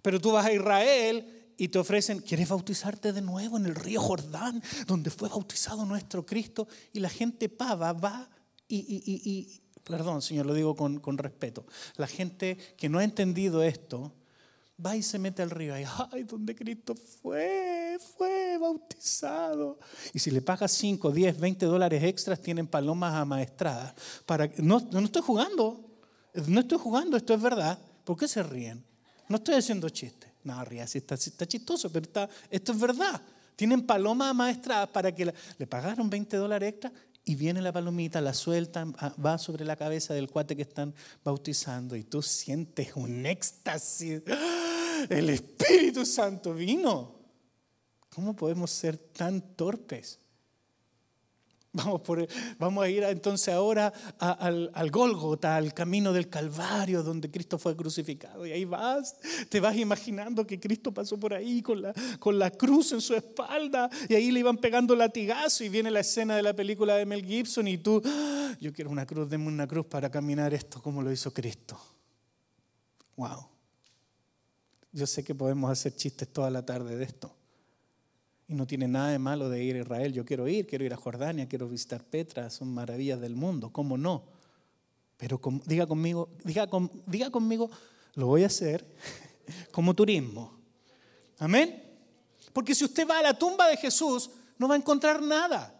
Pero 0.01 0.19
tú 0.19 0.31
vas 0.31 0.47
a 0.47 0.51
Israel 0.51 1.51
y 1.57 1.67
te 1.67 1.77
ofrecen, 1.77 2.21
¿quieres 2.21 2.49
bautizarte 2.49 3.13
de 3.13 3.21
nuevo 3.21 3.57
en 3.57 3.67
el 3.67 3.75
río 3.75 4.01
Jordán, 4.01 4.63
donde 4.87 5.11
fue 5.11 5.29
bautizado 5.29 5.85
nuestro 5.85 6.25
Cristo? 6.25 6.67
Y 6.91 7.01
la 7.01 7.09
gente 7.09 7.49
pava 7.49 7.93
va 7.93 8.27
y, 8.67 9.61
perdón, 9.87 10.21
Señor, 10.21 10.45
lo 10.45 10.53
digo 10.53 10.75
con, 10.75 11.17
respeto, 11.17 11.65
la 11.95 12.07
gente 12.07 12.57
que 12.77 12.89
no 12.89 12.99
ha 12.99 13.03
entendido 13.03 13.63
esto, 13.63 14.13
va 14.83 14.95
y 14.95 15.01
se 15.01 15.17
mete 15.17 15.41
al 15.41 15.49
río 15.49 15.79
y, 15.79 15.85
ay, 16.11 16.23
donde 16.23 16.55
Cristo 16.55 16.93
fue, 16.95 17.97
fue 18.17 18.57
bautizado. 18.59 19.79
Y 20.13 20.19
si 20.19 20.29
le 20.29 20.41
pagas 20.41 20.71
5, 20.73 21.11
10, 21.11 21.39
20 21.39 21.65
dólares 21.65 22.03
extras, 22.03 22.41
tienen 22.41 22.67
palomas 22.67 23.15
amaestradas. 23.15 23.93
Para, 24.25 24.49
no, 24.57 24.79
no 24.91 24.99
estoy 24.99 25.21
jugando, 25.21 25.83
no 26.47 26.59
estoy 26.59 26.77
jugando, 26.77 27.17
esto 27.17 27.33
es 27.33 27.41
verdad. 27.41 27.79
¿Por 28.03 28.17
qué 28.17 28.27
se 28.27 28.43
ríen? 28.43 28.83
No 29.29 29.37
estoy 29.37 29.55
haciendo 29.55 29.89
chiste. 29.89 30.31
No, 30.43 30.63
ríe, 30.63 30.85
sí 30.87 30.99
está, 30.99 31.15
está 31.15 31.45
chistoso, 31.45 31.91
pero 31.91 32.05
está, 32.05 32.29
esto 32.49 32.71
es 32.71 32.79
verdad. 32.79 33.21
Tienen 33.55 33.81
palomas 33.81 34.29
amaestradas 34.29 34.89
para 34.89 35.13
que 35.13 35.33
le 35.57 35.67
pagaron 35.67 36.09
20 36.09 36.37
dólares 36.37 36.69
extra 36.69 36.91
y 37.27 37.35
viene 37.35 37.61
la 37.61 37.73
palomita, 37.73 38.21
la 38.21 38.33
sueltan, 38.33 38.95
ah, 38.99 39.13
va 39.23 39.37
sobre 39.37 39.65
la 39.65 39.75
cabeza 39.75 40.13
del 40.13 40.29
cuate 40.29 40.55
que 40.55 40.61
están 40.61 40.95
bautizando 41.25 41.97
y 41.97 42.05
tú 42.05 42.21
sientes 42.21 42.95
un 42.95 43.25
éxtasis. 43.25 44.21
¡Ah! 44.31 45.05
El 45.09 45.29
Espíritu 45.29 46.05
Santo 46.05 46.53
vino. 46.53 47.19
¿Cómo 48.15 48.33
podemos 48.33 48.71
ser 48.71 48.97
tan 48.97 49.41
torpes? 49.41 50.19
Vamos, 51.77 52.01
por, 52.01 52.27
vamos 52.57 52.83
a 52.83 52.89
ir 52.89 53.03
entonces 53.03 53.53
ahora 53.53 53.93
al, 54.17 54.71
al 54.73 54.89
Gólgota, 54.89 55.55
al 55.55 55.75
camino 55.75 56.11
del 56.11 56.27
Calvario, 56.27 57.03
donde 57.03 57.29
Cristo 57.29 57.59
fue 57.59 57.75
crucificado. 57.75 58.47
Y 58.47 58.51
ahí 58.51 58.65
vas, 58.65 59.15
te 59.49 59.59
vas 59.59 59.75
imaginando 59.75 60.47
que 60.47 60.59
Cristo 60.59 60.91
pasó 60.91 61.19
por 61.19 61.35
ahí 61.35 61.61
con 61.61 61.83
la, 61.83 61.93
con 62.19 62.39
la 62.39 62.49
cruz 62.49 62.93
en 62.93 63.01
su 63.01 63.13
espalda. 63.13 63.89
Y 64.09 64.15
ahí 64.15 64.31
le 64.31 64.39
iban 64.39 64.57
pegando 64.57 64.95
latigazo. 64.95 65.63
Y 65.63 65.69
viene 65.69 65.91
la 65.91 65.99
escena 65.99 66.35
de 66.35 66.41
la 66.41 66.55
película 66.55 66.95
de 66.95 67.05
Mel 67.05 67.23
Gibson. 67.23 67.67
Y 67.67 67.77
tú, 67.77 68.01
ah, 68.03 68.55
yo 68.59 68.73
quiero 68.73 68.89
una 68.89 69.05
cruz, 69.05 69.29
denme 69.29 69.47
una 69.47 69.67
cruz 69.67 69.85
para 69.85 70.09
caminar 70.09 70.53
esto 70.55 70.81
como 70.81 71.03
lo 71.03 71.11
hizo 71.11 71.31
Cristo. 71.31 71.79
Wow. 73.17 73.47
Yo 74.91 75.05
sé 75.05 75.23
que 75.23 75.35
podemos 75.35 75.69
hacer 75.69 75.95
chistes 75.95 76.27
toda 76.27 76.49
la 76.49 76.65
tarde 76.65 76.97
de 76.97 77.03
esto. 77.03 77.36
Y 78.47 78.55
no 78.55 78.65
tiene 78.65 78.87
nada 78.87 79.09
de 79.09 79.19
malo 79.19 79.49
de 79.49 79.63
ir 79.63 79.75
a 79.75 79.79
Israel. 79.79 80.13
Yo 80.13 80.23
quiero 80.25 80.47
ir, 80.47 80.67
quiero 80.67 80.85
ir 80.85 80.93
a 80.93 80.97
Jordania, 80.97 81.47
quiero 81.47 81.67
visitar 81.67 82.03
Petra, 82.03 82.49
son 82.49 82.73
maravillas 82.73 83.19
del 83.19 83.35
mundo, 83.35 83.71
¿cómo 83.71 83.97
no? 83.97 84.23
Pero 85.17 85.39
diga 85.65 85.85
conmigo, 85.85 86.29
diga, 86.43 86.67
diga 87.07 87.29
conmigo, 87.29 87.69
lo 88.15 88.27
voy 88.27 88.43
a 88.43 88.47
hacer 88.47 88.85
como 89.71 89.93
turismo. 89.93 90.57
Amén. 91.39 91.83
Porque 92.53 92.73
si 92.73 92.85
usted 92.85 93.07
va 93.07 93.19
a 93.19 93.23
la 93.23 93.37
tumba 93.37 93.67
de 93.67 93.77
Jesús, 93.77 94.29
no 94.57 94.67
va 94.67 94.75
a 94.75 94.77
encontrar 94.77 95.21
nada. 95.21 95.76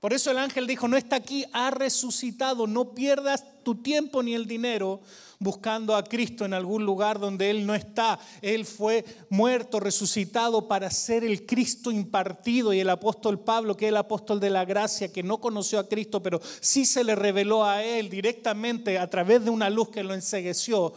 Por 0.00 0.12
eso 0.12 0.30
el 0.30 0.38
ángel 0.38 0.66
dijo, 0.66 0.88
no 0.88 0.96
está 0.96 1.16
aquí, 1.16 1.44
ha 1.52 1.70
resucitado, 1.70 2.66
no 2.66 2.94
pierdas 2.94 3.44
tu 3.62 3.74
tiempo 3.82 4.22
ni 4.22 4.34
el 4.34 4.46
dinero 4.46 5.00
buscando 5.38 5.96
a 5.96 6.04
Cristo 6.04 6.44
en 6.44 6.54
algún 6.54 6.84
lugar 6.84 7.18
donde 7.18 7.50
Él 7.50 7.66
no 7.66 7.74
está. 7.74 8.18
Él 8.40 8.64
fue 8.64 9.04
muerto, 9.30 9.80
resucitado 9.80 10.68
para 10.68 10.90
ser 10.90 11.24
el 11.24 11.46
Cristo 11.46 11.90
impartido. 11.90 12.72
Y 12.72 12.80
el 12.80 12.90
apóstol 12.90 13.40
Pablo, 13.40 13.76
que 13.76 13.86
es 13.86 13.88
el 13.88 13.96
apóstol 13.96 14.38
de 14.40 14.50
la 14.50 14.64
gracia, 14.64 15.12
que 15.12 15.22
no 15.22 15.40
conoció 15.40 15.78
a 15.78 15.88
Cristo, 15.88 16.22
pero 16.22 16.40
sí 16.60 16.84
se 16.84 17.04
le 17.04 17.14
reveló 17.14 17.64
a 17.64 17.82
Él 17.82 18.08
directamente 18.08 18.98
a 18.98 19.08
través 19.08 19.44
de 19.44 19.50
una 19.50 19.70
luz 19.70 19.90
que 19.90 20.04
lo 20.04 20.14
ensegueció, 20.14 20.92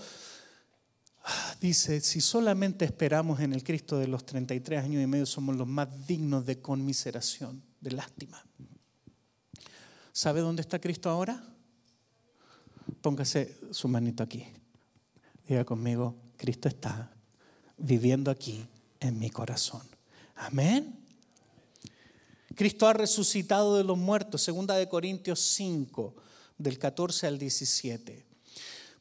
dice, 1.59 2.01
si 2.01 2.21
solamente 2.21 2.85
esperamos 2.85 3.39
en 3.39 3.53
el 3.53 3.63
Cristo 3.63 3.97
de 3.97 4.07
los 4.07 4.25
33 4.25 4.83
años 4.83 5.03
y 5.03 5.07
medio, 5.07 5.25
somos 5.25 5.55
los 5.55 5.67
más 5.67 6.07
dignos 6.07 6.45
de 6.45 6.61
conmiseración, 6.61 7.63
de 7.81 7.91
lástima. 7.91 8.43
¿Sabe 10.20 10.41
dónde 10.41 10.59
está 10.59 10.80
Cristo 10.80 11.09
ahora? 11.09 11.41
Póngase 13.01 13.57
su 13.72 13.88
manito 13.88 14.22
aquí. 14.22 14.45
Diga 15.47 15.63
conmigo, 15.63 16.13
Cristo 16.36 16.67
está 16.67 17.09
viviendo 17.78 18.30
aquí 18.30 18.67
en 18.99 19.17
mi 19.17 19.30
corazón. 19.30 19.82
Amén. 20.36 20.99
Cristo 22.53 22.86
ha 22.86 22.91
resucitado 22.91 23.78
de 23.78 23.86
los 23.86 23.97
muertos, 23.97 24.41
segunda 24.41 24.76
de 24.76 24.89
Corintios 24.89 25.39
5, 25.39 26.13
del 26.57 26.78
14 26.78 27.26
al 27.26 27.39
17. 27.39 28.26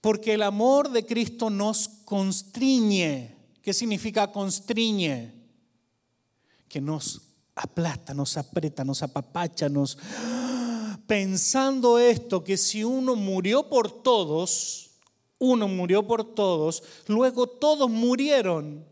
Porque 0.00 0.34
el 0.34 0.42
amor 0.44 0.88
de 0.92 1.04
Cristo 1.04 1.50
nos 1.50 1.88
constriñe. 2.04 3.34
¿Qué 3.60 3.74
significa 3.74 4.30
constriñe? 4.30 5.34
Que 6.68 6.80
nos 6.80 7.22
aplasta, 7.56 8.14
nos 8.14 8.36
aprieta, 8.36 8.84
nos 8.84 9.02
apapacha, 9.02 9.68
nos 9.68 9.98
pensando 11.08 11.98
esto, 11.98 12.44
que 12.44 12.56
si 12.56 12.84
uno 12.84 13.16
murió 13.16 13.68
por 13.68 13.90
todos, 13.90 14.90
uno 15.38 15.66
murió 15.66 16.06
por 16.06 16.22
todos, 16.22 16.84
luego 17.08 17.48
todos 17.48 17.90
murieron. 17.90 18.86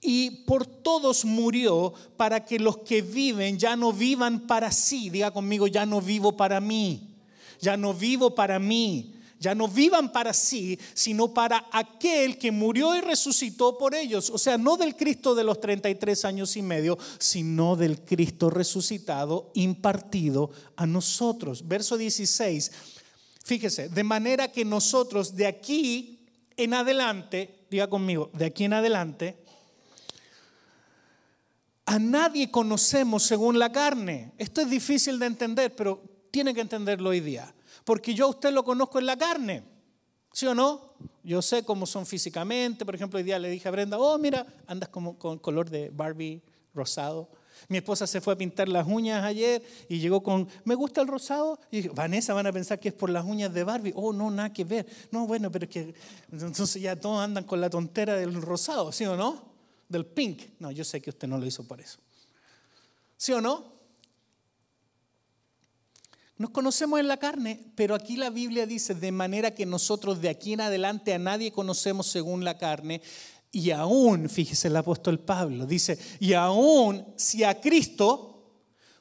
Y 0.00 0.44
por 0.44 0.66
todos 0.66 1.24
murió 1.24 1.94
para 2.16 2.44
que 2.44 2.58
los 2.58 2.78
que 2.78 3.02
viven 3.02 3.58
ya 3.58 3.74
no 3.74 3.92
vivan 3.92 4.46
para 4.46 4.70
sí. 4.70 5.10
Diga 5.10 5.30
conmigo, 5.30 5.66
ya 5.66 5.86
no 5.86 6.00
vivo 6.00 6.36
para 6.36 6.60
mí. 6.60 7.08
Ya 7.60 7.76
no 7.76 7.94
vivo 7.94 8.34
para 8.34 8.58
mí 8.58 9.14
ya 9.42 9.54
no 9.56 9.66
vivan 9.66 10.12
para 10.12 10.32
sí, 10.32 10.78
sino 10.94 11.34
para 11.34 11.66
aquel 11.72 12.38
que 12.38 12.52
murió 12.52 12.94
y 12.94 13.00
resucitó 13.00 13.76
por 13.76 13.94
ellos. 13.94 14.30
O 14.30 14.38
sea, 14.38 14.56
no 14.56 14.76
del 14.76 14.96
Cristo 14.96 15.34
de 15.34 15.42
los 15.42 15.60
33 15.60 16.24
años 16.24 16.56
y 16.56 16.62
medio, 16.62 16.96
sino 17.18 17.74
del 17.74 18.02
Cristo 18.02 18.50
resucitado, 18.50 19.50
impartido 19.54 20.50
a 20.76 20.86
nosotros. 20.86 21.66
Verso 21.66 21.96
16, 21.98 22.70
fíjese, 23.44 23.88
de 23.88 24.04
manera 24.04 24.52
que 24.52 24.64
nosotros 24.64 25.34
de 25.34 25.46
aquí 25.46 26.20
en 26.56 26.74
adelante, 26.74 27.66
diga 27.68 27.88
conmigo, 27.88 28.30
de 28.32 28.44
aquí 28.44 28.64
en 28.64 28.74
adelante, 28.74 29.38
a 31.84 31.98
nadie 31.98 32.48
conocemos 32.50 33.24
según 33.24 33.58
la 33.58 33.72
carne. 33.72 34.32
Esto 34.38 34.60
es 34.60 34.70
difícil 34.70 35.18
de 35.18 35.26
entender, 35.26 35.74
pero 35.74 36.00
tiene 36.30 36.54
que 36.54 36.60
entenderlo 36.60 37.10
hoy 37.10 37.18
día 37.18 37.52
porque 37.84 38.14
yo 38.14 38.26
a 38.26 38.28
usted 38.28 38.52
lo 38.52 38.64
conozco 38.64 38.98
en 38.98 39.06
la 39.06 39.16
carne. 39.16 39.64
¿Sí 40.32 40.46
o 40.46 40.54
no? 40.54 40.94
Yo 41.22 41.42
sé 41.42 41.64
cómo 41.64 41.86
son 41.86 42.06
físicamente. 42.06 42.84
Por 42.84 42.94
ejemplo, 42.94 43.18
hoy 43.18 43.22
día 43.22 43.38
le 43.38 43.50
dije 43.50 43.68
a 43.68 43.70
Brenda, 43.70 43.98
oh, 43.98 44.18
mira, 44.18 44.46
andas 44.66 44.88
como 44.88 45.18
con 45.18 45.38
color 45.38 45.68
de 45.68 45.90
Barbie 45.90 46.42
rosado. 46.74 47.28
Mi 47.68 47.78
esposa 47.78 48.06
se 48.06 48.20
fue 48.20 48.32
a 48.32 48.36
pintar 48.36 48.68
las 48.68 48.86
uñas 48.86 49.22
ayer 49.24 49.62
y 49.88 49.98
llegó 49.98 50.22
con, 50.22 50.48
me 50.64 50.74
gusta 50.74 51.00
el 51.00 51.06
rosado. 51.06 51.60
Y 51.70 51.76
dije, 51.76 51.88
Vanessa, 51.90 52.34
van 52.34 52.46
a 52.46 52.52
pensar 52.52 52.80
que 52.80 52.88
es 52.88 52.94
por 52.94 53.10
las 53.10 53.24
uñas 53.24 53.52
de 53.52 53.62
Barbie. 53.62 53.92
Oh, 53.94 54.12
no, 54.12 54.30
nada 54.30 54.52
que 54.52 54.64
ver. 54.64 54.86
No, 55.10 55.26
bueno, 55.26 55.50
pero 55.50 55.66
es 55.66 55.70
que 55.70 55.94
entonces 56.30 56.80
ya 56.82 56.96
todos 56.96 57.22
andan 57.22 57.44
con 57.44 57.60
la 57.60 57.70
tontera 57.70 58.16
del 58.16 58.40
rosado, 58.40 58.90
¿sí 58.90 59.04
o 59.04 59.16
no? 59.16 59.52
Del 59.88 60.06
pink. 60.06 60.42
No, 60.58 60.70
yo 60.70 60.84
sé 60.84 61.00
que 61.00 61.10
usted 61.10 61.28
no 61.28 61.38
lo 61.38 61.46
hizo 61.46 61.62
por 61.64 61.80
eso. 61.80 61.98
¿Sí 63.16 63.32
o 63.32 63.40
no? 63.40 63.71
Nos 66.38 66.50
conocemos 66.50 66.98
en 66.98 67.08
la 67.08 67.18
carne, 67.18 67.60
pero 67.74 67.94
aquí 67.94 68.16
la 68.16 68.30
Biblia 68.30 68.66
dice, 68.66 68.94
de 68.94 69.12
manera 69.12 69.54
que 69.54 69.66
nosotros 69.66 70.20
de 70.20 70.30
aquí 70.30 70.54
en 70.54 70.62
adelante 70.62 71.12
a 71.12 71.18
nadie 71.18 71.52
conocemos 71.52 72.06
según 72.06 72.44
la 72.44 72.56
carne. 72.58 73.02
Y 73.50 73.70
aún, 73.70 74.30
fíjese 74.30 74.68
el 74.68 74.76
apóstol 74.76 75.20
Pablo, 75.20 75.66
dice, 75.66 75.98
y 76.20 76.32
aún 76.32 77.04
si 77.16 77.44
a 77.44 77.60
Cristo 77.60 78.32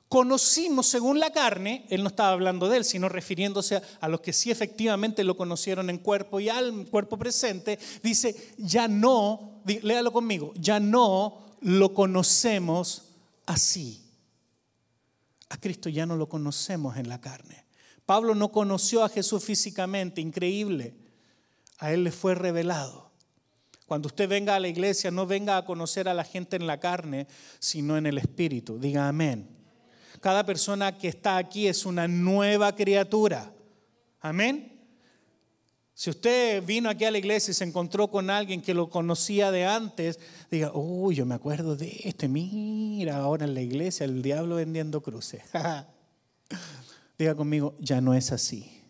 conocimos 0.09 0.87
según 0.87 1.21
la 1.21 1.31
carne, 1.31 1.85
él 1.89 2.03
no 2.03 2.09
estaba 2.09 2.33
hablando 2.33 2.67
de 2.67 2.77
él, 2.77 2.83
sino 2.83 3.07
refiriéndose 3.07 3.81
a, 4.01 4.09
los 4.09 4.19
que 4.19 4.33
sí 4.33 4.51
efectivamente 4.51 5.23
lo 5.23 5.37
conocieron 5.37 5.89
en 5.89 5.99
cuerpo 5.99 6.41
y 6.41 6.49
al 6.49 6.85
cuerpo 6.91 7.17
presente, 7.17 7.79
dice, 8.03 8.53
ya 8.57 8.89
no, 8.89 9.61
léalo 9.65 10.11
conmigo, 10.11 10.51
ya 10.57 10.81
no 10.81 11.55
lo 11.61 11.93
conocemos 11.93 13.03
así 13.45 14.10
a 15.51 15.57
Cristo 15.57 15.89
ya 15.89 16.05
no 16.05 16.15
lo 16.15 16.29
conocemos 16.29 16.95
en 16.95 17.09
la 17.09 17.19
carne. 17.19 17.65
Pablo 18.05 18.35
no 18.35 18.53
conoció 18.53 19.03
a 19.03 19.09
Jesús 19.09 19.43
físicamente, 19.43 20.21
increíble. 20.21 20.95
A 21.77 21.91
él 21.91 22.05
le 22.05 22.11
fue 22.13 22.35
revelado. 22.35 23.11
Cuando 23.85 24.07
usted 24.07 24.29
venga 24.29 24.55
a 24.55 24.61
la 24.61 24.69
iglesia, 24.69 25.11
no 25.11 25.27
venga 25.27 25.57
a 25.57 25.65
conocer 25.65 26.07
a 26.07 26.13
la 26.13 26.23
gente 26.23 26.55
en 26.55 26.67
la 26.67 26.79
carne, 26.79 27.27
sino 27.59 27.97
en 27.97 28.05
el 28.05 28.17
Espíritu. 28.17 28.79
Diga 28.79 29.09
amén. 29.09 29.49
Cada 30.21 30.45
persona 30.45 30.97
que 30.97 31.09
está 31.09 31.35
aquí 31.35 31.67
es 31.67 31.85
una 31.85 32.07
nueva 32.07 32.73
criatura. 32.73 33.53
Amén. 34.21 34.70
Si 36.01 36.09
usted 36.09 36.63
vino 36.63 36.89
aquí 36.89 37.05
a 37.05 37.11
la 37.11 37.19
iglesia 37.19 37.51
y 37.51 37.53
se 37.53 37.63
encontró 37.63 38.07
con 38.07 38.31
alguien 38.31 38.63
que 38.63 38.73
lo 38.73 38.89
conocía 38.89 39.51
de 39.51 39.67
antes, 39.67 40.19
diga, 40.49 40.71
uy, 40.73 41.13
yo 41.13 41.27
me 41.27 41.35
acuerdo 41.35 41.75
de 41.75 41.95
este, 42.05 42.27
mira, 42.27 43.17
ahora 43.17 43.45
en 43.45 43.53
la 43.53 43.61
iglesia 43.61 44.05
el 44.05 44.23
diablo 44.23 44.55
vendiendo 44.55 45.03
cruces. 45.03 45.43
diga 47.19 47.35
conmigo, 47.35 47.75
ya 47.77 48.01
no 48.01 48.15
es 48.15 48.31
así. 48.31 48.81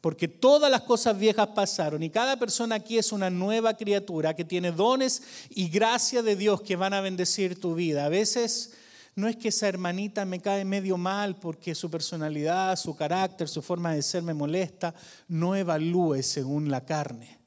Porque 0.00 0.26
todas 0.26 0.68
las 0.68 0.80
cosas 0.80 1.16
viejas 1.16 1.46
pasaron 1.54 2.02
y 2.02 2.10
cada 2.10 2.36
persona 2.36 2.74
aquí 2.74 2.98
es 2.98 3.12
una 3.12 3.30
nueva 3.30 3.76
criatura 3.76 4.34
que 4.34 4.44
tiene 4.44 4.72
dones 4.72 5.22
y 5.48 5.68
gracia 5.68 6.24
de 6.24 6.34
Dios 6.34 6.60
que 6.62 6.74
van 6.74 6.92
a 6.92 7.00
bendecir 7.00 7.60
tu 7.60 7.76
vida. 7.76 8.06
A 8.06 8.08
veces 8.08 8.72
no 9.14 9.28
es 9.28 9.36
que 9.36 9.48
esa 9.48 9.68
hermanita 9.68 10.24
me 10.24 10.40
cae 10.40 10.64
medio 10.64 10.96
mal 10.96 11.36
porque 11.36 11.74
su 11.74 11.90
personalidad, 11.90 12.76
su 12.76 12.96
carácter, 12.96 13.46
su 13.46 13.60
forma 13.60 13.94
de 13.94 14.02
ser 14.02 14.22
me 14.22 14.32
molesta. 14.32 14.94
No 15.28 15.54
evalúe 15.54 16.22
según 16.22 16.70
la 16.70 16.84
carne. 16.86 17.38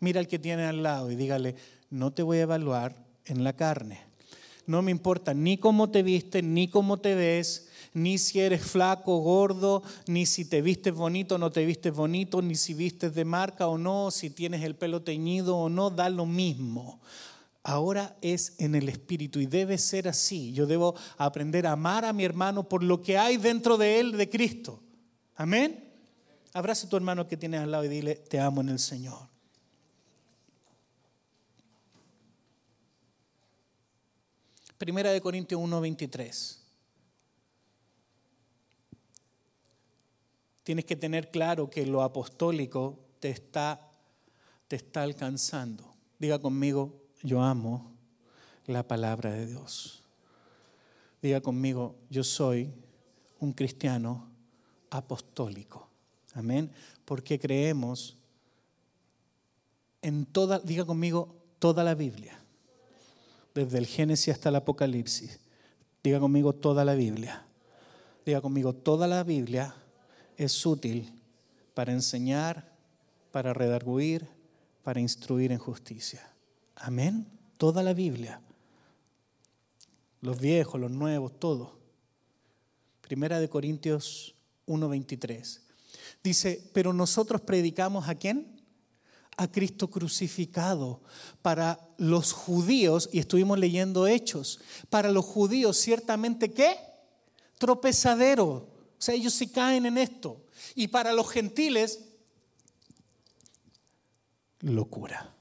Mira 0.00 0.20
al 0.20 0.28
que 0.28 0.38
tiene 0.38 0.64
al 0.64 0.82
lado 0.82 1.10
y 1.10 1.16
dígale, 1.16 1.56
no 1.90 2.12
te 2.12 2.22
voy 2.22 2.38
a 2.38 2.42
evaluar 2.42 3.04
en 3.26 3.44
la 3.44 3.52
carne. 3.52 4.00
No 4.66 4.80
me 4.80 4.90
importa 4.90 5.34
ni 5.34 5.58
cómo 5.58 5.90
te 5.90 6.02
vistes, 6.02 6.42
ni 6.42 6.68
cómo 6.68 6.98
te 6.98 7.14
ves, 7.14 7.68
ni 7.92 8.16
si 8.16 8.40
eres 8.40 8.62
flaco, 8.62 9.18
gordo, 9.18 9.82
ni 10.06 10.24
si 10.24 10.44
te 10.44 10.62
vistes 10.62 10.94
bonito 10.94 11.34
o 11.34 11.38
no 11.38 11.50
te 11.50 11.66
vistes 11.66 11.92
bonito, 11.92 12.40
ni 12.40 12.54
si 12.54 12.74
vistes 12.74 13.14
de 13.14 13.24
marca 13.24 13.66
o 13.66 13.76
no, 13.76 14.10
si 14.10 14.30
tienes 14.30 14.62
el 14.62 14.76
pelo 14.76 15.02
teñido 15.02 15.56
o 15.56 15.68
no, 15.68 15.90
da 15.90 16.08
lo 16.08 16.26
mismo 16.26 17.00
ahora 17.68 18.16
es 18.22 18.54
en 18.58 18.74
el 18.74 18.88
Espíritu 18.88 19.40
y 19.40 19.46
debe 19.46 19.76
ser 19.76 20.08
así. 20.08 20.52
Yo 20.54 20.66
debo 20.66 20.94
aprender 21.18 21.66
a 21.66 21.72
amar 21.72 22.06
a 22.06 22.14
mi 22.14 22.24
hermano 22.24 22.66
por 22.66 22.82
lo 22.82 23.02
que 23.02 23.18
hay 23.18 23.36
dentro 23.36 23.76
de 23.76 24.00
él 24.00 24.12
de 24.12 24.30
Cristo. 24.30 24.82
Amén. 25.36 25.84
Abraza 26.54 26.86
a 26.86 26.90
tu 26.90 26.96
hermano 26.96 27.28
que 27.28 27.36
tienes 27.36 27.60
al 27.60 27.70
lado 27.70 27.84
y 27.84 27.88
dile, 27.88 28.14
te 28.14 28.40
amo 28.40 28.62
en 28.62 28.70
el 28.70 28.78
Señor. 28.78 29.28
Primera 34.78 35.10
de 35.10 35.20
Corintios 35.20 35.60
1:23. 35.60 36.60
Tienes 40.62 40.86
que 40.86 40.96
tener 40.96 41.30
claro 41.30 41.68
que 41.68 41.84
lo 41.84 42.02
apostólico 42.02 42.98
te 43.20 43.28
está, 43.28 43.90
te 44.68 44.76
está 44.76 45.02
alcanzando. 45.02 45.94
Diga 46.18 46.38
conmigo, 46.38 47.07
yo 47.22 47.42
amo 47.42 47.92
la 48.66 48.86
palabra 48.86 49.32
de 49.32 49.46
Dios. 49.46 50.02
Diga 51.22 51.40
conmigo, 51.40 51.96
yo 52.10 52.22
soy 52.22 52.72
un 53.40 53.52
cristiano 53.52 54.28
apostólico. 54.90 55.88
Amén. 56.34 56.70
Porque 57.04 57.38
creemos 57.38 58.16
en 60.02 60.26
toda, 60.26 60.60
diga 60.60 60.84
conmigo, 60.84 61.34
toda 61.58 61.82
la 61.82 61.94
Biblia, 61.94 62.38
desde 63.54 63.78
el 63.78 63.86
Génesis 63.86 64.34
hasta 64.34 64.50
el 64.50 64.56
Apocalipsis. 64.56 65.40
Diga 66.02 66.20
conmigo 66.20 66.52
toda 66.52 66.84
la 66.84 66.94
Biblia. 66.94 67.44
Diga 68.24 68.40
conmigo, 68.40 68.72
toda 68.74 69.06
la 69.06 69.24
Biblia 69.24 69.74
es 70.36 70.64
útil 70.64 71.12
para 71.74 71.92
enseñar, 71.92 72.72
para 73.32 73.52
redarguir, 73.52 74.28
para 74.82 75.00
instruir 75.00 75.50
en 75.50 75.58
justicia. 75.58 76.30
Amén. 76.80 77.26
Toda 77.56 77.82
la 77.82 77.92
Biblia. 77.92 78.40
Los 80.20 80.40
viejos, 80.40 80.80
los 80.80 80.90
nuevos, 80.90 81.38
todo. 81.38 81.78
Primera 83.00 83.40
de 83.40 83.48
Corintios 83.48 84.34
1:23. 84.66 85.60
Dice, 86.22 86.70
pero 86.72 86.92
nosotros 86.92 87.40
predicamos 87.40 88.08
a 88.08 88.14
quién? 88.14 88.60
A 89.36 89.50
Cristo 89.50 89.88
crucificado. 89.90 91.00
Para 91.42 91.80
los 91.96 92.32
judíos, 92.32 93.08
y 93.12 93.18
estuvimos 93.18 93.58
leyendo 93.58 94.06
hechos, 94.06 94.60
para 94.90 95.10
los 95.10 95.24
judíos 95.24 95.76
ciertamente 95.76 96.52
qué? 96.52 96.76
Tropezadero. 97.58 98.46
O 98.46 99.00
sea, 99.00 99.14
ellos 99.14 99.34
se 99.34 99.50
caen 99.50 99.86
en 99.86 99.98
esto. 99.98 100.44
Y 100.74 100.88
para 100.88 101.12
los 101.12 101.28
gentiles, 101.30 102.00
locura. 104.60 105.37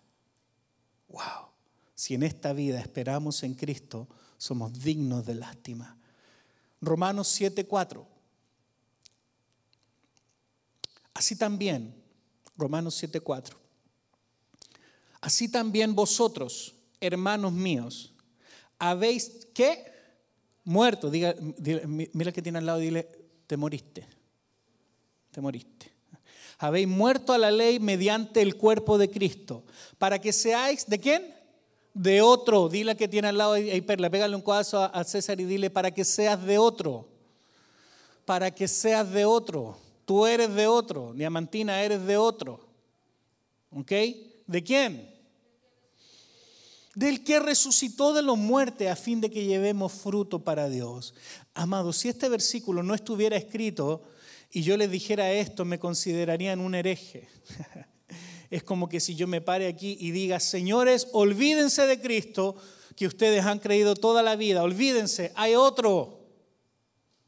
Wow. 1.18 1.50
Si 1.96 2.14
en 2.14 2.22
esta 2.22 2.54
vida 2.54 2.80
esperamos 2.80 3.42
en 3.42 3.56
Cristo, 3.56 4.08
somos 4.38 4.72
dignos 4.84 5.26
de 5.26 5.34
lástima. 5.34 5.98
Romanos 6.80 7.28
7:4. 7.28 8.06
Así 11.16 11.36
también, 11.36 11.96
Romanos 12.56 12.94
7:4. 13.02 13.58
Así 15.22 15.50
también 15.50 15.96
vosotros, 15.96 16.76
hermanos 17.02 17.52
míos, 17.52 18.14
habéis 18.78 19.48
que 19.56 19.92
muerto. 20.64 21.12
Mira 22.14 22.32
que 22.32 22.44
tiene 22.44 22.60
al 22.60 22.68
lado, 22.68 22.78
dile, 22.78 23.10
te 23.48 23.58
moriste. 23.58 24.08
Te 25.32 25.42
moriste. 25.42 25.97
Habéis 26.60 26.88
muerto 26.88 27.34
a 27.34 27.38
la 27.38 27.52
ley 27.52 27.80
mediante 27.80 28.42
el 28.42 28.56
cuerpo 28.56 28.98
de 28.98 29.10
Cristo, 29.10 29.64
para 29.98 30.20
que 30.20 30.34
seáis 30.34 30.88
de 30.88 31.00
quién? 31.00 31.36
De 31.94 32.22
otro. 32.22 32.68
Dile 32.70 32.96
que 32.96 33.08
tiene 33.08 33.28
al 33.28 33.38
lado 33.38 33.54
ahí, 33.54 33.82
Perla, 33.82 34.10
pégale 34.10 34.36
un 34.36 34.42
cuadazo 34.42 34.84
a 34.84 35.04
César 35.04 35.40
y 35.40 35.46
dile, 35.46 35.70
para 35.70 35.92
que 35.92 36.04
seas 36.04 36.44
de 36.44 36.58
otro. 36.58 37.08
Para 38.26 38.52
que 38.52 38.68
seas 38.68 39.12
de 39.12 39.26
otro. 39.26 39.78
Tú 40.06 40.26
eres 40.26 40.54
de 40.54 40.68
otro. 40.68 41.14
Diamantina, 41.14 41.82
eres 41.82 42.06
de 42.06 42.18
otro. 42.18 42.68
¿Ok? 43.72 43.92
¿De 44.48 44.64
quién? 44.64 45.14
Del 46.96 47.24
que 47.24 47.40
resucitó 47.40 48.14
de 48.14 48.24
los 48.24 48.38
muertes 48.38 48.90
a 48.90 48.96
fin 48.96 49.22
de 49.22 49.30
que 49.30 49.46
llevemos 49.46 49.94
fruto 49.94 50.40
para 50.40 50.70
Dios. 50.70 51.14
Amado, 51.54 51.94
si 51.94 52.10
este 52.10 52.28
versículo 52.30 52.82
no 52.82 52.96
estuviera 52.96 53.38
escrito 53.38 54.02
y 54.52 54.62
yo 54.62 54.78
les 54.78 54.90
dijera 54.90 55.32
esto, 55.32 55.66
me 55.66 55.80
considerarían 55.80 56.60
un 56.60 56.76
hereje. 56.76 57.28
es 58.50 58.64
como 58.64 58.88
que 58.88 59.00
si 59.00 59.16
yo 59.16 59.28
me 59.28 59.42
pare 59.42 59.68
aquí 59.68 59.98
y 60.00 60.12
diga, 60.12 60.40
señores, 60.40 61.08
olvídense 61.12 61.86
de 61.86 62.00
Cristo, 62.00 62.56
que 62.96 63.08
ustedes 63.08 63.46
han 63.46 63.60
creído 63.60 63.96
toda 63.96 64.24
la 64.24 64.36
vida, 64.36 64.64
olvídense, 64.64 65.32
hay 65.36 65.56
otro. 65.56 66.18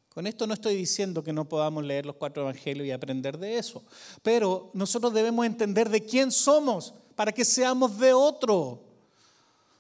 Con 0.10 0.26
esto 0.28 0.48
no 0.48 0.54
estoy 0.54 0.76
diciendo 0.76 1.24
que 1.24 1.34
no 1.34 1.48
podamos 1.48 1.84
leer 1.84 2.06
los 2.06 2.16
cuatro 2.16 2.44
evangelios 2.44 2.88
y 2.88 2.92
aprender 2.92 3.38
de 3.38 3.58
eso, 3.58 3.84
pero 4.24 4.72
nosotros 4.74 5.14
debemos 5.14 5.46
entender 5.46 5.90
de 5.90 6.04
quién 6.04 6.32
somos 6.32 6.94
para 7.16 7.32
que 7.32 7.46
seamos 7.46 8.00
de 8.00 8.14
otro, 8.14 8.84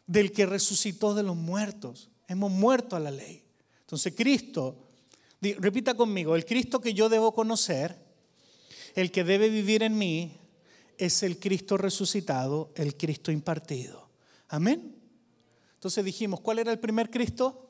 del 0.06 0.32
que 0.32 0.46
resucitó 0.46 1.14
de 1.14 1.24
los 1.24 1.36
muertos. 1.36 2.10
Hemos 2.28 2.52
muerto 2.52 2.96
a 2.96 3.00
la 3.00 3.12
ley. 3.12 3.44
Entonces 3.82 4.14
Cristo, 4.16 4.89
repita 5.42 5.94
conmigo, 5.94 6.36
el 6.36 6.46
Cristo 6.46 6.82
que 6.82 6.94
yo 6.94 7.10
debo 7.10 7.34
conocer, 7.34 7.98
el 8.96 9.12
que 9.12 9.24
debe 9.24 9.50
vivir 9.50 9.84
en 9.84 9.98
mí, 9.98 10.38
es 10.98 11.24
el 11.24 11.40
Cristo 11.40 11.78
resucitado, 11.78 12.72
el 12.76 12.98
Cristo 12.98 13.32
impartido. 13.32 14.10
Amén. 14.50 14.96
Entonces 15.76 16.04
dijimos, 16.04 16.42
¿cuál 16.42 16.60
era 16.60 16.72
el 16.72 16.80
primer 16.80 17.10
Cristo? 17.10 17.70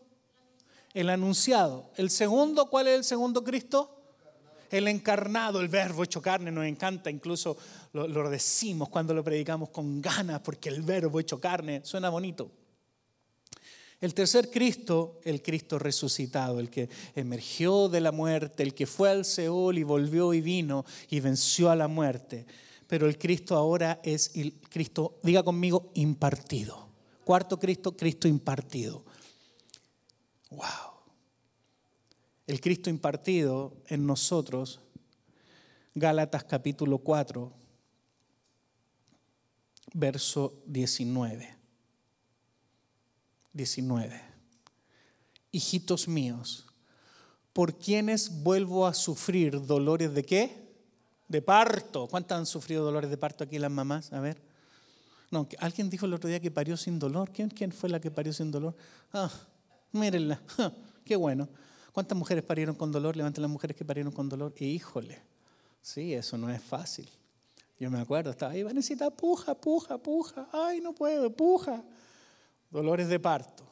el 0.94 1.10
anunciado. 1.10 1.92
El 1.96 2.10
segundo, 2.10 2.70
¿cuál 2.70 2.88
es 2.88 2.98
el 2.98 3.04
segundo 3.04 3.44
Cristo? 3.44 3.96
El 4.70 4.88
encarnado, 4.88 5.62
el 5.62 5.68
verbo 5.68 6.04
hecho 6.04 6.22
carne, 6.22 6.52
nos 6.52 6.66
encanta, 6.66 7.10
incluso 7.10 7.58
lo, 7.94 8.30
decimos 8.30 8.90
cuando 8.90 9.14
lo 9.14 9.24
predicamos 9.24 9.70
con 9.70 10.02
ganas, 10.02 10.42
porque 10.42 10.70
el 10.70 10.82
verbo 10.84 11.20
hecho 11.20 11.40
carne 11.40 11.82
suena 11.84 12.10
bonito. 12.10 12.52
El 14.02 14.14
tercer 14.14 14.50
Cristo, 14.50 15.20
el 15.26 15.42
Cristo 15.42 15.78
resucitado, 15.78 16.60
el 16.60 16.70
que 16.70 16.90
emergió 17.16 17.90
de 17.90 18.00
la 18.00 18.14
muerte, 18.14 18.64
el 18.64 18.74
que 18.74 18.86
fue 18.86 19.10
al 19.10 19.26
Seol 19.26 19.78
y 19.78 19.84
volvió 19.84 20.34
y 20.34 20.40
vino 20.40 20.86
y 21.10 21.20
venció 21.20 21.70
a 21.70 21.76
la 21.76 21.90
muerte. 21.90 22.46
Pero 22.88 23.08
el 23.08 23.18
Cristo 23.18 23.58
ahora 23.58 24.00
es 24.04 24.32
el 24.36 24.54
Cristo, 24.70 25.20
diga 25.22 25.44
conmigo, 25.44 25.92
impartido. 25.96 26.88
Cuarto 27.26 27.60
Cristo, 27.60 27.96
Cristo 27.96 28.28
impartido. 28.28 29.04
Wow. 30.50 30.90
El 32.48 32.62
Cristo 32.62 32.90
impartido 32.90 33.74
en 33.88 34.08
nosotros, 34.08 34.80
Gálatas 35.94 36.46
capítulo 36.46 37.00
4, 37.00 37.52
verso 39.94 40.64
19. 40.66 41.59
19. 43.54 44.22
Hijitos 45.52 46.08
míos, 46.08 46.66
por 47.54 47.78
quienes 47.78 48.44
vuelvo 48.44 48.86
a 48.86 48.94
sufrir 48.94 49.66
dolores 49.66 50.14
de 50.14 50.24
qué? 50.24 50.70
De 51.28 51.42
parto. 51.42 52.08
¿Cuántas 52.08 52.38
han 52.38 52.46
sufrido 52.46 52.84
dolores 52.84 53.10
de 53.10 53.18
parto 53.18 53.44
aquí 53.44 53.58
las 53.60 53.72
mamás? 53.72 54.14
A 54.14 54.20
ver. 54.20 54.42
No, 55.32 55.48
alguien 55.60 55.90
dijo 55.90 56.06
el 56.06 56.14
otro 56.14 56.28
día 56.28 56.40
que 56.40 56.52
parió 56.52 56.78
sin 56.78 56.98
dolor. 56.98 57.32
¿Quién, 57.32 57.50
quién 57.50 57.72
fue 57.72 57.90
la 57.90 58.00
que 58.00 58.10
parió 58.10 58.34
sin 58.34 58.52
dolor? 58.52 58.76
Ah, 59.14 59.32
Mírenla, 59.92 60.40
qué 61.06 61.16
bueno. 61.16 61.50
¿Cuántas 61.94 62.18
mujeres 62.18 62.44
parieron 62.44 62.76
con 62.76 62.92
dolor? 62.92 63.16
Levanten 63.16 63.42
las 63.42 63.52
mujeres 63.52 63.76
que 63.76 63.84
parieron 63.84 64.12
con 64.12 64.30
dolor. 64.30 64.54
Y 64.58 64.66
híjole, 64.66 65.20
sí, 65.82 66.14
eso 66.14 66.38
no 66.38 66.50
es 66.50 66.62
fácil. 66.62 67.10
Yo 67.80 67.90
me 67.90 68.00
acuerdo, 68.00 68.30
estaba 68.30 68.52
ahí, 68.52 68.62
Vanesita, 68.62 69.10
puja, 69.10 69.56
puja, 69.56 69.98
puja. 69.98 70.48
Ay, 70.52 70.82
no 70.82 70.94
puedo, 70.94 71.32
puja. 71.32 71.84
Dolores 72.70 73.08
de 73.08 73.20
parto. 73.20 73.68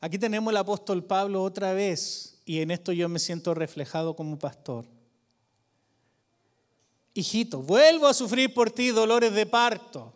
Aquí 0.00 0.18
tenemos 0.18 0.52
el 0.52 0.56
apóstol 0.56 1.04
Pablo 1.04 1.42
otra 1.42 1.72
vez, 1.72 2.40
y 2.44 2.60
en 2.60 2.70
esto 2.70 2.92
yo 2.92 3.08
me 3.08 3.18
siento 3.18 3.54
reflejado 3.54 4.14
como 4.14 4.38
pastor. 4.38 4.86
Hijito, 7.14 7.62
vuelvo 7.62 8.06
a 8.06 8.14
sufrir 8.14 8.54
por 8.54 8.70
ti 8.70 8.90
dolores 8.90 9.32
de 9.32 9.46
parto. 9.46 10.12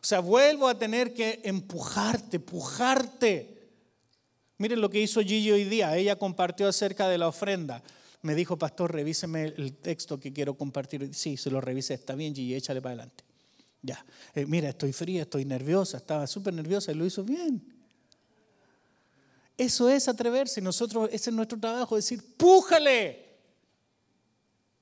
O 0.00 0.04
sea, 0.04 0.20
vuelvo 0.20 0.68
a 0.68 0.78
tener 0.78 1.12
que 1.12 1.40
empujarte, 1.44 2.38
pujarte 2.38 3.60
Miren 4.60 4.82
lo 4.82 4.90
que 4.90 5.00
hizo 5.00 5.22
Gigi 5.22 5.50
hoy 5.52 5.64
día. 5.64 5.96
Ella 5.96 6.16
compartió 6.16 6.68
acerca 6.68 7.08
de 7.08 7.16
la 7.16 7.28
ofrenda. 7.28 7.82
Me 8.20 8.34
dijo, 8.34 8.58
pastor, 8.58 8.92
revíseme 8.92 9.44
el 9.44 9.72
texto 9.72 10.20
que 10.20 10.34
quiero 10.34 10.52
compartir. 10.52 11.14
Sí, 11.14 11.38
se 11.38 11.50
lo 11.50 11.62
revisé. 11.62 11.94
Está 11.94 12.14
bien, 12.14 12.34
Gigi, 12.34 12.54
échale 12.54 12.82
para 12.82 12.92
adelante. 12.92 13.24
Ya. 13.82 14.04
Eh, 14.34 14.46
mira, 14.46 14.68
estoy 14.68 14.92
fría, 14.92 15.22
estoy 15.22 15.44
nerviosa. 15.44 15.96
Estaba 15.96 16.26
súper 16.26 16.54
nerviosa 16.54 16.92
y 16.92 16.94
lo 16.94 17.06
hizo 17.06 17.24
bien. 17.24 17.62
Eso 19.56 19.88
es 19.88 20.08
atreverse. 20.08 20.60
Nosotros, 20.60 21.08
ese 21.12 21.30
es 21.30 21.36
nuestro 21.36 21.58
trabajo, 21.58 21.96
decir, 21.96 22.36
pújale. 22.36 23.28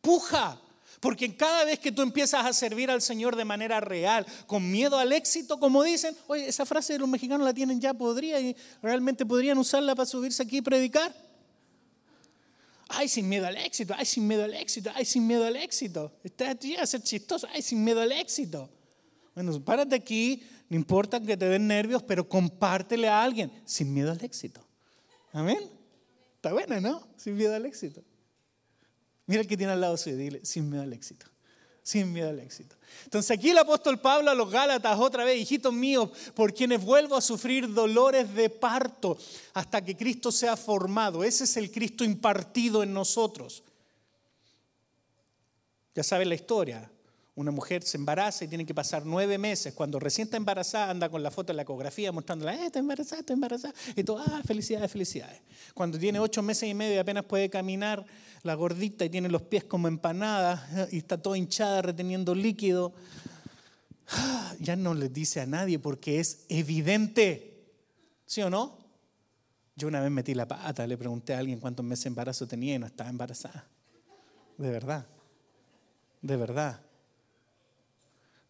Puja. 0.00 0.60
Porque 1.00 1.36
cada 1.36 1.64
vez 1.64 1.78
que 1.78 1.92
tú 1.92 2.02
empiezas 2.02 2.44
a 2.44 2.52
servir 2.52 2.90
al 2.90 3.00
Señor 3.00 3.36
de 3.36 3.44
manera 3.44 3.80
real, 3.80 4.26
con 4.46 4.68
miedo 4.68 4.98
al 4.98 5.12
éxito, 5.12 5.60
como 5.60 5.82
dicen, 5.84 6.16
oye, 6.26 6.48
esa 6.48 6.66
frase 6.66 6.94
de 6.94 6.98
los 6.98 7.08
mexicanos 7.08 7.44
la 7.44 7.54
tienen 7.54 7.80
ya, 7.80 7.94
podría, 7.94 8.40
y 8.40 8.56
realmente 8.82 9.24
podrían 9.24 9.58
usarla 9.58 9.94
para 9.94 10.06
subirse 10.06 10.42
aquí 10.42 10.58
y 10.58 10.62
predicar. 10.62 11.14
Ay, 12.88 13.06
sin 13.06 13.28
miedo 13.28 13.46
al 13.46 13.56
éxito, 13.56 13.94
ay, 13.96 14.06
sin 14.06 14.26
miedo 14.26 14.44
al 14.44 14.54
éxito, 14.54 14.90
ay, 14.94 15.04
sin 15.04 15.26
miedo 15.26 15.44
al 15.44 15.56
éxito. 15.56 16.12
Está 16.24 16.50
aquí 16.50 16.74
a 16.74 16.86
ser 16.86 17.02
chistoso, 17.02 17.46
ay, 17.52 17.62
sin 17.62 17.84
miedo 17.84 18.00
al 18.00 18.10
éxito. 18.10 18.68
Bueno, 19.38 19.64
párate 19.64 19.94
aquí, 19.94 20.42
no 20.68 20.74
importa 20.74 21.20
que 21.20 21.36
te 21.36 21.48
den 21.48 21.68
nervios, 21.68 22.02
pero 22.02 22.28
compártele 22.28 23.06
a 23.06 23.22
alguien, 23.22 23.52
sin 23.64 23.94
miedo 23.94 24.10
al 24.10 24.20
éxito. 24.24 24.60
Amén. 25.32 25.60
Está 26.34 26.52
buena, 26.52 26.80
¿no? 26.80 27.06
Sin 27.16 27.36
miedo 27.36 27.54
al 27.54 27.64
éxito. 27.64 28.02
Mira 29.26 29.42
el 29.42 29.46
que 29.46 29.56
tiene 29.56 29.74
al 29.74 29.80
lado 29.80 29.96
suyo, 29.96 30.16
dile, 30.16 30.44
sin 30.44 30.68
miedo 30.68 30.82
al 30.82 30.92
éxito. 30.92 31.26
Sin 31.84 32.12
miedo 32.12 32.30
al 32.30 32.40
éxito. 32.40 32.74
Entonces 33.04 33.30
aquí 33.30 33.50
el 33.50 33.58
apóstol 33.58 34.00
Pablo 34.00 34.28
a 34.28 34.34
los 34.34 34.50
Gálatas 34.50 34.98
otra 34.98 35.22
vez, 35.22 35.40
hijitos 35.40 35.72
míos, 35.72 36.10
por 36.34 36.52
quienes 36.52 36.84
vuelvo 36.84 37.14
a 37.14 37.20
sufrir 37.20 37.72
dolores 37.72 38.34
de 38.34 38.50
parto 38.50 39.16
hasta 39.54 39.84
que 39.84 39.96
Cristo 39.96 40.32
sea 40.32 40.56
formado. 40.56 41.22
Ese 41.22 41.44
es 41.44 41.56
el 41.56 41.70
Cristo 41.70 42.02
impartido 42.02 42.82
en 42.82 42.92
nosotros. 42.92 43.62
Ya 45.94 46.02
saben 46.02 46.28
la 46.28 46.34
historia. 46.34 46.90
Una 47.38 47.52
mujer 47.52 47.84
se 47.84 47.96
embaraza 47.96 48.44
y 48.44 48.48
tiene 48.48 48.66
que 48.66 48.74
pasar 48.74 49.06
nueve 49.06 49.38
meses. 49.38 49.72
Cuando 49.72 50.00
recién 50.00 50.26
está 50.26 50.36
embarazada, 50.36 50.90
anda 50.90 51.08
con 51.08 51.22
la 51.22 51.30
foto 51.30 51.52
de 51.52 51.54
la 51.54 51.62
ecografía 51.62 52.10
mostrándola, 52.10 52.52
eh, 52.52 52.66
está 52.66 52.80
embarazada, 52.80 53.20
está 53.20 53.32
embarazada. 53.32 53.74
Y 53.94 54.02
todo, 54.02 54.18
ah, 54.18 54.42
felicidades, 54.44 54.90
felicidades. 54.90 55.40
Cuando 55.72 56.00
tiene 56.00 56.18
ocho 56.18 56.42
meses 56.42 56.68
y 56.68 56.74
medio 56.74 56.96
y 56.96 56.98
apenas 56.98 57.22
puede 57.26 57.48
caminar, 57.48 58.04
la 58.42 58.54
gordita 58.54 59.04
y 59.04 59.08
tiene 59.08 59.28
los 59.28 59.42
pies 59.42 59.62
como 59.62 59.86
empanadas 59.86 60.62
eh, 60.72 60.88
y 60.90 60.98
está 60.98 61.22
toda 61.22 61.38
hinchada 61.38 61.80
reteniendo 61.80 62.34
líquido, 62.34 62.92
ya 64.58 64.74
no 64.74 64.92
le 64.94 65.08
dice 65.08 65.40
a 65.40 65.46
nadie 65.46 65.78
porque 65.78 66.18
es 66.18 66.44
evidente. 66.48 67.70
¿Sí 68.26 68.42
o 68.42 68.50
no? 68.50 68.78
Yo 69.76 69.86
una 69.86 70.00
vez 70.00 70.10
metí 70.10 70.34
la 70.34 70.48
pata, 70.48 70.88
le 70.88 70.98
pregunté 70.98 71.34
a 71.34 71.38
alguien 71.38 71.60
cuántos 71.60 71.86
meses 71.86 72.02
de 72.02 72.08
embarazo 72.08 72.48
tenía 72.48 72.74
y 72.74 72.80
no 72.80 72.86
estaba 72.86 73.08
embarazada. 73.08 73.68
De 74.56 74.70
verdad. 74.72 75.06
De 76.20 76.36
verdad. 76.36 76.87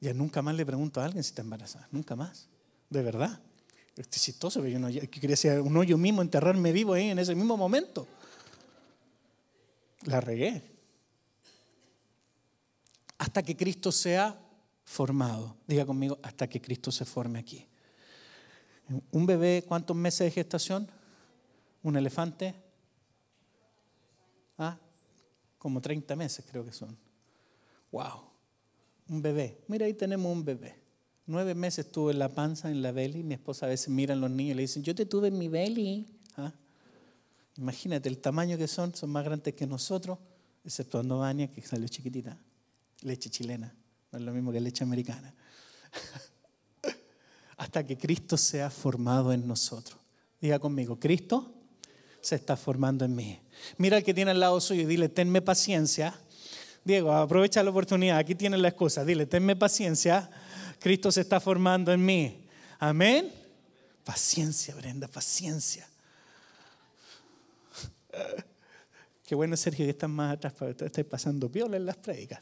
Ya 0.01 0.15
nunca 0.15 0.43
más 0.43 0.55
le 0.55 0.65
pregunto 0.65 1.01
a 1.01 1.05
alguien 1.05 1.23
si 1.25 1.31
está 1.31 1.43
embarazada, 1.43 1.89
nunca 1.91 2.15
más. 2.15 2.49
De 2.89 3.03
verdad. 3.03 3.41
Es 3.97 4.09
chistoso, 4.09 4.61
pero 4.61 4.73
yo 4.73 4.79
no, 4.79 4.89
quería 5.11 5.35
hacer 5.35 5.61
un 5.61 5.77
hoyo 5.77 5.99
mismo, 5.99 6.23
enterrarme 6.23 6.71
vivo 6.71 6.95
ahí 6.95 7.11
en 7.11 7.19
ese 7.19 7.35
mismo 7.35 7.57
momento. 7.57 8.07
La 10.05 10.21
regué. 10.21 10.63
Hasta 13.19 13.43
que 13.43 13.57
Cristo 13.57 13.91
sea 13.91 14.39
formado. 14.85 15.57
Diga 15.67 15.85
conmigo, 15.85 16.17
hasta 16.23 16.49
que 16.49 16.61
Cristo 16.61 16.93
se 16.93 17.05
forme 17.05 17.41
aquí. 17.41 17.67
Un 19.11 19.27
bebé, 19.27 19.65
¿cuántos 19.67 19.97
meses 19.97 20.21
de 20.21 20.31
gestación? 20.31 20.89
Un 21.83 21.97
elefante. 21.97 22.55
Ah, 24.57 24.79
como 25.59 25.81
30 25.81 26.15
meses 26.15 26.45
creo 26.49 26.65
que 26.65 26.73
son. 26.73 26.97
Wow 27.91 28.28
un 29.09 29.23
bebé. 29.23 29.63
Mira, 29.69 29.87
ahí 29.87 29.95
tenemos 29.95 30.31
un 30.31 30.45
bebé. 30.45 30.75
Nueve 31.27 31.55
meses 31.55 31.87
estuvo 31.87 32.11
en 32.11 32.19
la 32.19 32.35
panza, 32.35 32.71
en 32.71 32.81
la 32.83 32.93
belly. 32.93 33.23
Mi 33.23 33.35
esposa 33.35 33.67
a 33.67 33.69
veces 33.69 33.89
mira 33.89 34.15
a 34.15 34.17
los 34.17 34.31
niños 34.31 34.53
y 34.53 34.55
le 34.55 34.63
dicen, 34.63 34.83
yo 34.83 34.95
te 34.95 35.07
tuve 35.07 35.29
en 35.29 35.39
mi 35.39 35.49
belly. 35.49 36.07
¿Ah? 36.37 36.53
Imagínate 37.57 38.09
el 38.09 38.19
tamaño 38.19 38.57
que 38.57 38.69
son, 38.69 38.95
son 38.95 39.11
más 39.11 39.25
grandes 39.25 39.55
que 39.55 39.67
nosotros, 39.67 40.19
exceptuando 40.65 41.19
Vania, 41.19 41.51
que 41.51 41.61
salió 41.63 41.89
chiquitita. 41.89 42.39
Leche 43.03 43.31
chilena, 43.31 43.75
no 44.13 44.19
es 44.19 44.25
lo 44.25 44.33
mismo 44.33 44.53
que 44.53 44.61
leche 44.61 44.85
americana. 44.85 45.35
Hasta 47.57 47.85
que 47.85 47.99
Cristo 47.99 48.37
sea 48.37 48.71
formado 48.71 49.33
en 49.33 49.47
nosotros. 49.47 49.99
Diga 50.41 50.59
conmigo, 50.59 50.99
Cristo 50.99 51.53
se 52.21 52.37
está 52.37 52.57
formando 52.57 53.05
en 53.05 53.15
mí. 53.15 53.41
Mira 53.77 53.97
al 53.97 54.05
que 54.05 54.15
tiene 54.15 54.31
al 54.31 54.41
lado 54.41 54.61
suyo 54.61 54.83
y 54.83 54.87
dile, 54.87 55.09
tenme 55.09 55.43
paciencia 55.43 56.19
Diego, 56.89 57.13
aprovecha 57.13 57.63
la 57.63 57.69
oportunidad. 57.69 58.17
Aquí 58.17 58.35
tienes 58.35 58.59
la 58.61 58.69
excusa. 58.69 59.05
Dile, 59.05 59.27
tenme 59.27 59.55
paciencia. 59.55 60.31
Cristo 60.81 61.13
se 61.13 61.21
está 61.21 61.39
formando 61.39 61.93
en 61.93 62.03
mí. 62.03 62.49
Amén. 62.79 63.31
Paciencia, 64.05 64.75
Brenda, 64.75 65.07
paciencia. 65.07 65.87
Qué 69.23 69.35
bueno, 69.35 69.55
Sergio, 69.55 69.85
que 69.85 69.91
estás 69.91 70.09
más 70.09 70.37
atrás, 70.37 70.55
pero 70.59 70.71
estás 70.71 71.05
pasando 71.05 71.53
piola 71.53 71.77
en 71.77 71.85
las 71.85 71.99
predicas. 71.99 72.41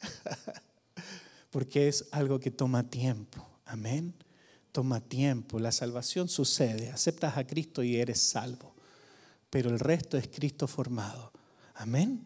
Porque 1.50 1.88
es 1.88 2.06
algo 2.12 2.40
que 2.40 2.50
toma 2.50 2.88
tiempo. 2.88 3.46
Amén. 3.66 4.14
Toma 4.72 5.02
tiempo. 5.02 5.58
La 5.58 5.70
salvación 5.70 6.30
sucede. 6.30 6.88
Aceptas 6.88 7.36
a 7.36 7.46
Cristo 7.46 7.82
y 7.82 7.96
eres 7.96 8.22
salvo. 8.22 8.74
Pero 9.50 9.68
el 9.68 9.78
resto 9.78 10.16
es 10.16 10.28
Cristo 10.28 10.66
formado. 10.66 11.30
Amén. 11.74 12.24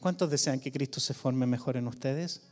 ¿Cuántos 0.00 0.30
desean 0.30 0.60
que 0.60 0.70
Cristo 0.70 1.00
se 1.00 1.12
forme 1.12 1.46
mejor 1.46 1.76
en 1.76 1.88
ustedes? 1.88 2.42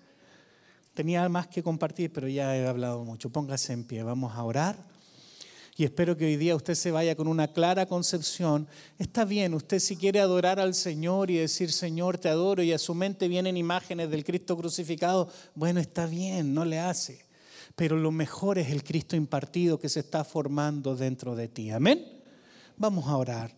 Tenía 0.95 1.29
más 1.29 1.47
que 1.47 1.63
compartir, 1.63 2.13
pero 2.13 2.27
ya 2.27 2.57
he 2.57 2.67
hablado 2.67 3.05
mucho. 3.05 3.31
Póngase 3.31 3.73
en 3.73 3.85
pie, 3.85 4.03
vamos 4.03 4.35
a 4.35 4.43
orar. 4.43 4.77
Y 5.77 5.85
espero 5.85 6.17
que 6.17 6.25
hoy 6.25 6.37
día 6.37 6.57
usted 6.57 6.75
se 6.75 6.91
vaya 6.91 7.15
con 7.15 7.29
una 7.29 7.49
clara 7.49 7.85
concepción. 7.87 8.67
Está 8.99 9.27
bien, 9.27 9.53
usted 9.53 9.79
si 9.79 9.97
quiere 9.97 10.21
adorar 10.21 10.59
al 10.59 10.75
Señor 10.75 11.31
y 11.31 11.37
decir, 11.37 11.71
Señor, 11.71 12.17
te 12.17 12.31
adoro, 12.31 12.63
y 12.63 12.73
a 12.73 12.79
su 12.79 12.95
mente 12.95 13.29
vienen 13.29 13.59
imágenes 13.59 14.11
del 14.11 14.25
Cristo 14.25 14.57
crucificado, 14.57 15.29
bueno, 15.55 15.79
está 15.79 16.07
bien, 16.07 16.55
no 16.55 16.65
le 16.65 16.79
hace. 16.79 17.27
Pero 17.77 17.99
lo 17.99 18.11
mejor 18.11 18.59
es 18.59 18.71
el 18.71 18.83
Cristo 18.83 19.17
impartido 19.17 19.79
que 19.79 19.91
se 19.91 20.01
está 20.01 20.25
formando 20.25 20.97
dentro 20.97 21.37
de 21.37 21.49
ti. 21.49 21.71
Amén. 21.71 22.23
Vamos 22.79 23.07
a 23.07 23.17
orar. 23.19 23.55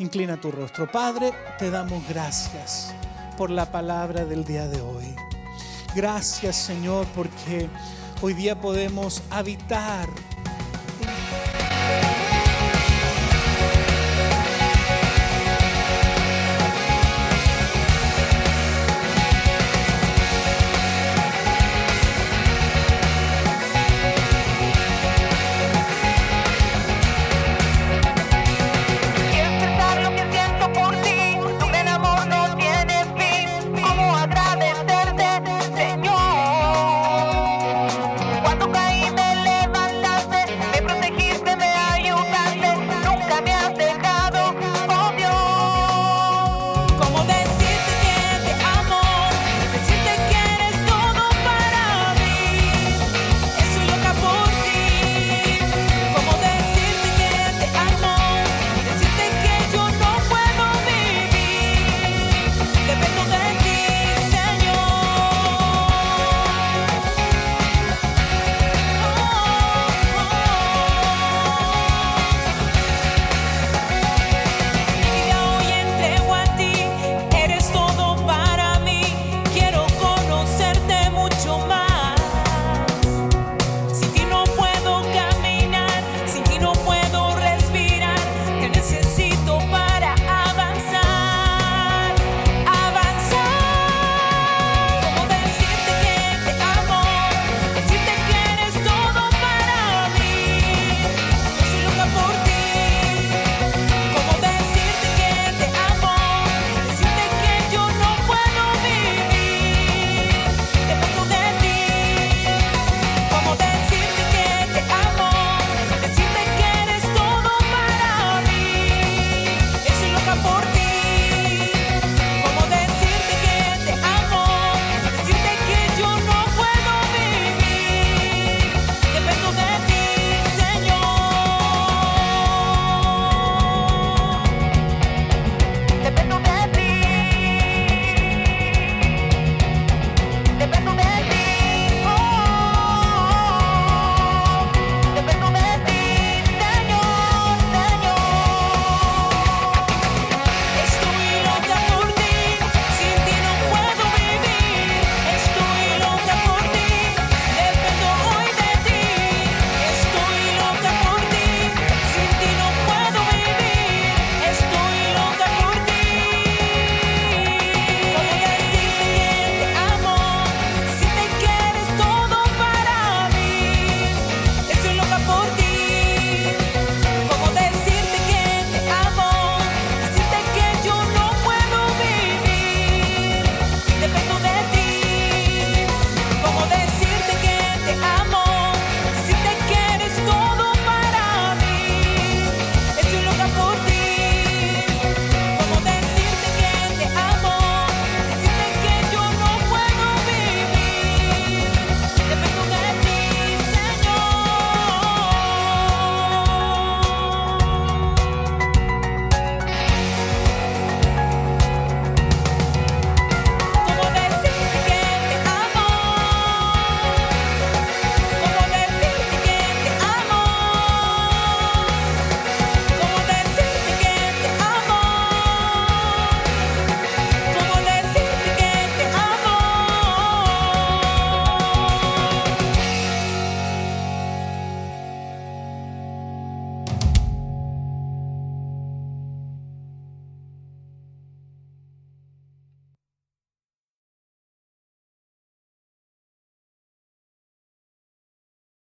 Inclina 0.00 0.40
tu 0.40 0.50
rostro. 0.50 0.90
Padre, 0.90 1.32
te 1.56 1.70
damos 1.70 2.06
gracias 2.08 2.92
por 3.40 3.50
la 3.50 3.72
palabra 3.72 4.26
del 4.26 4.44
día 4.44 4.68
de 4.68 4.82
hoy. 4.82 5.16
Gracias 5.94 6.56
Señor 6.56 7.06
porque 7.14 7.70
hoy 8.20 8.34
día 8.34 8.60
podemos 8.60 9.22
habitar 9.30 10.10